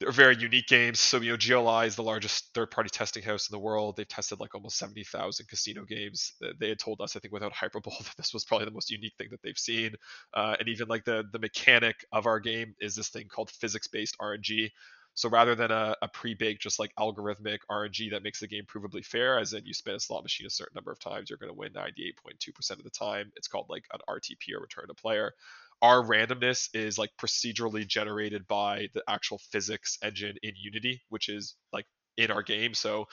they're 0.03 0.11
very 0.11 0.37
unique 0.37 0.67
games. 0.67 0.99
So, 0.99 1.19
you 1.19 1.31
know, 1.31 1.37
GLI 1.37 1.87
is 1.87 1.95
the 1.95 2.03
largest 2.03 2.53
third 2.55 2.73
party 2.73 2.91
testing 2.91 3.23
house 3.23 3.49
in 3.49 3.55
the 3.55 3.61
world. 3.61 3.97
They've 3.97 4.09
tested 4.09 4.41
like 4.41 4.53
almost 4.53 4.77
70,000 4.79 5.47
casino 5.47 5.85
games. 5.85 6.33
They 6.59 6.71
had 6.71 6.81
told 6.81 7.01
us, 7.01 7.15
I 7.15 7.21
think, 7.21 7.33
without 7.33 7.53
hyperbole, 7.53 7.95
that 8.01 8.17
this 8.17 8.35
was 8.35 8.45
probably 8.45 8.65
the 8.65 8.73
most 8.73 8.91
unique 8.91 9.15
thing 9.17 9.29
that 9.31 9.41
they've 9.43 9.57
seen. 9.57 9.95
Uh, 10.35 10.57
and 10.59 10.69
even 10.69 10.89
like 10.89 11.05
the, 11.05 11.23
the 11.33 11.39
mechanic 11.39 12.05
of 12.13 12.27
our 12.27 12.41
game 12.41 12.75
is 12.81 12.97
this 12.97 13.11
thing 13.11 13.29
called 13.29 13.51
physics 13.51 13.87
based 13.87 14.17
RNG. 14.21 14.71
So 15.15 15.29
rather 15.29 15.55
than 15.55 15.71
a, 15.71 15.95
a 16.03 16.09
pre-baked, 16.09 16.63
just 16.63 16.81
like 16.81 16.91
algorithmic 16.99 17.59
RNG 17.71 18.11
that 18.11 18.25
makes 18.25 18.41
the 18.41 18.49
game 18.49 18.65
provably 18.65 19.05
fair, 19.05 19.39
as 19.39 19.53
in 19.53 19.65
you 19.67 19.75
spin 19.75 19.95
a 19.95 20.01
slot 20.01 20.25
machine 20.25 20.49
a 20.49 20.51
certain 20.51 20.75
number 20.75 20.91
of 20.91 20.99
times, 20.99 21.31
you're 21.31 21.39
going 21.39 21.53
to 21.53 21.57
win 21.59 21.73
98.2% 21.75 22.71
of 22.73 22.83
the 22.83 22.91
time. 22.91 23.31
It's 23.37 23.47
called 23.47 23.67
like 23.69 23.85
an 23.93 24.01
RTP 24.09 24.57
or 24.57 24.61
return 24.61 24.89
to 24.89 24.95
player 24.95 25.33
our 25.83 26.03
randomness 26.03 26.69
is 26.75 26.97
like 26.97 27.11
procedurally 27.21 27.87
generated 27.87 28.47
by 28.49 28.89
the 28.95 29.03
actual 29.09 29.39
physics 29.51 29.99
engine 30.03 30.37
in 30.43 30.53
Unity, 30.57 31.03
which 31.09 31.29
is 31.29 31.57
like 31.73 31.87
in 32.17 32.31
our 32.31 32.43
game. 32.43 32.73
So 32.73 33.07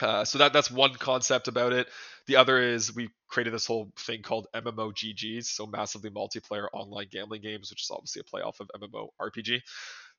uh, 0.00 0.24
so 0.24 0.38
that 0.38 0.52
that's 0.52 0.70
one 0.70 0.94
concept 0.94 1.48
about 1.48 1.72
it. 1.72 1.88
The 2.26 2.36
other 2.36 2.58
is 2.60 2.94
we 2.94 3.10
created 3.28 3.54
this 3.54 3.66
whole 3.66 3.92
thing 3.98 4.22
called 4.22 4.48
MMOGGs, 4.54 5.44
so 5.44 5.66
massively 5.66 6.10
multiplayer 6.10 6.66
online 6.72 7.06
gambling 7.10 7.42
games, 7.42 7.70
which 7.70 7.82
is 7.82 7.90
obviously 7.90 8.20
a 8.20 8.24
play 8.24 8.42
off 8.42 8.60
of 8.60 8.70
MMORPG. 8.80 9.60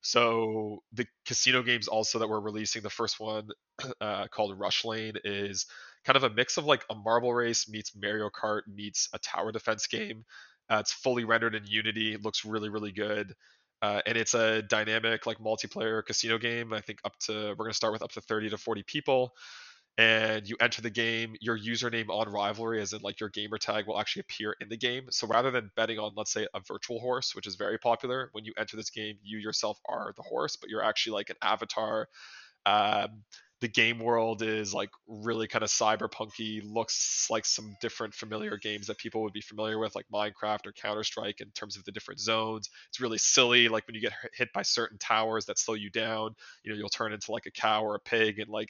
So 0.01 0.83
the 0.93 1.07
casino 1.25 1.63
games 1.63 1.87
also 1.87 2.19
that 2.19 2.29
we're 2.29 2.39
releasing, 2.39 2.83
the 2.83 2.89
first 2.89 3.19
one 3.19 3.49
uh, 4.01 4.27
called 4.27 4.57
Rushlane 4.57 5.17
is 5.23 5.65
kind 6.05 6.15
of 6.15 6.23
a 6.23 6.29
mix 6.29 6.57
of 6.57 6.65
like 6.65 6.85
a 6.89 6.95
marble 6.95 7.33
race 7.33 7.67
meets 7.67 7.91
Mario 7.95 8.29
Kart 8.29 8.61
meets 8.73 9.09
a 9.13 9.19
tower 9.19 9.51
defense 9.51 9.87
game. 9.87 10.23
Uh, 10.69 10.77
it's 10.79 10.93
fully 10.93 11.23
rendered 11.25 11.55
in 11.55 11.65
Unity. 11.65 12.13
It 12.13 12.23
looks 12.23 12.45
really, 12.45 12.69
really 12.69 12.91
good. 12.91 13.33
Uh, 13.81 14.01
and 14.05 14.17
it's 14.17 14.33
a 14.33 14.61
dynamic, 14.63 15.25
like 15.25 15.37
multiplayer 15.37 16.03
casino 16.03 16.37
game. 16.37 16.73
I 16.73 16.81
think 16.81 16.99
up 17.05 17.17
to 17.21 17.49
we're 17.49 17.55
going 17.55 17.71
to 17.71 17.75
start 17.75 17.93
with 17.93 18.01
up 18.01 18.11
to 18.13 18.21
30 18.21 18.49
to 18.49 18.57
40 18.57 18.83
people, 18.83 19.33
and 19.97 20.47
you 20.47 20.55
enter 20.59 20.81
the 20.81 20.89
game. 20.89 21.35
Your 21.41 21.57
username 21.57 22.09
on 22.09 22.29
Rivalry, 22.31 22.81
as 22.81 22.93
in 22.93 23.01
like 23.01 23.19
your 23.19 23.29
gamer 23.29 23.57
tag, 23.57 23.85
will 23.87 23.99
actually 23.99 24.21
appear 24.21 24.55
in 24.59 24.69
the 24.69 24.77
game. 24.77 25.05
So 25.11 25.27
rather 25.27 25.51
than 25.51 25.71
betting 25.75 25.99
on, 25.99 26.13
let's 26.15 26.31
say, 26.33 26.47
a 26.53 26.61
virtual 26.67 26.99
horse, 26.99 27.35
which 27.35 27.47
is 27.47 27.55
very 27.55 27.77
popular, 27.77 28.29
when 28.31 28.45
you 28.45 28.53
enter 28.57 28.77
this 28.77 28.89
game, 28.89 29.17
you 29.23 29.37
yourself 29.37 29.79
are 29.87 30.13
the 30.15 30.23
horse, 30.23 30.55
but 30.55 30.69
you're 30.69 30.83
actually 30.83 31.13
like 31.13 31.29
an 31.29 31.37
avatar. 31.41 32.07
Um, 32.65 33.23
the 33.61 33.67
game 33.67 33.99
world 33.99 34.41
is 34.41 34.73
like 34.73 34.89
really 35.07 35.47
kind 35.47 35.63
of 35.63 35.69
cyberpunky 35.69 36.61
looks 36.63 37.27
like 37.29 37.45
some 37.45 37.75
different 37.81 38.13
familiar 38.13 38.57
games 38.57 38.87
that 38.87 38.97
people 38.97 39.23
would 39.23 39.33
be 39.33 39.41
familiar 39.41 39.79
with 39.79 39.95
like 39.95 40.05
minecraft 40.13 40.65
or 40.65 40.73
counter-strike 40.73 41.39
in 41.41 41.49
terms 41.51 41.77
of 41.77 41.83
the 41.85 41.91
different 41.91 42.19
zones. 42.19 42.69
It's 42.89 42.99
really 42.99 43.17
silly 43.17 43.69
like 43.69 43.87
when 43.87 43.95
you 43.95 44.01
get 44.01 44.13
hit 44.33 44.49
by 44.53 44.61
certain 44.61 44.97
towers 44.97 45.45
that 45.45 45.57
slow 45.57 45.75
you 45.75 45.89
down 45.89 46.35
you 46.63 46.71
know 46.71 46.77
you'll 46.77 46.89
turn 46.89 47.13
into 47.13 47.31
like 47.31 47.45
a 47.45 47.51
cow 47.51 47.83
or 47.83 47.95
a 47.95 47.99
pig 47.99 48.39
and 48.39 48.49
like 48.49 48.69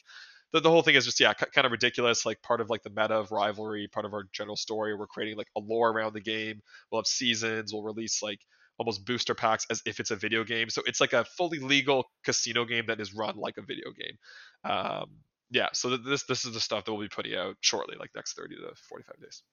the, 0.52 0.60
the 0.60 0.70
whole 0.70 0.82
thing 0.82 0.96
is 0.96 1.06
just 1.06 1.20
yeah 1.20 1.34
kind 1.34 1.66
of 1.66 1.72
ridiculous 1.72 2.26
like 2.26 2.42
part 2.42 2.62
of 2.62 2.70
like 2.70 2.84
the 2.84 2.90
meta 2.90 3.16
of 3.16 3.32
rivalry 3.32 3.88
part 3.88 4.06
of 4.06 4.14
our 4.14 4.26
general 4.32 4.56
story 4.56 4.96
we're 4.96 5.08
creating 5.08 5.38
like 5.38 5.50
a 5.56 5.60
lore 5.60 5.92
around 5.92 6.14
the 6.14 6.22
game. 6.22 6.62
We'll 6.92 7.02
have 7.02 7.08
seasons 7.08 7.74
we'll 7.74 7.84
release 7.84 8.22
like 8.22 8.40
almost 8.78 9.06
booster 9.06 9.36
packs 9.36 9.66
as 9.70 9.82
if 9.86 10.00
it's 10.00 10.12
a 10.12 10.16
video 10.16 10.44
game. 10.44 10.70
So 10.70 10.82
it's 10.86 11.02
like 11.02 11.14
a 11.14 11.26
fully 11.26 11.60
legal 11.60 12.06
casino 12.24 12.66
game 12.66 12.86
that 12.88 13.00
is 13.00 13.14
run 13.14 13.38
like 13.38 13.58
a 13.58 13.62
video 13.62 13.92
game. 13.92 14.18
Um, 14.70 15.10
yeah, 15.52 15.68
so 15.74 15.96
this 15.98 16.24
this 16.24 16.46
is 16.46 16.54
the 16.54 16.60
stuff 16.60 16.86
that 16.86 16.94
we'll 16.94 17.02
be 17.02 17.08
putting 17.08 17.36
out 17.36 17.56
shortly, 17.62 17.96
like 18.00 18.10
next 18.16 18.36
30 18.36 18.56
to 18.56 18.74
45 18.90 19.22
days. 19.22 19.44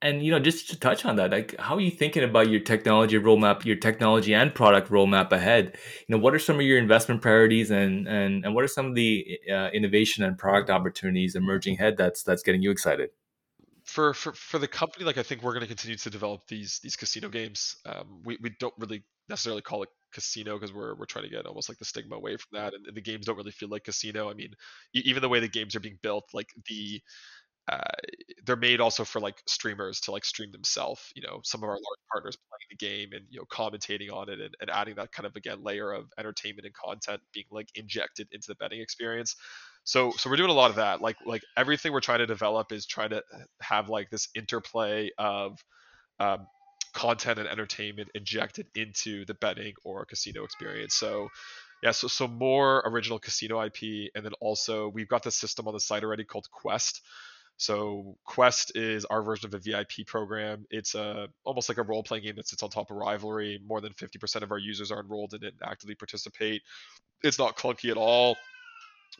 And 0.00 0.22
you 0.22 0.30
know, 0.30 0.38
just 0.38 0.70
to 0.70 0.78
touch 0.78 1.04
on 1.04 1.16
that, 1.16 1.32
like 1.32 1.58
how 1.58 1.74
are 1.74 1.80
you 1.80 1.90
thinking 1.90 2.22
about 2.22 2.48
your 2.48 2.60
technology 2.60 3.18
roadmap, 3.18 3.64
your 3.64 3.74
technology 3.76 4.32
and 4.32 4.54
product 4.54 4.90
roadmap 4.90 5.32
ahead? 5.32 5.76
You 6.06 6.14
know, 6.14 6.22
what 6.22 6.34
are 6.34 6.38
some 6.38 6.56
of 6.56 6.62
your 6.62 6.78
investment 6.78 7.20
priorities, 7.20 7.72
and 7.72 8.06
and 8.06 8.44
and 8.44 8.54
what 8.54 8.62
are 8.62 8.68
some 8.68 8.86
of 8.86 8.94
the 8.94 9.26
uh, 9.50 9.70
innovation 9.72 10.22
and 10.22 10.38
product 10.38 10.70
opportunities 10.70 11.34
emerging 11.34 11.74
ahead 11.74 11.96
that's 11.96 12.22
that's 12.22 12.44
getting 12.44 12.62
you 12.62 12.70
excited? 12.70 13.10
For, 13.98 14.14
for 14.14 14.32
for 14.32 14.58
the 14.60 14.68
company, 14.68 15.04
like 15.04 15.18
I 15.18 15.24
think 15.24 15.42
we're 15.42 15.54
going 15.54 15.62
to 15.62 15.66
continue 15.66 15.96
to 15.96 16.10
develop 16.10 16.46
these 16.46 16.78
these 16.84 16.94
casino 16.94 17.28
games. 17.28 17.74
Um, 17.84 18.22
we 18.24 18.38
we 18.40 18.50
don't 18.60 18.74
really 18.78 19.02
necessarily 19.28 19.60
call 19.60 19.82
it 19.82 19.88
casino 20.12 20.56
because 20.56 20.72
we're 20.72 20.94
we're 20.94 21.04
trying 21.04 21.24
to 21.24 21.30
get 21.30 21.46
almost 21.46 21.68
like 21.68 21.78
the 21.78 21.84
stigma 21.84 22.14
away 22.14 22.36
from 22.36 22.60
that, 22.60 22.74
and, 22.74 22.86
and 22.86 22.96
the 22.96 23.00
games 23.00 23.26
don't 23.26 23.36
really 23.36 23.50
feel 23.50 23.68
like 23.68 23.82
casino. 23.82 24.30
I 24.30 24.34
mean, 24.34 24.50
even 24.94 25.20
the 25.20 25.28
way 25.28 25.40
the 25.40 25.48
games 25.48 25.74
are 25.74 25.80
being 25.80 25.98
built, 26.00 26.26
like 26.32 26.46
the 26.68 27.02
uh, 27.68 27.80
they're 28.46 28.54
made 28.54 28.80
also 28.80 29.02
for 29.04 29.18
like 29.20 29.42
streamers 29.48 30.00
to 30.02 30.12
like 30.12 30.24
stream 30.24 30.52
themselves. 30.52 31.12
You 31.16 31.22
know, 31.22 31.40
some 31.42 31.64
of 31.64 31.68
our 31.68 31.74
large 31.74 32.04
partners 32.12 32.36
playing 32.36 32.68
the 32.70 32.76
game 32.76 33.08
and 33.14 33.26
you 33.30 33.40
know 33.40 33.46
commentating 33.50 34.12
on 34.12 34.28
it 34.28 34.40
and, 34.40 34.54
and 34.60 34.70
adding 34.70 34.94
that 34.94 35.10
kind 35.10 35.26
of 35.26 35.34
again 35.34 35.64
layer 35.64 35.90
of 35.90 36.04
entertainment 36.20 36.66
and 36.66 36.74
content 36.74 37.20
being 37.32 37.46
like 37.50 37.68
injected 37.74 38.28
into 38.30 38.46
the 38.46 38.54
betting 38.54 38.80
experience. 38.80 39.34
So 39.88 40.12
so 40.18 40.28
we're 40.28 40.36
doing 40.36 40.50
a 40.50 40.52
lot 40.52 40.68
of 40.68 40.76
that. 40.76 41.00
Like 41.00 41.16
like 41.24 41.42
everything 41.56 41.92
we're 41.92 42.00
trying 42.00 42.18
to 42.18 42.26
develop 42.26 42.72
is 42.72 42.84
trying 42.84 43.08
to 43.08 43.22
have 43.62 43.88
like 43.88 44.10
this 44.10 44.28
interplay 44.34 45.12
of 45.16 45.64
um, 46.20 46.46
content 46.92 47.38
and 47.38 47.48
entertainment 47.48 48.10
injected 48.14 48.66
into 48.74 49.24
the 49.24 49.32
betting 49.32 49.72
or 49.84 50.04
casino 50.04 50.44
experience. 50.44 50.94
So 50.94 51.30
yeah, 51.82 51.92
so 51.92 52.06
so 52.06 52.28
more 52.28 52.82
original 52.84 53.18
casino 53.18 53.62
IP, 53.62 54.10
and 54.14 54.22
then 54.26 54.34
also 54.40 54.88
we've 54.90 55.08
got 55.08 55.22
the 55.22 55.30
system 55.30 55.66
on 55.68 55.72
the 55.72 55.80
site 55.80 56.04
already 56.04 56.24
called 56.24 56.50
Quest. 56.50 57.00
So 57.56 58.18
Quest 58.26 58.76
is 58.76 59.06
our 59.06 59.22
version 59.22 59.46
of 59.46 59.54
a 59.54 59.58
VIP 59.58 60.06
program. 60.06 60.66
It's 60.70 60.96
a 60.96 61.28
almost 61.44 61.70
like 61.70 61.78
a 61.78 61.82
role 61.82 62.02
playing 62.02 62.24
game 62.24 62.36
that 62.36 62.46
sits 62.46 62.62
on 62.62 62.68
top 62.68 62.90
of 62.90 62.98
Rivalry. 62.98 63.58
More 63.66 63.80
than 63.80 63.94
50% 63.94 64.42
of 64.42 64.52
our 64.52 64.58
users 64.58 64.92
are 64.92 65.00
enrolled 65.00 65.32
in 65.32 65.44
it 65.44 65.54
and 65.58 65.62
actively 65.70 65.94
participate. 65.94 66.60
It's 67.22 67.38
not 67.38 67.56
clunky 67.56 67.90
at 67.90 67.96
all. 67.96 68.36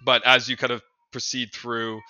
But 0.04 0.24
as 0.26 0.48
you 0.48 0.56
kind 0.56 0.72
of 0.72 0.82
proceed 1.12 1.50
through 1.52 2.00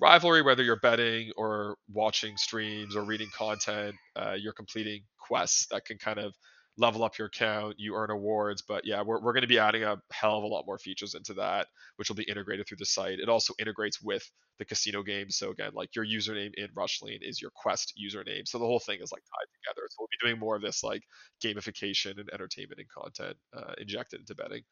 rivalry, 0.00 0.42
whether 0.42 0.62
you're 0.62 0.80
betting 0.80 1.32
or 1.36 1.76
watching 1.92 2.36
streams 2.36 2.96
or 2.96 3.02
reading 3.02 3.28
content, 3.34 3.94
uh, 4.14 4.34
you're 4.38 4.52
completing 4.52 5.02
quests 5.18 5.66
that 5.70 5.84
can 5.84 5.98
kind 5.98 6.18
of 6.18 6.34
level 6.78 7.02
up 7.02 7.16
your 7.18 7.28
account. 7.28 7.76
You 7.78 7.94
earn 7.94 8.10
awards, 8.10 8.62
but 8.62 8.84
yeah, 8.84 9.02
we're, 9.02 9.20
we're 9.20 9.32
going 9.32 9.42
to 9.42 9.48
be 9.48 9.58
adding 9.58 9.82
a 9.82 9.96
hell 10.12 10.36
of 10.36 10.44
a 10.44 10.46
lot 10.46 10.66
more 10.66 10.78
features 10.78 11.14
into 11.14 11.34
that, 11.34 11.68
which 11.96 12.08
will 12.08 12.16
be 12.16 12.24
integrated 12.24 12.66
through 12.66 12.76
the 12.78 12.86
site. 12.86 13.18
It 13.18 13.28
also 13.28 13.54
integrates 13.58 14.02
with 14.02 14.30
the 14.58 14.64
casino 14.64 15.02
game. 15.02 15.30
So 15.30 15.50
again, 15.50 15.70
like 15.74 15.94
your 15.94 16.04
username 16.04 16.52
in 16.54 16.68
Rushlane 16.76 17.22
is 17.22 17.40
your 17.40 17.50
quest 17.54 17.94
username. 17.98 18.46
So 18.46 18.58
the 18.58 18.66
whole 18.66 18.80
thing 18.80 19.00
is 19.00 19.12
like 19.12 19.22
tied 19.22 19.48
together. 19.62 19.88
So 19.90 19.96
we'll 20.00 20.08
be 20.10 20.28
doing 20.28 20.38
more 20.38 20.56
of 20.56 20.62
this 20.62 20.82
like 20.82 21.02
gamification 21.42 22.18
and 22.20 22.28
entertainment 22.32 22.80
and 22.80 22.88
content 22.88 23.36
uh, 23.56 23.72
injected 23.78 24.20
into 24.20 24.34
betting. 24.34 24.62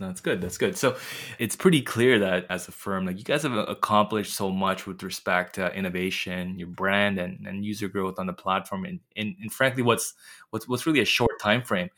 That's 0.00 0.20
good. 0.20 0.40
That's 0.40 0.58
good. 0.58 0.76
So 0.76 0.96
it's 1.38 1.54
pretty 1.54 1.80
clear 1.80 2.18
that 2.18 2.46
as 2.50 2.66
a 2.66 2.72
firm, 2.72 3.06
like 3.06 3.16
you 3.16 3.22
guys 3.22 3.44
have 3.44 3.52
accomplished 3.56 4.34
so 4.34 4.50
much 4.50 4.88
with 4.88 5.00
respect 5.04 5.54
to 5.54 5.72
innovation, 5.72 6.58
your 6.58 6.66
brand, 6.66 7.20
and, 7.20 7.46
and 7.46 7.64
user 7.64 7.86
growth 7.86 8.18
on 8.18 8.26
the 8.26 8.32
platform, 8.32 8.84
and, 8.86 8.98
and, 9.16 9.36
and 9.40 9.52
frankly, 9.52 9.84
what's 9.84 10.14
what's 10.50 10.66
what's 10.66 10.84
really 10.84 10.98
a 10.98 11.04
short 11.04 11.38
time 11.40 11.62
frame. 11.62 11.90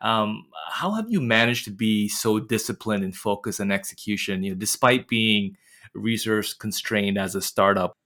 Um, 0.00 0.46
how 0.68 0.92
have 0.94 1.06
you 1.08 1.20
managed 1.20 1.64
to 1.66 1.70
be 1.70 2.08
so 2.08 2.40
disciplined 2.40 3.04
and 3.04 3.14
focused 3.14 3.60
on 3.60 3.70
execution? 3.70 4.42
You 4.42 4.50
know, 4.50 4.56
despite 4.58 5.06
being 5.06 5.56
resource 5.94 6.54
constrained 6.54 7.16
as 7.18 7.36
a 7.36 7.40
startup. 7.40 7.96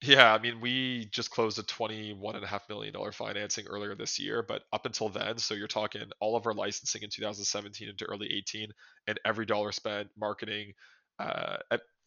Yeah, 0.00 0.32
I 0.32 0.38
mean, 0.38 0.60
we 0.60 1.06
just 1.06 1.30
closed 1.30 1.58
a 1.58 1.64
twenty-one 1.64 2.36
and 2.36 2.44
a 2.44 2.46
half 2.46 2.68
million 2.68 2.92
dollar 2.94 3.10
financing 3.10 3.66
earlier 3.66 3.96
this 3.96 4.18
year, 4.20 4.44
but 4.46 4.62
up 4.72 4.86
until 4.86 5.08
then, 5.08 5.38
so 5.38 5.54
you're 5.54 5.66
talking 5.66 6.02
all 6.20 6.36
of 6.36 6.46
our 6.46 6.54
licensing 6.54 7.02
in 7.02 7.10
2017 7.10 7.88
into 7.88 8.04
early 8.04 8.32
18, 8.32 8.70
and 9.08 9.18
every 9.24 9.44
dollar 9.44 9.72
spent 9.72 10.08
marketing, 10.16 10.72
uh, 11.18 11.56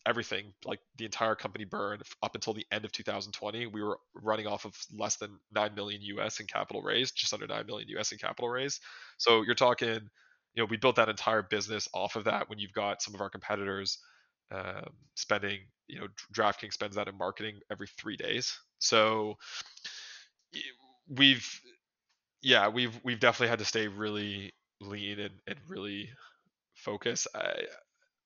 everything, 0.07 0.53
like 0.65 0.79
the 0.97 1.05
entire 1.05 1.35
company 1.35 1.65
burn 1.65 1.99
up 2.23 2.33
until 2.33 2.53
the 2.53 2.65
end 2.71 2.85
of 2.85 2.91
2020, 2.93 3.67
we 3.67 3.83
were 3.83 3.99
running 4.15 4.47
off 4.47 4.63
of 4.65 4.73
less 4.97 5.17
than 5.17 5.37
nine 5.53 5.75
million 5.75 6.01
US 6.01 6.39
in 6.39 6.47
capital 6.47 6.81
raised, 6.81 7.15
just 7.17 7.33
under 7.33 7.45
nine 7.45 7.65
million 7.67 7.89
US 7.89 8.11
in 8.13 8.17
capital 8.17 8.49
raised. 8.49 8.81
So 9.17 9.43
you're 9.43 9.53
talking, 9.53 9.99
you 10.55 10.63
know, 10.63 10.65
we 10.69 10.77
built 10.77 10.95
that 10.95 11.09
entire 11.09 11.43
business 11.43 11.89
off 11.93 12.15
of 12.15 12.23
that. 12.23 12.49
When 12.49 12.57
you've 12.57 12.73
got 12.73 13.01
some 13.01 13.13
of 13.15 13.21
our 13.21 13.29
competitors 13.29 13.99
um, 14.51 14.85
spending 15.15 15.59
you 15.91 15.99
know 15.99 16.07
DraftKings 16.33 16.73
spends 16.73 16.95
that 16.95 17.07
in 17.07 17.17
marketing 17.17 17.59
every 17.69 17.87
three 17.99 18.15
days. 18.15 18.57
So 18.79 19.35
we've 21.09 21.61
yeah 22.41 22.69
we've 22.69 22.97
we've 23.03 23.19
definitely 23.19 23.49
had 23.49 23.59
to 23.59 23.65
stay 23.65 23.87
really 23.87 24.53
lean 24.79 25.19
and, 25.19 25.33
and 25.47 25.57
really 25.67 26.09
focus. 26.75 27.27
I 27.35 27.65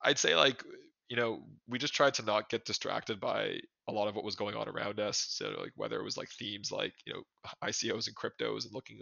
I'd 0.04 0.19
say 0.19 0.36
like 0.36 0.63
you 1.10 1.17
know 1.17 1.43
we 1.67 1.80
just 1.80 1.95
tried 1.95 2.13
to 2.15 2.23
not 2.23 2.49
get 2.49 2.65
distracted 2.65 3.19
by 3.19 3.60
a 3.88 3.91
lot 3.91 4.08
of 4.08 4.15
what 4.15 4.23
was 4.23 4.36
going 4.36 4.56
on 4.56 4.69
around 4.69 4.99
us. 4.99 5.17
So 5.30 5.56
like 5.60 5.73
whether 5.75 5.99
it 5.99 6.04
was 6.04 6.17
like 6.17 6.30
themes 6.30 6.71
like 6.71 6.93
you 7.06 7.13
know 7.13 7.23
ICOs 7.63 8.08
and 8.08 8.15
cryptos 8.15 8.65
and 8.65 8.73
looking 8.73 8.99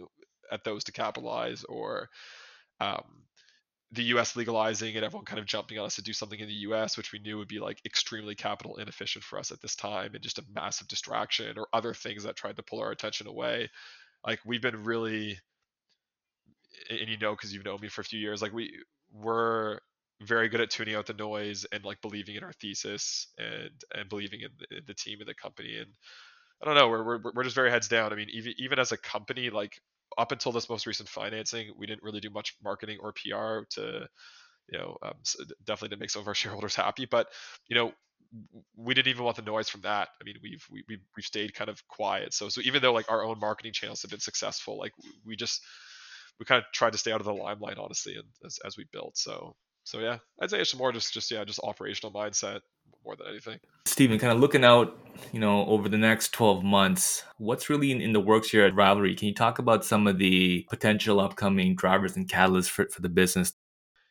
at 0.50 0.64
those 0.64 0.84
to 0.84 0.92
capitalize, 0.92 1.64
or 1.64 2.08
um, 2.80 3.04
the 3.94 4.04
U.S. 4.04 4.36
legalizing 4.36 4.96
and 4.96 5.04
everyone 5.04 5.24
kind 5.24 5.38
of 5.38 5.46
jumping 5.46 5.78
on 5.78 5.86
us 5.86 5.96
to 5.96 6.02
do 6.02 6.12
something 6.12 6.38
in 6.38 6.48
the 6.48 6.54
U.S., 6.54 6.96
which 6.96 7.12
we 7.12 7.18
knew 7.18 7.38
would 7.38 7.48
be 7.48 7.60
like 7.60 7.80
extremely 7.84 8.34
capital 8.34 8.76
inefficient 8.76 9.24
for 9.24 9.38
us 9.38 9.50
at 9.52 9.60
this 9.60 9.76
time 9.76 10.14
and 10.14 10.22
just 10.22 10.38
a 10.38 10.44
massive 10.54 10.88
distraction, 10.88 11.58
or 11.58 11.68
other 11.72 11.94
things 11.94 12.24
that 12.24 12.36
tried 12.36 12.56
to 12.56 12.62
pull 12.62 12.80
our 12.80 12.90
attention 12.90 13.26
away. 13.26 13.70
Like 14.26 14.40
we've 14.44 14.62
been 14.62 14.84
really, 14.84 15.38
and 16.90 17.08
you 17.08 17.18
know 17.18 17.32
because 17.32 17.52
you've 17.52 17.64
known 17.64 17.78
me 17.80 17.88
for 17.88 18.00
a 18.00 18.04
few 18.04 18.18
years, 18.18 18.42
like 18.42 18.52
we 18.52 18.72
were 19.12 19.80
very 20.22 20.48
good 20.48 20.60
at 20.60 20.70
tuning 20.70 20.94
out 20.94 21.06
the 21.06 21.14
noise 21.14 21.66
and 21.72 21.84
like 21.84 22.00
believing 22.00 22.36
in 22.36 22.44
our 22.44 22.52
thesis 22.52 23.28
and 23.38 23.70
and 23.94 24.08
believing 24.08 24.40
in 24.40 24.50
the, 24.58 24.76
in 24.78 24.82
the 24.86 24.94
team 24.94 25.18
and 25.20 25.28
the 25.28 25.34
company 25.34 25.76
and 25.78 25.90
I 26.62 26.66
don't 26.66 26.76
know 26.76 26.88
we're, 26.88 27.04
we're 27.04 27.32
we're 27.34 27.44
just 27.44 27.56
very 27.56 27.70
heads 27.70 27.88
down. 27.88 28.12
I 28.12 28.16
mean 28.16 28.28
even 28.30 28.54
even 28.58 28.78
as 28.78 28.92
a 28.92 28.96
company 28.96 29.50
like 29.50 29.80
up 30.18 30.32
until 30.32 30.52
this 30.52 30.68
most 30.68 30.86
recent 30.86 31.08
financing 31.08 31.72
we 31.76 31.86
didn't 31.86 32.02
really 32.02 32.20
do 32.20 32.30
much 32.30 32.56
marketing 32.62 32.98
or 33.00 33.12
PR 33.12 33.64
to 33.70 34.06
you 34.70 34.78
know 34.78 34.96
um, 35.02 35.14
definitely 35.64 35.94
to 35.94 36.00
make 36.00 36.10
some 36.10 36.22
of 36.22 36.28
our 36.28 36.34
shareholders 36.42 36.74
happy 36.74 37.06
but 37.06 37.28
you 37.68 37.76
know 37.76 37.92
we 38.76 38.94
didn't 38.94 39.08
even 39.08 39.24
want 39.24 39.36
the 39.36 39.42
noise 39.42 39.68
from 39.68 39.82
that. 39.82 40.08
I 40.20 40.24
mean, 40.24 40.36
we've 40.42 40.64
we, 40.70 40.82
we 40.88 40.98
we've 41.16 41.24
stayed 41.24 41.54
kind 41.54 41.70
of 41.70 41.86
quiet. 41.88 42.34
So 42.34 42.48
so 42.48 42.60
even 42.64 42.82
though 42.82 42.92
like 42.92 43.10
our 43.10 43.24
own 43.24 43.38
marketing 43.38 43.72
channels 43.72 44.02
have 44.02 44.10
been 44.10 44.20
successful, 44.20 44.78
like 44.78 44.92
we 45.24 45.36
just 45.36 45.60
we 46.38 46.44
kind 46.44 46.58
of 46.58 46.64
tried 46.72 46.92
to 46.92 46.98
stay 46.98 47.12
out 47.12 47.20
of 47.20 47.26
the 47.26 47.34
limelight, 47.34 47.78
honestly, 47.78 48.14
and 48.16 48.24
as, 48.44 48.58
as 48.64 48.76
we 48.76 48.86
built. 48.92 49.16
So 49.16 49.54
so 49.84 50.00
yeah, 50.00 50.18
I'd 50.40 50.50
say 50.50 50.60
it's 50.60 50.76
more 50.76 50.92
just 50.92 51.12
just 51.12 51.30
yeah, 51.30 51.44
just 51.44 51.60
operational 51.62 52.12
mindset 52.12 52.60
more 53.04 53.16
than 53.16 53.26
anything. 53.28 53.60
Steven, 53.86 54.18
kind 54.18 54.32
of 54.32 54.40
looking 54.40 54.64
out, 54.64 54.98
you 55.32 55.38
know, 55.38 55.66
over 55.66 55.88
the 55.88 55.98
next 55.98 56.32
12 56.32 56.64
months, 56.64 57.22
what's 57.36 57.68
really 57.68 57.92
in, 57.92 58.00
in, 58.00 58.12
the 58.12 58.20
works 58.20 58.48
here 58.48 58.64
at 58.64 58.74
Rivalry? 58.74 59.14
Can 59.14 59.28
you 59.28 59.34
talk 59.34 59.58
about 59.58 59.84
some 59.84 60.06
of 60.06 60.18
the 60.18 60.66
potential 60.70 61.20
upcoming 61.20 61.76
drivers 61.76 62.16
and 62.16 62.26
catalysts 62.26 62.68
for, 62.68 62.86
for 62.86 63.02
the 63.02 63.10
business? 63.10 63.52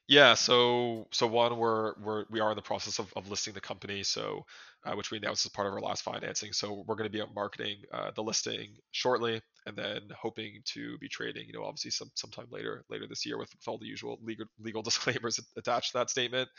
Yeah, 0.08 0.34
so 0.34 1.08
so 1.12 1.28
one, 1.28 1.58
we're 1.58 1.94
we're 2.00 2.26
we 2.30 2.40
are 2.40 2.52
in 2.52 2.56
the 2.56 2.62
process 2.62 3.00
of, 3.00 3.12
of 3.16 3.30
listing 3.30 3.54
the 3.54 3.62
company, 3.62 4.04
so 4.04 4.46
uh, 4.86 4.94
which 4.94 5.12
we 5.12 5.18
announced 5.18 5.46
as 5.46 5.52
part 5.52 5.68
of 5.68 5.74
our 5.74 5.82
last 5.82 6.04
financing. 6.04 6.52
So 6.52 6.84
we're 6.88 6.96
going 6.96 7.10
to 7.10 7.14
be 7.16 7.22
out 7.22 7.34
marketing 7.34 7.78
uh, 7.92 8.12
the 8.16 8.24
listing 8.24 8.76
shortly, 8.92 9.42
and 9.66 9.76
then 9.76 10.02
hoping 10.18 10.62
to 10.66 10.98
be 10.98 11.08
trading, 11.08 11.48
you 11.48 11.54
know, 11.54 11.64
obviously 11.64 11.92
some 11.92 12.12
sometime 12.16 12.48
later 12.52 12.84
later 12.90 13.08
this 13.08 13.26
year 13.26 13.38
with, 13.38 13.50
with 13.54 13.68
all 13.68 13.78
the 13.78 13.86
usual 13.86 14.20
legal 14.24 14.46
legal 14.60 14.82
disclaimers 14.84 15.40
attached 15.58 15.92
to 15.92 16.00
that 16.00 16.10
statement. 16.10 16.50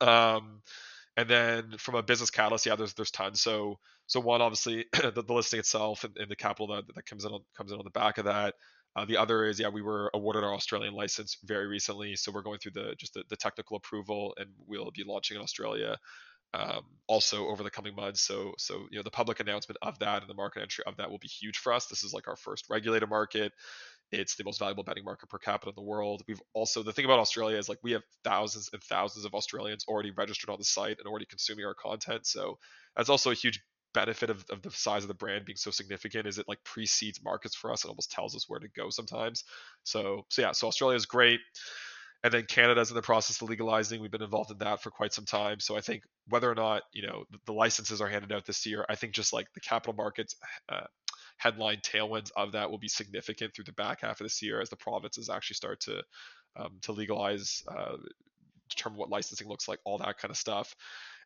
Um, 0.00 0.62
and 1.16 1.28
then 1.28 1.76
from 1.76 1.96
a 1.96 2.02
business 2.02 2.30
catalyst, 2.30 2.66
yeah, 2.66 2.76
there's 2.76 2.94
there's 2.94 3.10
tons. 3.10 3.40
So 3.40 3.78
so 4.06 4.20
one, 4.20 4.42
obviously 4.42 4.86
the, 4.92 5.22
the 5.22 5.32
listing 5.32 5.60
itself 5.60 6.04
and, 6.04 6.16
and, 6.16 6.30
the 6.30 6.36
capital 6.36 6.66
that, 6.68 6.84
that 6.94 7.06
comes 7.06 7.24
in 7.24 7.32
on, 7.32 7.40
comes 7.56 7.70
in 7.72 7.78
on 7.78 7.84
the 7.84 7.90
back 7.90 8.18
of 8.18 8.24
that. 8.24 8.54
Uh, 8.96 9.04
the 9.04 9.16
other 9.16 9.44
is, 9.44 9.60
yeah, 9.60 9.68
we 9.68 9.82
were 9.82 10.10
awarded 10.14 10.42
our 10.42 10.52
Australian 10.52 10.94
license 10.94 11.36
very 11.44 11.68
recently, 11.68 12.16
so 12.16 12.32
we're 12.32 12.42
going 12.42 12.58
through 12.58 12.72
the 12.72 12.94
just 12.98 13.14
the, 13.14 13.22
the 13.28 13.36
technical 13.36 13.76
approval, 13.76 14.34
and 14.36 14.48
we'll 14.66 14.90
be 14.90 15.04
launching 15.04 15.36
in 15.36 15.42
Australia 15.42 15.96
um, 16.54 16.82
also 17.06 17.46
over 17.48 17.62
the 17.62 17.70
coming 17.70 17.94
months. 17.94 18.22
So, 18.22 18.54
so 18.58 18.86
you 18.90 18.98
know, 18.98 19.02
the 19.02 19.10
public 19.10 19.40
announcement 19.40 19.78
of 19.82 19.98
that 20.00 20.22
and 20.22 20.30
the 20.30 20.34
market 20.34 20.62
entry 20.62 20.84
of 20.86 20.96
that 20.96 21.10
will 21.10 21.18
be 21.18 21.28
huge 21.28 21.58
for 21.58 21.72
us. 21.72 21.86
This 21.86 22.02
is 22.04 22.12
like 22.12 22.28
our 22.28 22.36
first 22.36 22.66
regulated 22.70 23.08
market. 23.08 23.52
It's 24.12 24.34
the 24.34 24.44
most 24.44 24.58
valuable 24.58 24.82
betting 24.82 25.04
market 25.04 25.28
per 25.28 25.38
capita 25.38 25.68
in 25.70 25.74
the 25.76 25.82
world. 25.82 26.22
We've 26.26 26.42
also 26.52 26.82
the 26.82 26.92
thing 26.92 27.04
about 27.04 27.20
Australia 27.20 27.58
is 27.58 27.68
like 27.68 27.78
we 27.82 27.92
have 27.92 28.02
thousands 28.24 28.70
and 28.72 28.82
thousands 28.82 29.24
of 29.24 29.34
Australians 29.34 29.84
already 29.86 30.10
registered 30.10 30.50
on 30.50 30.58
the 30.58 30.64
site 30.64 30.98
and 30.98 31.06
already 31.06 31.26
consuming 31.26 31.64
our 31.64 31.74
content. 31.74 32.26
So 32.26 32.58
that's 32.96 33.08
also 33.08 33.30
a 33.30 33.34
huge 33.34 33.60
benefit 33.94 34.30
of, 34.30 34.44
of 34.50 34.62
the 34.62 34.70
size 34.70 35.02
of 35.02 35.08
the 35.08 35.14
brand 35.14 35.44
being 35.44 35.56
so 35.56 35.70
significant 35.70 36.26
is 36.26 36.38
it 36.38 36.46
like 36.48 36.62
precedes 36.64 37.20
markets 37.22 37.54
for 37.54 37.72
us. 37.72 37.84
It 37.84 37.88
almost 37.88 38.10
tells 38.10 38.34
us 38.34 38.48
where 38.48 38.60
to 38.60 38.68
go 38.68 38.90
sometimes. 38.90 39.44
So 39.84 40.26
so 40.28 40.42
yeah, 40.42 40.52
so 40.52 40.66
Australia 40.66 40.96
is 40.96 41.06
great. 41.06 41.40
And 42.22 42.32
then 42.32 42.44
Canada's 42.44 42.90
in 42.90 42.96
the 42.96 43.02
process 43.02 43.40
of 43.40 43.48
legalizing. 43.48 44.00
We've 44.00 44.10
been 44.10 44.22
involved 44.22 44.50
in 44.50 44.58
that 44.58 44.82
for 44.82 44.90
quite 44.90 45.12
some 45.12 45.24
time. 45.24 45.58
So 45.58 45.76
I 45.76 45.80
think 45.80 46.02
whether 46.28 46.50
or 46.50 46.54
not 46.54 46.82
you 46.92 47.06
know 47.06 47.24
the, 47.46 47.52
licenses 47.52 48.00
are 48.00 48.08
handed 48.08 48.32
out 48.32 48.44
this 48.44 48.66
year, 48.66 48.84
I 48.88 48.94
think 48.94 49.14
just 49.14 49.32
like 49.32 49.46
the 49.54 49.60
capital 49.60 49.94
markets 49.94 50.36
uh, 50.68 50.86
headline 51.38 51.78
tailwinds 51.78 52.30
of 52.36 52.52
that 52.52 52.70
will 52.70 52.78
be 52.78 52.88
significant 52.88 53.54
through 53.54 53.64
the 53.64 53.72
back 53.72 54.02
half 54.02 54.20
of 54.20 54.24
this 54.26 54.42
year 54.42 54.60
as 54.60 54.68
the 54.68 54.76
provinces 54.76 55.30
actually 55.30 55.54
start 55.54 55.80
to 55.80 56.02
um, 56.56 56.78
to 56.82 56.92
legalize, 56.92 57.62
uh, 57.68 57.96
determine 58.68 58.98
what 58.98 59.08
licensing 59.08 59.48
looks 59.48 59.68
like, 59.68 59.78
all 59.84 59.98
that 59.98 60.18
kind 60.18 60.30
of 60.30 60.36
stuff. 60.36 60.74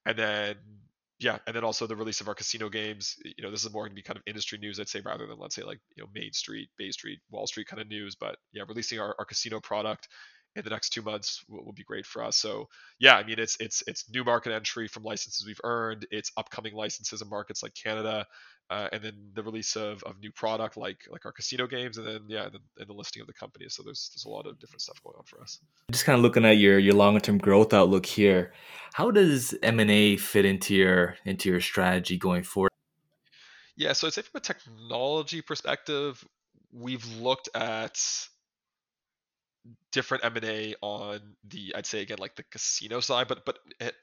And 0.07 0.16
then 0.18 0.57
yeah, 1.18 1.38
and 1.46 1.54
then 1.54 1.64
also 1.64 1.87
the 1.87 1.96
release 1.96 2.20
of 2.20 2.28
our 2.28 2.35
casino 2.35 2.68
games. 2.68 3.16
You 3.24 3.42
know, 3.42 3.50
this 3.50 3.64
is 3.64 3.72
more 3.72 3.83
going 3.83 3.92
to 3.92 3.96
be 3.96 4.02
kind 4.02 4.16
of 4.16 4.22
industry 4.26 4.59
news, 4.59 4.80
I'd 4.80 4.88
say, 4.88 5.00
rather 5.04 5.26
than 5.26 5.38
let's 5.38 5.54
say 5.54 5.62
like 5.62 5.80
you 5.96 6.02
know 6.02 6.09
Main 6.14 6.33
Street, 6.33 6.68
Bay 6.76 6.90
Street, 6.90 7.20
Wall 7.30 7.46
Street 7.46 7.66
kind 7.66 7.80
of 7.80 7.88
news. 7.88 8.14
But 8.14 8.37
yeah, 8.52 8.62
releasing 8.68 9.00
our, 9.00 9.14
our 9.18 9.24
casino 9.24 9.61
product 9.61 10.09
in 10.57 10.64
the 10.64 10.71
next 10.71 10.90
two 10.90 11.03
months 11.03 11.45
will, 11.49 11.64
will, 11.64 11.73
be 11.73 11.83
great 11.83 12.07
for 12.07 12.23
us. 12.23 12.37
So 12.37 12.69
yeah, 12.99 13.17
I 13.17 13.25
mean 13.25 13.38
it's 13.38 13.57
it's 13.61 13.83
it's 13.87 14.09
new 14.11 14.25
market 14.25 14.53
entry 14.53 14.88
from 14.88 15.03
licenses 15.03 15.47
we've 15.47 15.61
earned. 15.64 16.07
It's 16.11 16.31
upcoming 16.37 16.75
licenses 16.75 17.23
in 17.23 17.29
markets 17.29 17.62
like 17.62 17.75
Canada, 17.75 18.27
uh, 18.71 18.88
and 18.93 19.03
then 19.03 19.14
the 19.35 19.43
release 19.43 19.77
of, 19.77 20.03
of 20.05 20.19
new 20.21 20.33
product 20.33 20.77
like 20.77 20.99
like 21.11 21.27
our 21.27 21.33
casino 21.33 21.67
games, 21.67 21.99
and 21.99 22.07
then 22.07 22.21
yeah, 22.29 22.45
and, 22.45 22.59
and 22.79 22.88
the 22.88 22.93
listing 22.93 23.21
of 23.21 23.27
the 23.27 23.35
company. 23.35 23.67
So 23.69 23.83
there's 23.83 24.11
there's 24.14 24.25
a 24.25 24.31
lot 24.31 24.47
of 24.47 24.59
different 24.59 24.83
stuff 24.83 25.03
going 25.03 25.17
on 25.19 25.25
for 25.25 25.40
us. 25.40 25.59
Just 25.90 26.05
kind 26.05 26.17
of 26.17 26.23
looking 26.23 26.45
at 26.45 26.59
your 26.59 26.79
your 26.79 26.95
longer 26.95 27.21
term 27.21 27.38
growth 27.38 27.75
outlook 27.75 28.07
here, 28.07 28.53
how 28.95 29.11
does 29.11 29.55
M 29.62 29.81
and 29.81 29.90
A 29.90 30.17
fit 30.17 30.45
into 30.45 30.75
your 30.75 31.17
into 31.25 31.49
your 31.51 31.61
strategy 31.61 32.17
going 32.17 32.43
forward? 32.43 32.71
Yeah, 33.77 33.93
so 33.93 34.07
I'd 34.07 34.12
say 34.12 34.23
from 34.23 34.38
a 34.38 34.40
technology 34.40 35.43
perspective, 35.43 36.25
we've 36.73 37.05
looked 37.17 37.49
at 37.55 37.99
different 39.92 40.24
M 40.24 40.37
and 40.37 40.44
A 40.44 40.74
on 40.83 41.20
the 41.48 41.74
I'd 41.77 41.87
say 41.87 42.03
again 42.03 42.18
like 42.18 42.37
the 42.37 42.44
casino 42.44 43.00
side, 43.00 43.29
but 43.29 43.44
but 43.44 43.59
it, 43.81 43.94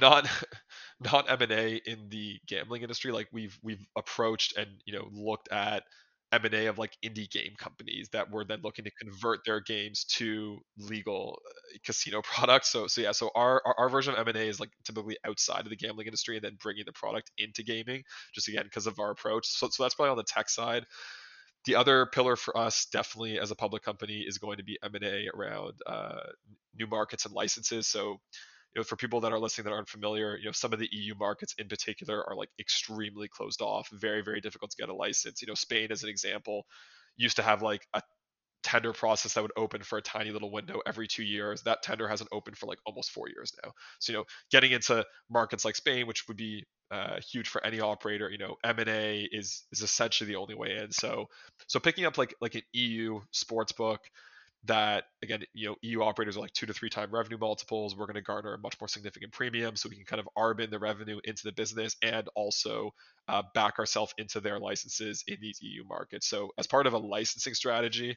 not 0.00 0.28
not 1.00 1.30
M 1.30 1.42
and 1.42 1.52
A 1.52 1.76
in 1.86 2.08
the 2.08 2.38
gambling 2.46 2.82
industry. 2.82 3.12
Like 3.12 3.28
we've 3.32 3.58
we've 3.62 3.84
approached 3.96 4.56
and 4.56 4.68
you 4.84 4.94
know 4.94 5.08
looked 5.12 5.50
at 5.52 5.84
M 6.32 6.44
and 6.44 6.54
A 6.54 6.66
of 6.66 6.78
like 6.78 6.96
indie 7.04 7.30
game 7.30 7.54
companies 7.56 8.08
that 8.12 8.30
were 8.30 8.44
then 8.44 8.60
looking 8.62 8.84
to 8.84 8.90
convert 9.00 9.40
their 9.44 9.60
games 9.60 10.04
to 10.04 10.58
legal 10.78 11.40
uh, 11.46 11.78
casino 11.84 12.22
products. 12.24 12.70
So 12.70 12.86
so 12.86 13.00
yeah, 13.00 13.12
so 13.12 13.30
our 13.34 13.62
our, 13.64 13.74
our 13.78 13.88
version 13.88 14.14
of 14.14 14.20
M 14.20 14.28
and 14.28 14.36
A 14.36 14.48
is 14.48 14.60
like 14.60 14.70
typically 14.84 15.16
outside 15.26 15.60
of 15.60 15.70
the 15.70 15.76
gambling 15.76 16.06
industry 16.06 16.36
and 16.36 16.44
then 16.44 16.56
bringing 16.60 16.84
the 16.86 16.92
product 16.92 17.30
into 17.38 17.62
gaming, 17.62 18.02
just 18.34 18.48
again 18.48 18.64
because 18.64 18.86
of 18.86 18.98
our 18.98 19.10
approach. 19.10 19.46
So 19.46 19.68
so 19.70 19.82
that's 19.82 19.94
probably 19.94 20.10
on 20.10 20.16
the 20.16 20.24
tech 20.24 20.48
side. 20.50 20.84
The 21.66 21.76
other 21.76 22.06
pillar 22.06 22.36
for 22.36 22.56
us, 22.56 22.86
definitely 22.86 23.38
as 23.38 23.50
a 23.50 23.54
public 23.54 23.82
company, 23.82 24.20
is 24.20 24.38
going 24.38 24.58
to 24.58 24.64
be 24.64 24.78
M 24.82 24.94
and 24.94 25.04
A 25.04 25.28
around 25.34 25.74
uh, 25.86 26.20
new 26.76 26.86
markets 26.86 27.24
and 27.24 27.34
licenses. 27.34 27.86
So 27.86 28.20
you 28.74 28.80
know, 28.80 28.84
for 28.84 28.96
people 28.96 29.20
that 29.20 29.32
are 29.32 29.38
listening 29.38 29.66
that 29.66 29.72
aren't 29.72 29.88
familiar, 29.88 30.36
you 30.36 30.46
know, 30.46 30.52
some 30.52 30.72
of 30.72 30.80
the 30.80 30.88
EU 30.90 31.14
markets 31.14 31.54
in 31.58 31.68
particular 31.68 32.28
are 32.28 32.34
like 32.34 32.50
extremely 32.58 33.28
closed 33.28 33.62
off, 33.62 33.88
very, 33.92 34.20
very 34.20 34.40
difficult 34.40 34.72
to 34.72 34.76
get 34.76 34.88
a 34.88 34.94
license. 34.94 35.40
You 35.40 35.48
know, 35.48 35.54
Spain, 35.54 35.92
as 35.92 36.02
an 36.02 36.08
example, 36.08 36.66
used 37.16 37.36
to 37.36 37.42
have 37.42 37.62
like 37.62 37.86
a 37.94 38.02
tender 38.64 38.92
process 38.92 39.34
that 39.34 39.42
would 39.42 39.52
open 39.56 39.82
for 39.82 39.98
a 39.98 40.02
tiny 40.02 40.30
little 40.30 40.50
window 40.50 40.80
every 40.86 41.06
two 41.06 41.22
years. 41.22 41.62
That 41.62 41.82
tender 41.82 42.08
hasn't 42.08 42.30
opened 42.32 42.56
for 42.56 42.66
like 42.66 42.78
almost 42.84 43.10
four 43.10 43.28
years 43.28 43.52
now. 43.62 43.72
So, 44.00 44.12
you 44.12 44.18
know, 44.18 44.24
getting 44.50 44.72
into 44.72 45.04
markets 45.30 45.64
like 45.64 45.76
Spain, 45.76 46.06
which 46.06 46.26
would 46.26 46.36
be 46.36 46.64
uh, 46.90 47.20
huge 47.32 47.48
for 47.48 47.64
any 47.64 47.80
operator, 47.80 48.28
you 48.30 48.38
know, 48.38 48.56
M&A 48.64 49.28
is 49.30 49.64
is 49.70 49.82
essentially 49.82 50.28
the 50.28 50.36
only 50.36 50.54
way 50.54 50.76
in. 50.82 50.90
So, 50.90 51.26
so 51.68 51.78
picking 51.78 52.06
up 52.06 52.18
like 52.18 52.34
like 52.40 52.54
an 52.54 52.62
EU 52.72 53.20
sports 53.30 53.72
book, 53.72 54.00
that 54.66 55.04
again 55.22 55.42
you 55.52 55.68
know 55.68 55.76
eu 55.82 56.02
operators 56.02 56.36
are 56.36 56.40
like 56.40 56.52
two 56.52 56.66
to 56.66 56.72
three 56.72 56.88
time 56.88 57.10
revenue 57.10 57.36
multiples 57.38 57.96
we're 57.96 58.06
going 58.06 58.14
to 58.14 58.22
garner 58.22 58.54
a 58.54 58.58
much 58.58 58.74
more 58.80 58.88
significant 58.88 59.30
premium 59.32 59.76
so 59.76 59.88
we 59.88 59.96
can 59.96 60.04
kind 60.04 60.20
of 60.20 60.28
arb 60.38 60.60
in 60.60 60.70
the 60.70 60.78
revenue 60.78 61.18
into 61.24 61.42
the 61.44 61.52
business 61.52 61.96
and 62.02 62.28
also 62.34 62.90
uh, 63.28 63.42
back 63.54 63.78
ourselves 63.78 64.14
into 64.16 64.40
their 64.40 64.58
licenses 64.58 65.22
in 65.26 65.36
these 65.40 65.58
eu 65.60 65.84
markets 65.86 66.26
so 66.26 66.50
as 66.58 66.66
part 66.66 66.86
of 66.86 66.94
a 66.94 66.98
licensing 66.98 67.54
strategy 67.54 68.16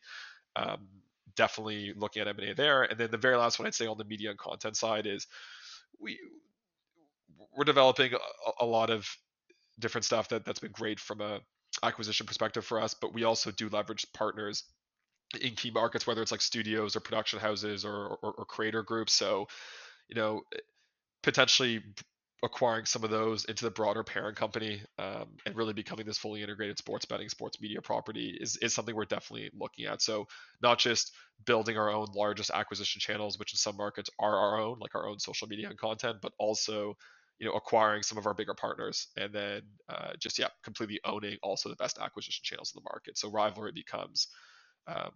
um, 0.57 0.87
definitely 1.35 1.93
looking 1.95 2.21
at 2.21 2.27
m&a 2.27 2.53
there 2.53 2.83
and 2.83 2.99
then 2.99 3.11
the 3.11 3.17
very 3.17 3.37
last 3.37 3.59
one 3.59 3.67
i'd 3.67 3.75
say 3.75 3.85
on 3.85 3.97
the 3.97 4.05
media 4.05 4.29
and 4.29 4.39
content 4.39 4.75
side 4.75 5.05
is 5.05 5.27
we 5.99 6.17
we're 7.55 7.63
developing 7.63 8.13
a, 8.13 8.63
a 8.63 8.65
lot 8.65 8.89
of 8.89 9.07
different 9.79 10.05
stuff 10.05 10.29
that 10.29 10.45
that's 10.45 10.59
been 10.59 10.71
great 10.71 10.99
from 10.99 11.21
a 11.21 11.39
acquisition 11.83 12.25
perspective 12.25 12.65
for 12.65 12.81
us 12.81 12.95
but 12.95 13.13
we 13.13 13.23
also 13.23 13.51
do 13.51 13.69
leverage 13.69 14.05
partners 14.13 14.63
in 15.41 15.55
key 15.55 15.71
markets, 15.71 16.07
whether 16.07 16.21
it's 16.21 16.31
like 16.31 16.41
studios 16.41 16.95
or 16.95 16.99
production 16.99 17.39
houses 17.39 17.83
or, 17.83 18.17
or, 18.21 18.33
or 18.37 18.45
creator 18.45 18.83
groups. 18.83 19.13
So, 19.13 19.47
you 20.07 20.15
know, 20.15 20.43
potentially 21.23 21.83
acquiring 22.43 22.85
some 22.85 23.03
of 23.03 23.09
those 23.09 23.45
into 23.45 23.65
the 23.65 23.71
broader 23.71 24.03
parent 24.03 24.35
company 24.35 24.81
um, 24.99 25.27
and 25.45 25.55
really 25.55 25.73
becoming 25.73 26.05
this 26.05 26.17
fully 26.17 26.43
integrated 26.43 26.77
sports 26.77 27.05
betting, 27.05 27.29
sports 27.29 27.59
media 27.59 27.81
property 27.81 28.37
is, 28.39 28.57
is 28.57 28.73
something 28.73 28.95
we're 28.95 29.05
definitely 29.05 29.49
looking 29.57 29.85
at. 29.85 30.01
So 30.01 30.27
not 30.61 30.77
just 30.77 31.13
building 31.45 31.77
our 31.77 31.89
own 31.89 32.07
largest 32.13 32.51
acquisition 32.51 32.99
channels, 32.99 33.39
which 33.39 33.53
in 33.53 33.57
some 33.57 33.75
markets 33.75 34.09
are 34.19 34.35
our 34.35 34.59
own, 34.59 34.77
like 34.79 34.93
our 34.93 35.07
own 35.07 35.19
social 35.19 35.47
media 35.47 35.69
and 35.69 35.77
content, 35.77 36.17
but 36.21 36.33
also 36.37 36.95
you 37.39 37.47
know 37.47 37.53
acquiring 37.53 38.03
some 38.03 38.17
of 38.17 38.25
our 38.25 38.33
bigger 38.33 38.55
partners 38.55 39.09
and 39.15 39.31
then 39.31 39.61
uh, 39.89 40.13
just 40.19 40.39
yeah 40.39 40.47
completely 40.63 40.99
owning 41.05 41.37
also 41.43 41.69
the 41.69 41.75
best 41.75 41.99
acquisition 41.99 42.41
channels 42.43 42.73
in 42.75 42.81
the 42.81 42.89
market 42.89 43.15
so 43.15 43.29
rivalry 43.29 43.71
becomes 43.71 44.29
um, 44.87 45.11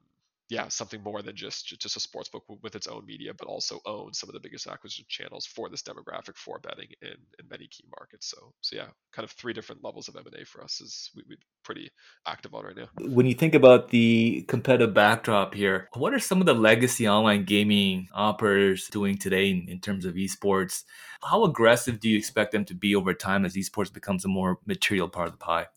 yeah, 0.51 0.67
something 0.67 1.01
more 1.01 1.21
than 1.21 1.33
just 1.33 1.65
just 1.79 1.95
a 1.95 1.99
sports 2.01 2.27
book 2.27 2.43
with 2.61 2.75
its 2.75 2.85
own 2.85 3.05
media, 3.05 3.31
but 3.33 3.47
also 3.47 3.79
own 3.85 4.13
some 4.13 4.27
of 4.27 4.33
the 4.33 4.39
biggest 4.41 4.67
acquisition 4.67 5.05
channels 5.07 5.45
for 5.45 5.69
this 5.69 5.81
demographic 5.81 6.35
for 6.35 6.59
betting 6.59 6.89
in, 7.01 7.15
in 7.39 7.47
many 7.49 7.67
key 7.67 7.85
markets. 7.97 8.29
So 8.29 8.51
so 8.59 8.75
yeah, 8.75 8.87
kind 9.13 9.23
of 9.23 9.31
three 9.31 9.53
different 9.53 9.81
levels 9.81 10.09
of 10.09 10.17
M 10.17 10.23
and 10.25 10.35
A 10.35 10.45
for 10.45 10.61
us 10.61 10.81
is 10.81 11.09
we, 11.15 11.23
we're 11.29 11.37
pretty 11.63 11.89
active 12.27 12.53
on 12.53 12.65
right 12.65 12.75
now. 12.75 12.89
When 12.99 13.27
you 13.27 13.33
think 13.33 13.55
about 13.55 13.91
the 13.91 14.43
competitive 14.49 14.93
backdrop 14.93 15.53
here, 15.53 15.87
what 15.93 16.13
are 16.13 16.19
some 16.19 16.41
of 16.41 16.45
the 16.45 16.53
legacy 16.53 17.07
online 17.07 17.45
gaming 17.45 18.09
operators 18.13 18.89
doing 18.89 19.17
today 19.17 19.51
in, 19.51 19.69
in 19.69 19.79
terms 19.79 20.03
of 20.03 20.15
esports? 20.15 20.83
How 21.23 21.45
aggressive 21.45 22.01
do 22.01 22.09
you 22.09 22.17
expect 22.17 22.51
them 22.51 22.65
to 22.65 22.73
be 22.73 22.93
over 22.93 23.13
time 23.13 23.45
as 23.45 23.55
esports 23.55 23.93
becomes 23.93 24.25
a 24.25 24.27
more 24.27 24.59
material 24.65 25.07
part 25.07 25.27
of 25.27 25.33
the 25.33 25.37
pie? 25.37 25.67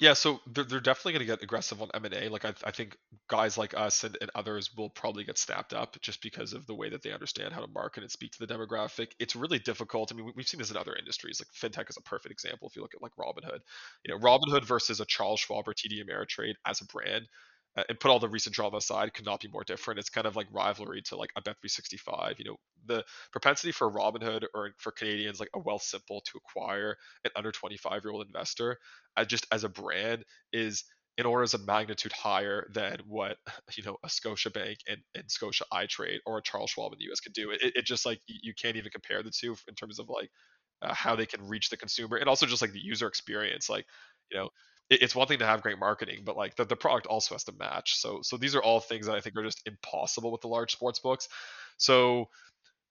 Yeah, 0.00 0.14
so 0.14 0.40
they're, 0.46 0.64
they're 0.64 0.80
definitely 0.80 1.12
going 1.12 1.26
to 1.26 1.26
get 1.26 1.42
aggressive 1.42 1.82
on 1.82 1.90
M&A. 1.94 2.28
Like 2.30 2.44
I, 2.46 2.54
I 2.64 2.70
think 2.70 2.96
guys 3.28 3.58
like 3.58 3.74
us 3.76 4.02
and, 4.02 4.16
and 4.22 4.30
others 4.34 4.70
will 4.76 4.88
probably 4.88 5.24
get 5.24 5.36
snapped 5.38 5.74
up 5.74 6.00
just 6.00 6.22
because 6.22 6.54
of 6.54 6.66
the 6.66 6.74
way 6.74 6.88
that 6.88 7.02
they 7.02 7.12
understand 7.12 7.52
how 7.52 7.60
to 7.60 7.66
market 7.68 8.02
and 8.02 8.10
speak 8.10 8.32
to 8.32 8.38
the 8.44 8.52
demographic. 8.52 9.08
It's 9.20 9.36
really 9.36 9.58
difficult. 9.58 10.10
I 10.10 10.16
mean, 10.16 10.32
we've 10.34 10.48
seen 10.48 10.58
this 10.58 10.70
in 10.70 10.78
other 10.78 10.96
industries. 10.96 11.40
Like 11.40 11.72
fintech 11.72 11.90
is 11.90 11.98
a 11.98 12.02
perfect 12.02 12.32
example. 12.32 12.66
If 12.68 12.76
you 12.76 12.82
look 12.82 12.94
at 12.94 13.02
like 13.02 13.12
Robinhood, 13.16 13.60
you 14.04 14.12
know, 14.14 14.18
Robinhood 14.18 14.64
versus 14.64 15.00
a 15.00 15.04
Charles 15.06 15.40
Schwab 15.40 15.68
or 15.68 15.74
TD 15.74 16.02
Ameritrade 16.02 16.54
as 16.66 16.80
a 16.80 16.86
brand, 16.86 17.26
and 17.76 18.00
put 18.00 18.10
all 18.10 18.18
the 18.18 18.28
recent 18.28 18.54
drama 18.54 18.78
aside, 18.78 19.14
could 19.14 19.24
not 19.24 19.40
be 19.40 19.48
more 19.48 19.64
different. 19.64 20.00
It's 20.00 20.10
kind 20.10 20.26
of 20.26 20.36
like 20.36 20.46
rivalry 20.52 21.02
to 21.02 21.16
like 21.16 21.30
a 21.36 21.42
Bet365. 21.42 22.38
You 22.38 22.44
know, 22.46 22.56
the 22.86 23.04
propensity 23.32 23.72
for 23.72 23.90
Robinhood 23.90 24.44
or 24.54 24.70
for 24.78 24.92
Canadians 24.92 25.40
like 25.40 25.50
a 25.54 25.60
Wealthsimple 25.60 26.22
to 26.24 26.38
acquire 26.38 26.96
an 27.24 27.30
under 27.36 27.52
25 27.52 28.02
year 28.04 28.12
old 28.12 28.26
investor, 28.26 28.78
uh, 29.16 29.24
just 29.24 29.46
as 29.52 29.64
a 29.64 29.68
brand, 29.68 30.24
is 30.52 30.84
in 31.18 31.26
orders 31.26 31.54
of 31.54 31.66
magnitude 31.66 32.12
higher 32.12 32.66
than 32.72 32.98
what 33.06 33.36
you 33.76 33.82
know 33.84 33.96
a 34.04 34.08
Scotiabank 34.08 34.76
and, 34.88 34.98
and 35.14 35.30
Scotia 35.30 35.64
iTrade 35.72 36.18
or 36.26 36.38
a 36.38 36.42
Charles 36.42 36.70
Schwab 36.70 36.92
in 36.92 36.98
the 36.98 37.04
U.S. 37.06 37.20
can 37.20 37.32
do. 37.32 37.50
It, 37.50 37.60
it 37.76 37.84
just 37.84 38.06
like 38.06 38.20
you 38.26 38.52
can't 38.54 38.76
even 38.76 38.90
compare 38.90 39.22
the 39.22 39.30
two 39.30 39.54
in 39.68 39.74
terms 39.74 39.98
of 39.98 40.08
like 40.08 40.30
uh, 40.82 40.94
how 40.94 41.14
they 41.14 41.26
can 41.26 41.46
reach 41.46 41.68
the 41.70 41.76
consumer 41.76 42.16
and 42.16 42.28
also 42.28 42.46
just 42.46 42.62
like 42.62 42.72
the 42.72 42.80
user 42.80 43.06
experience. 43.06 43.68
Like 43.68 43.86
you 44.30 44.38
know 44.38 44.48
it's 44.90 45.14
one 45.14 45.28
thing 45.28 45.38
to 45.38 45.46
have 45.46 45.62
great 45.62 45.78
marketing, 45.78 46.22
but 46.24 46.36
like 46.36 46.56
the, 46.56 46.64
the 46.64 46.76
product 46.76 47.06
also 47.06 47.34
has 47.34 47.44
to 47.44 47.52
match. 47.58 47.96
So 47.96 48.20
so 48.22 48.36
these 48.36 48.54
are 48.54 48.62
all 48.62 48.80
things 48.80 49.06
that 49.06 49.14
I 49.14 49.20
think 49.20 49.36
are 49.36 49.44
just 49.44 49.62
impossible 49.66 50.32
with 50.32 50.40
the 50.40 50.48
large 50.48 50.72
sports 50.72 50.98
books. 50.98 51.28
So 51.78 52.28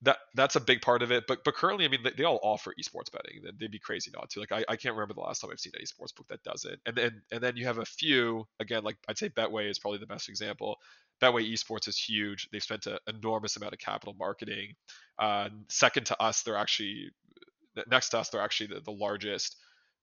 that 0.03 0.17
that's 0.33 0.55
a 0.55 0.61
big 0.61 0.81
part 0.81 1.01
of 1.03 1.11
it. 1.11 1.25
But 1.27 1.43
but 1.43 1.55
currently, 1.55 1.85
I 1.85 1.89
mean, 1.89 2.01
they, 2.03 2.11
they 2.11 2.23
all 2.23 2.39
offer 2.41 2.73
esports 2.79 3.11
betting. 3.11 3.41
They'd 3.59 3.71
be 3.71 3.79
crazy 3.79 4.11
not 4.13 4.29
to. 4.31 4.39
Like 4.39 4.51
I, 4.51 4.63
I 4.69 4.75
can't 4.77 4.95
remember 4.95 5.13
the 5.13 5.19
last 5.19 5.41
time 5.41 5.51
I've 5.51 5.59
seen 5.59 5.73
any 5.75 5.85
sports 5.85 6.13
book 6.13 6.27
that 6.29 6.43
does 6.43 6.63
it. 6.65 6.79
And 6.85 6.95
then 6.95 7.21
and 7.31 7.43
then 7.43 7.57
you 7.57 7.65
have 7.65 7.79
a 7.79 7.85
few 7.85 8.47
again. 8.59 8.83
Like 8.83 8.97
I'd 9.09 9.17
say 9.17 9.29
Betway 9.29 9.69
is 9.69 9.79
probably 9.79 9.99
the 9.99 10.07
best 10.07 10.29
example. 10.29 10.77
Betway 11.21 11.51
Esports 11.51 11.89
is 11.89 11.97
huge. 11.97 12.47
They've 12.51 12.63
spent 12.63 12.87
an 12.87 12.97
enormous 13.07 13.57
amount 13.57 13.73
of 13.73 13.79
capital 13.79 14.15
marketing. 14.17 14.75
Uh, 15.17 15.49
second 15.67 16.05
to 16.05 16.21
us, 16.21 16.43
they're 16.43 16.55
actually 16.55 17.11
next 17.89 18.09
to 18.09 18.19
us, 18.19 18.29
they're 18.29 18.41
actually 18.41 18.67
the, 18.67 18.81
the 18.81 18.91
largest 18.91 19.57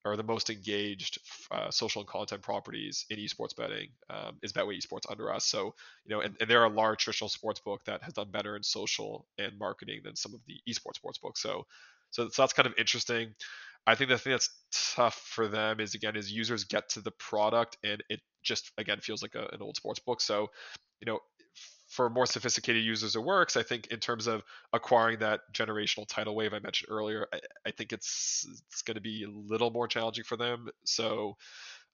or 0.06 0.16
the 0.16 0.22
most 0.22 0.50
engaged 0.50 1.18
uh, 1.50 1.70
social 1.70 2.00
and 2.00 2.08
content 2.08 2.42
properties 2.42 3.04
in 3.10 3.18
esports 3.18 3.56
betting 3.56 3.88
um, 4.10 4.36
is 4.42 4.52
Betway 4.52 4.78
Esports 4.78 5.10
under 5.10 5.32
us. 5.32 5.44
So, 5.44 5.74
you 6.04 6.14
know, 6.14 6.20
and, 6.20 6.36
and, 6.40 6.48
they're 6.48 6.64
a 6.64 6.68
large 6.68 7.00
traditional 7.00 7.28
sports 7.28 7.60
book 7.60 7.84
that 7.86 8.02
has 8.02 8.12
done 8.14 8.30
better 8.30 8.56
in 8.56 8.62
social 8.62 9.26
and 9.38 9.58
marketing 9.58 10.00
than 10.04 10.16
some 10.16 10.34
of 10.34 10.40
the 10.46 10.60
esports 10.68 10.96
sports 10.96 11.18
books. 11.18 11.42
So, 11.42 11.66
so, 12.10 12.28
so 12.28 12.42
that's 12.42 12.52
kind 12.52 12.66
of 12.66 12.74
interesting. 12.78 13.34
I 13.86 13.94
think 13.94 14.10
the 14.10 14.18
thing 14.18 14.32
that's 14.32 14.50
tough 14.94 15.14
for 15.14 15.48
them 15.48 15.80
is 15.80 15.94
again 15.94 16.16
is 16.16 16.30
users 16.32 16.64
get 16.64 16.88
to 16.90 17.00
the 17.00 17.12
product 17.12 17.76
and 17.84 18.02
it 18.08 18.20
just 18.42 18.72
again 18.78 19.00
feels 19.00 19.22
like 19.22 19.34
a, 19.34 19.48
an 19.52 19.60
old 19.60 19.76
sports 19.76 20.00
book. 20.00 20.20
So, 20.20 20.48
you 21.00 21.06
know, 21.06 21.20
for 21.96 22.10
more 22.10 22.26
sophisticated 22.26 22.84
users 22.84 23.16
it 23.16 23.24
works 23.24 23.56
i 23.56 23.62
think 23.62 23.86
in 23.86 23.98
terms 23.98 24.26
of 24.26 24.42
acquiring 24.74 25.18
that 25.18 25.40
generational 25.54 26.06
tidal 26.06 26.36
wave 26.36 26.52
i 26.52 26.58
mentioned 26.58 26.88
earlier 26.90 27.26
i, 27.32 27.40
I 27.66 27.70
think 27.70 27.92
it's 27.92 28.46
it's 28.70 28.82
going 28.82 28.96
to 28.96 29.00
be 29.00 29.24
a 29.24 29.30
little 29.30 29.70
more 29.70 29.88
challenging 29.88 30.24
for 30.24 30.36
them. 30.36 30.68
So 30.84 31.36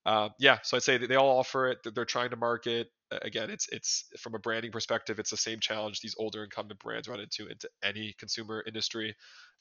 uh, 0.05 0.31
yeah 0.41 0.59
so 0.65 0.77
i'd 0.77 0.83
say 0.83 0.99
they 0.99 1.15
all 1.15 1.39
offer 1.39 1.69
it 1.69 1.79
they're 1.95 2.05
trying 2.05 2.31
to 2.31 2.37
market 2.37 2.89
again 3.23 3.51
it's 3.51 3.69
it's 3.69 4.07
from 4.19 4.35
a 4.35 4.39
branding 4.41 4.73
perspective 4.73 5.21
it's 5.21 5.31
the 5.31 5.37
same 5.37 5.61
challenge 5.61 6.01
these 6.01 6.17
older 6.19 6.43
incumbent 6.43 6.81
brands 6.81 7.07
run 7.07 7.21
into 7.21 7.47
into 7.47 7.69
any 7.85 8.13
consumer 8.19 8.65
industry 8.67 9.15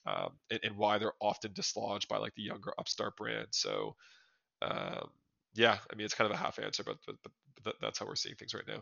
um, 0.08 0.32
and, 0.50 0.60
and, 0.64 0.76
why 0.76 0.98
they're 0.98 1.14
often 1.22 1.54
dislodged 1.54 2.08
by 2.08 2.18
like 2.18 2.34
the 2.34 2.42
younger 2.42 2.74
upstart 2.80 3.16
brands. 3.16 3.60
So 3.60 3.96
um, 4.64 5.12
yeah 5.54 5.78
i 5.92 5.96
mean 5.96 6.06
it's 6.06 6.16
kind 6.16 6.32
of 6.32 6.36
a 6.36 6.42
half 6.42 6.58
answer 6.58 6.84
but, 6.84 6.98
but, 7.06 7.16
but 7.64 7.76
that's 7.82 8.00
how 8.00 8.08
we're 8.08 8.16
seeing 8.16 8.36
things 8.36 8.56
right 8.56 8.68
now 8.68 8.82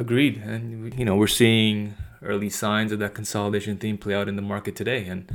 Agreed, 0.00 0.38
and 0.38 0.98
you 0.98 1.04
know 1.04 1.14
we're 1.14 1.26
seeing 1.26 1.94
early 2.22 2.48
signs 2.48 2.90
of 2.90 2.98
that 3.00 3.12
consolidation 3.12 3.76
theme 3.76 3.98
play 3.98 4.14
out 4.14 4.30
in 4.30 4.36
the 4.36 4.40
market 4.40 4.74
today, 4.74 5.04
and 5.04 5.30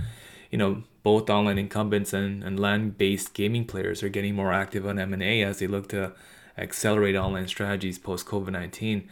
you 0.49 0.57
know 0.57 0.81
both 1.03 1.29
online 1.29 1.59
incumbents 1.59 2.13
and, 2.13 2.43
and 2.43 2.59
land-based 2.59 3.35
gaming 3.35 3.65
players 3.65 4.01
are 4.01 4.09
getting 4.09 4.33
more 4.33 4.51
active 4.51 4.87
on 4.87 4.97
M&A 4.97 5.43
as 5.43 5.59
they 5.59 5.67
look 5.67 5.87
to 5.89 6.13
accelerate 6.57 7.15
online 7.15 7.47
strategies 7.47 7.99
post 7.99 8.25
COVID-19. 8.25 9.07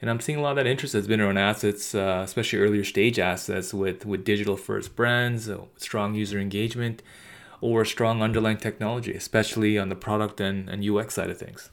And 0.00 0.08
I'm 0.08 0.20
seeing 0.20 0.38
a 0.38 0.42
lot 0.42 0.50
of 0.50 0.56
that 0.58 0.68
interest 0.68 0.92
that's 0.92 1.08
been 1.08 1.20
around 1.20 1.38
assets, 1.38 1.92
uh, 1.92 2.22
especially 2.24 2.60
earlier 2.60 2.84
stage 2.84 3.18
assets 3.18 3.74
with, 3.74 4.06
with 4.06 4.24
digital 4.24 4.56
first 4.56 4.94
brands, 4.94 5.48
uh, 5.48 5.62
strong 5.76 6.14
user 6.14 6.38
engagement, 6.38 7.02
or 7.60 7.84
strong 7.84 8.22
underlying 8.22 8.58
technology, 8.58 9.12
especially 9.12 9.76
on 9.76 9.88
the 9.88 9.96
product 9.96 10.40
and, 10.40 10.68
and 10.68 10.88
UX 10.88 11.14
side 11.14 11.30
of 11.30 11.38
things. 11.38 11.70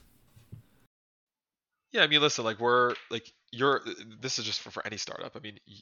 Yeah, 1.92 2.02
I 2.02 2.06
mean, 2.06 2.20
listen, 2.20 2.44
like 2.44 2.58
we're 2.58 2.94
like 3.10 3.30
you're. 3.50 3.82
This 4.20 4.38
is 4.38 4.44
just 4.46 4.60
for, 4.60 4.70
for 4.70 4.86
any 4.86 4.96
startup. 4.96 5.36
I 5.36 5.40
mean, 5.40 5.58
y- 5.68 5.74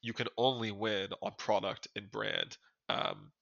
you 0.00 0.12
can 0.12 0.28
only 0.36 0.72
win 0.72 1.08
on 1.22 1.32
product 1.38 1.88
and 1.94 2.10
brand. 2.10 2.56
Um, 2.88 3.32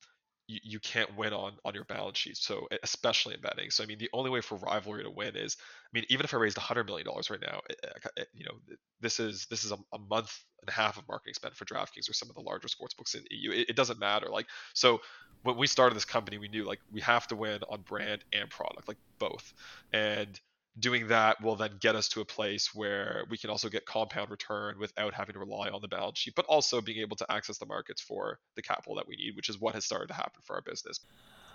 you, 0.49 0.59
you 0.65 0.81
can't 0.81 1.17
win 1.17 1.33
on 1.33 1.53
on 1.65 1.75
your 1.75 1.85
balance 1.85 2.19
sheet. 2.19 2.37
So 2.37 2.67
especially 2.83 3.35
in 3.35 3.41
betting. 3.41 3.71
So 3.71 3.85
I 3.85 3.87
mean, 3.87 3.99
the 3.99 4.11
only 4.13 4.31
way 4.31 4.41
for 4.41 4.57
rivalry 4.59 5.05
to 5.05 5.11
win 5.11 5.37
is, 5.37 5.57
I 5.61 5.91
mean, 5.95 6.05
even 6.09 6.25
if 6.25 6.35
I 6.35 6.39
raised 6.39 6.59
a 6.59 6.61
hundred 6.61 6.87
million 6.87 7.07
dollars 7.07 7.31
right 7.31 7.41
now, 7.41 7.61
it, 7.71 7.81
it, 8.17 8.29
you 8.35 8.45
know, 8.45 8.55
this 9.01 9.21
is 9.21 9.47
this 9.47 9.65
is 9.65 9.71
a, 9.71 9.77
a, 9.93 9.99
month 9.99 10.37
and 10.63 10.69
a 10.69 10.73
half 10.73 10.99
of 10.99 11.07
marketing 11.09 11.35
spend 11.35 11.55
for 11.55 11.65
DraftKings 11.65 12.11
or 12.11 12.15
some 12.15 12.29
of 12.29 12.35
the 12.35 12.43
larger 12.43 12.67
sports 12.69 12.95
books 12.95 13.15
in 13.15 13.23
EU. 13.31 13.53
It, 13.53 13.71
it 13.71 13.77
doesn't 13.77 14.01
matter. 14.01 14.27
Like 14.29 14.47
so, 14.75 15.01
when 15.43 15.57
we 15.57 15.69
started 15.69 15.95
this 15.95 16.05
company, 16.05 16.39
we 16.39 16.49
knew 16.49 16.65
like 16.65 16.81
we 16.91 17.01
have 17.03 17.29
to 17.29 17.37
win 17.37 17.61
on 17.71 17.83
brand 17.83 18.25
and 18.33 18.51
product, 18.51 18.89
like 18.89 18.99
both, 19.21 19.53
and 19.93 20.41
doing 20.79 21.09
that 21.09 21.43
will 21.43 21.57
then 21.57 21.73
get 21.81 21.97
us 21.97 22.09
to 22.09 22.21
a 22.21 22.25
place 22.25 22.75
where 22.75 23.25
we 23.29 23.37
can 23.37 23.51
also 23.51 23.69
get 23.69 23.85
compound 23.87 24.31
return 24.31 24.79
without 24.79 25.13
having 25.13 25.33
to 25.35 25.39
rely 25.39 25.69
on 25.69 25.81
the 25.83 25.89
balance 25.89 26.19
sheet, 26.19 26.35
but 26.37 26.47
also 26.47 26.81
being 26.81 26.99
able 26.99 27.17
to 27.17 27.31
access 27.31 27.59
the 27.59 27.67
markets 27.67 28.01
for 28.01 28.39
the 28.57 28.63
capital 28.63 28.95
that 28.95 29.07
we 29.07 29.17
need, 29.17 29.37
which 29.37 29.49
is 29.49 29.61
what 29.61 29.75
has 29.75 29.85
started 29.85 30.09
to 30.09 30.15
happen 30.15 30.41
for 30.45 30.55
our 30.55 30.63
business. 30.63 31.01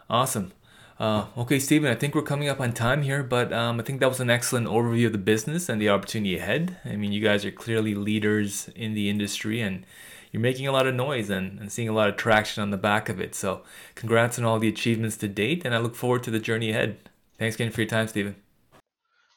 Awesome. 0.09 0.51
Uh, 0.99 1.25
okay, 1.37 1.59
Steven, 1.59 1.91
I 1.91 1.95
think 1.95 2.15
we're 2.15 2.21
coming 2.21 2.47
up 2.47 2.61
on 2.61 2.71
time 2.71 3.01
here, 3.01 3.21
but 3.23 3.51
um, 3.51 3.79
I 3.79 3.83
think 3.83 3.99
that 3.99 4.07
was 4.07 4.19
an 4.19 4.29
excellent 4.29 4.67
overview 4.67 5.07
of 5.07 5.11
the 5.11 5.17
business 5.17 5.67
and 5.67 5.81
the 5.81 5.89
opportunity 5.89 6.37
ahead. 6.37 6.77
I 6.85 6.95
mean, 6.95 7.11
you 7.11 7.21
guys 7.21 7.43
are 7.43 7.51
clearly 7.51 7.95
leaders 7.95 8.69
in 8.75 8.93
the 8.93 9.09
industry 9.09 9.59
and 9.59 9.85
you're 10.31 10.41
making 10.41 10.67
a 10.67 10.71
lot 10.71 10.87
of 10.87 10.95
noise 10.95 11.29
and, 11.29 11.59
and 11.59 11.71
seeing 11.71 11.89
a 11.89 11.93
lot 11.93 12.09
of 12.09 12.17
traction 12.17 12.61
on 12.61 12.69
the 12.69 12.77
back 12.77 13.09
of 13.09 13.19
it. 13.19 13.35
So, 13.35 13.63
congrats 13.95 14.37
on 14.37 14.45
all 14.45 14.59
the 14.59 14.67
achievements 14.67 15.17
to 15.17 15.27
date, 15.27 15.63
and 15.65 15.73
I 15.73 15.77
look 15.79 15.95
forward 15.95 16.23
to 16.23 16.31
the 16.31 16.39
journey 16.39 16.71
ahead. 16.71 16.97
Thanks 17.39 17.55
again 17.55 17.71
for 17.71 17.81
your 17.81 17.89
time, 17.89 18.07
Steven. 18.07 18.35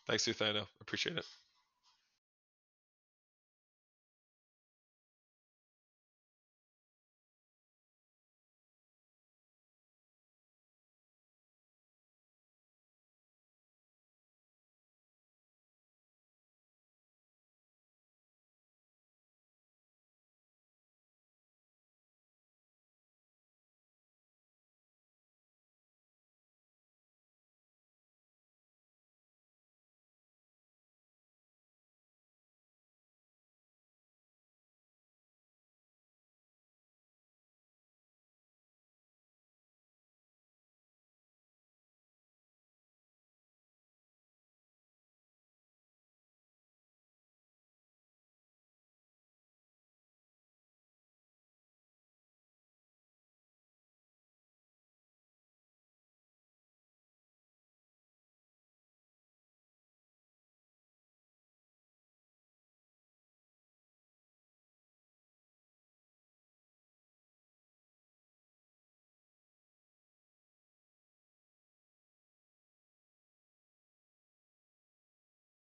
Thanks, 0.09 0.25
Uthano. 0.27 0.67
Appreciate 0.81 1.19
it. 1.19 1.38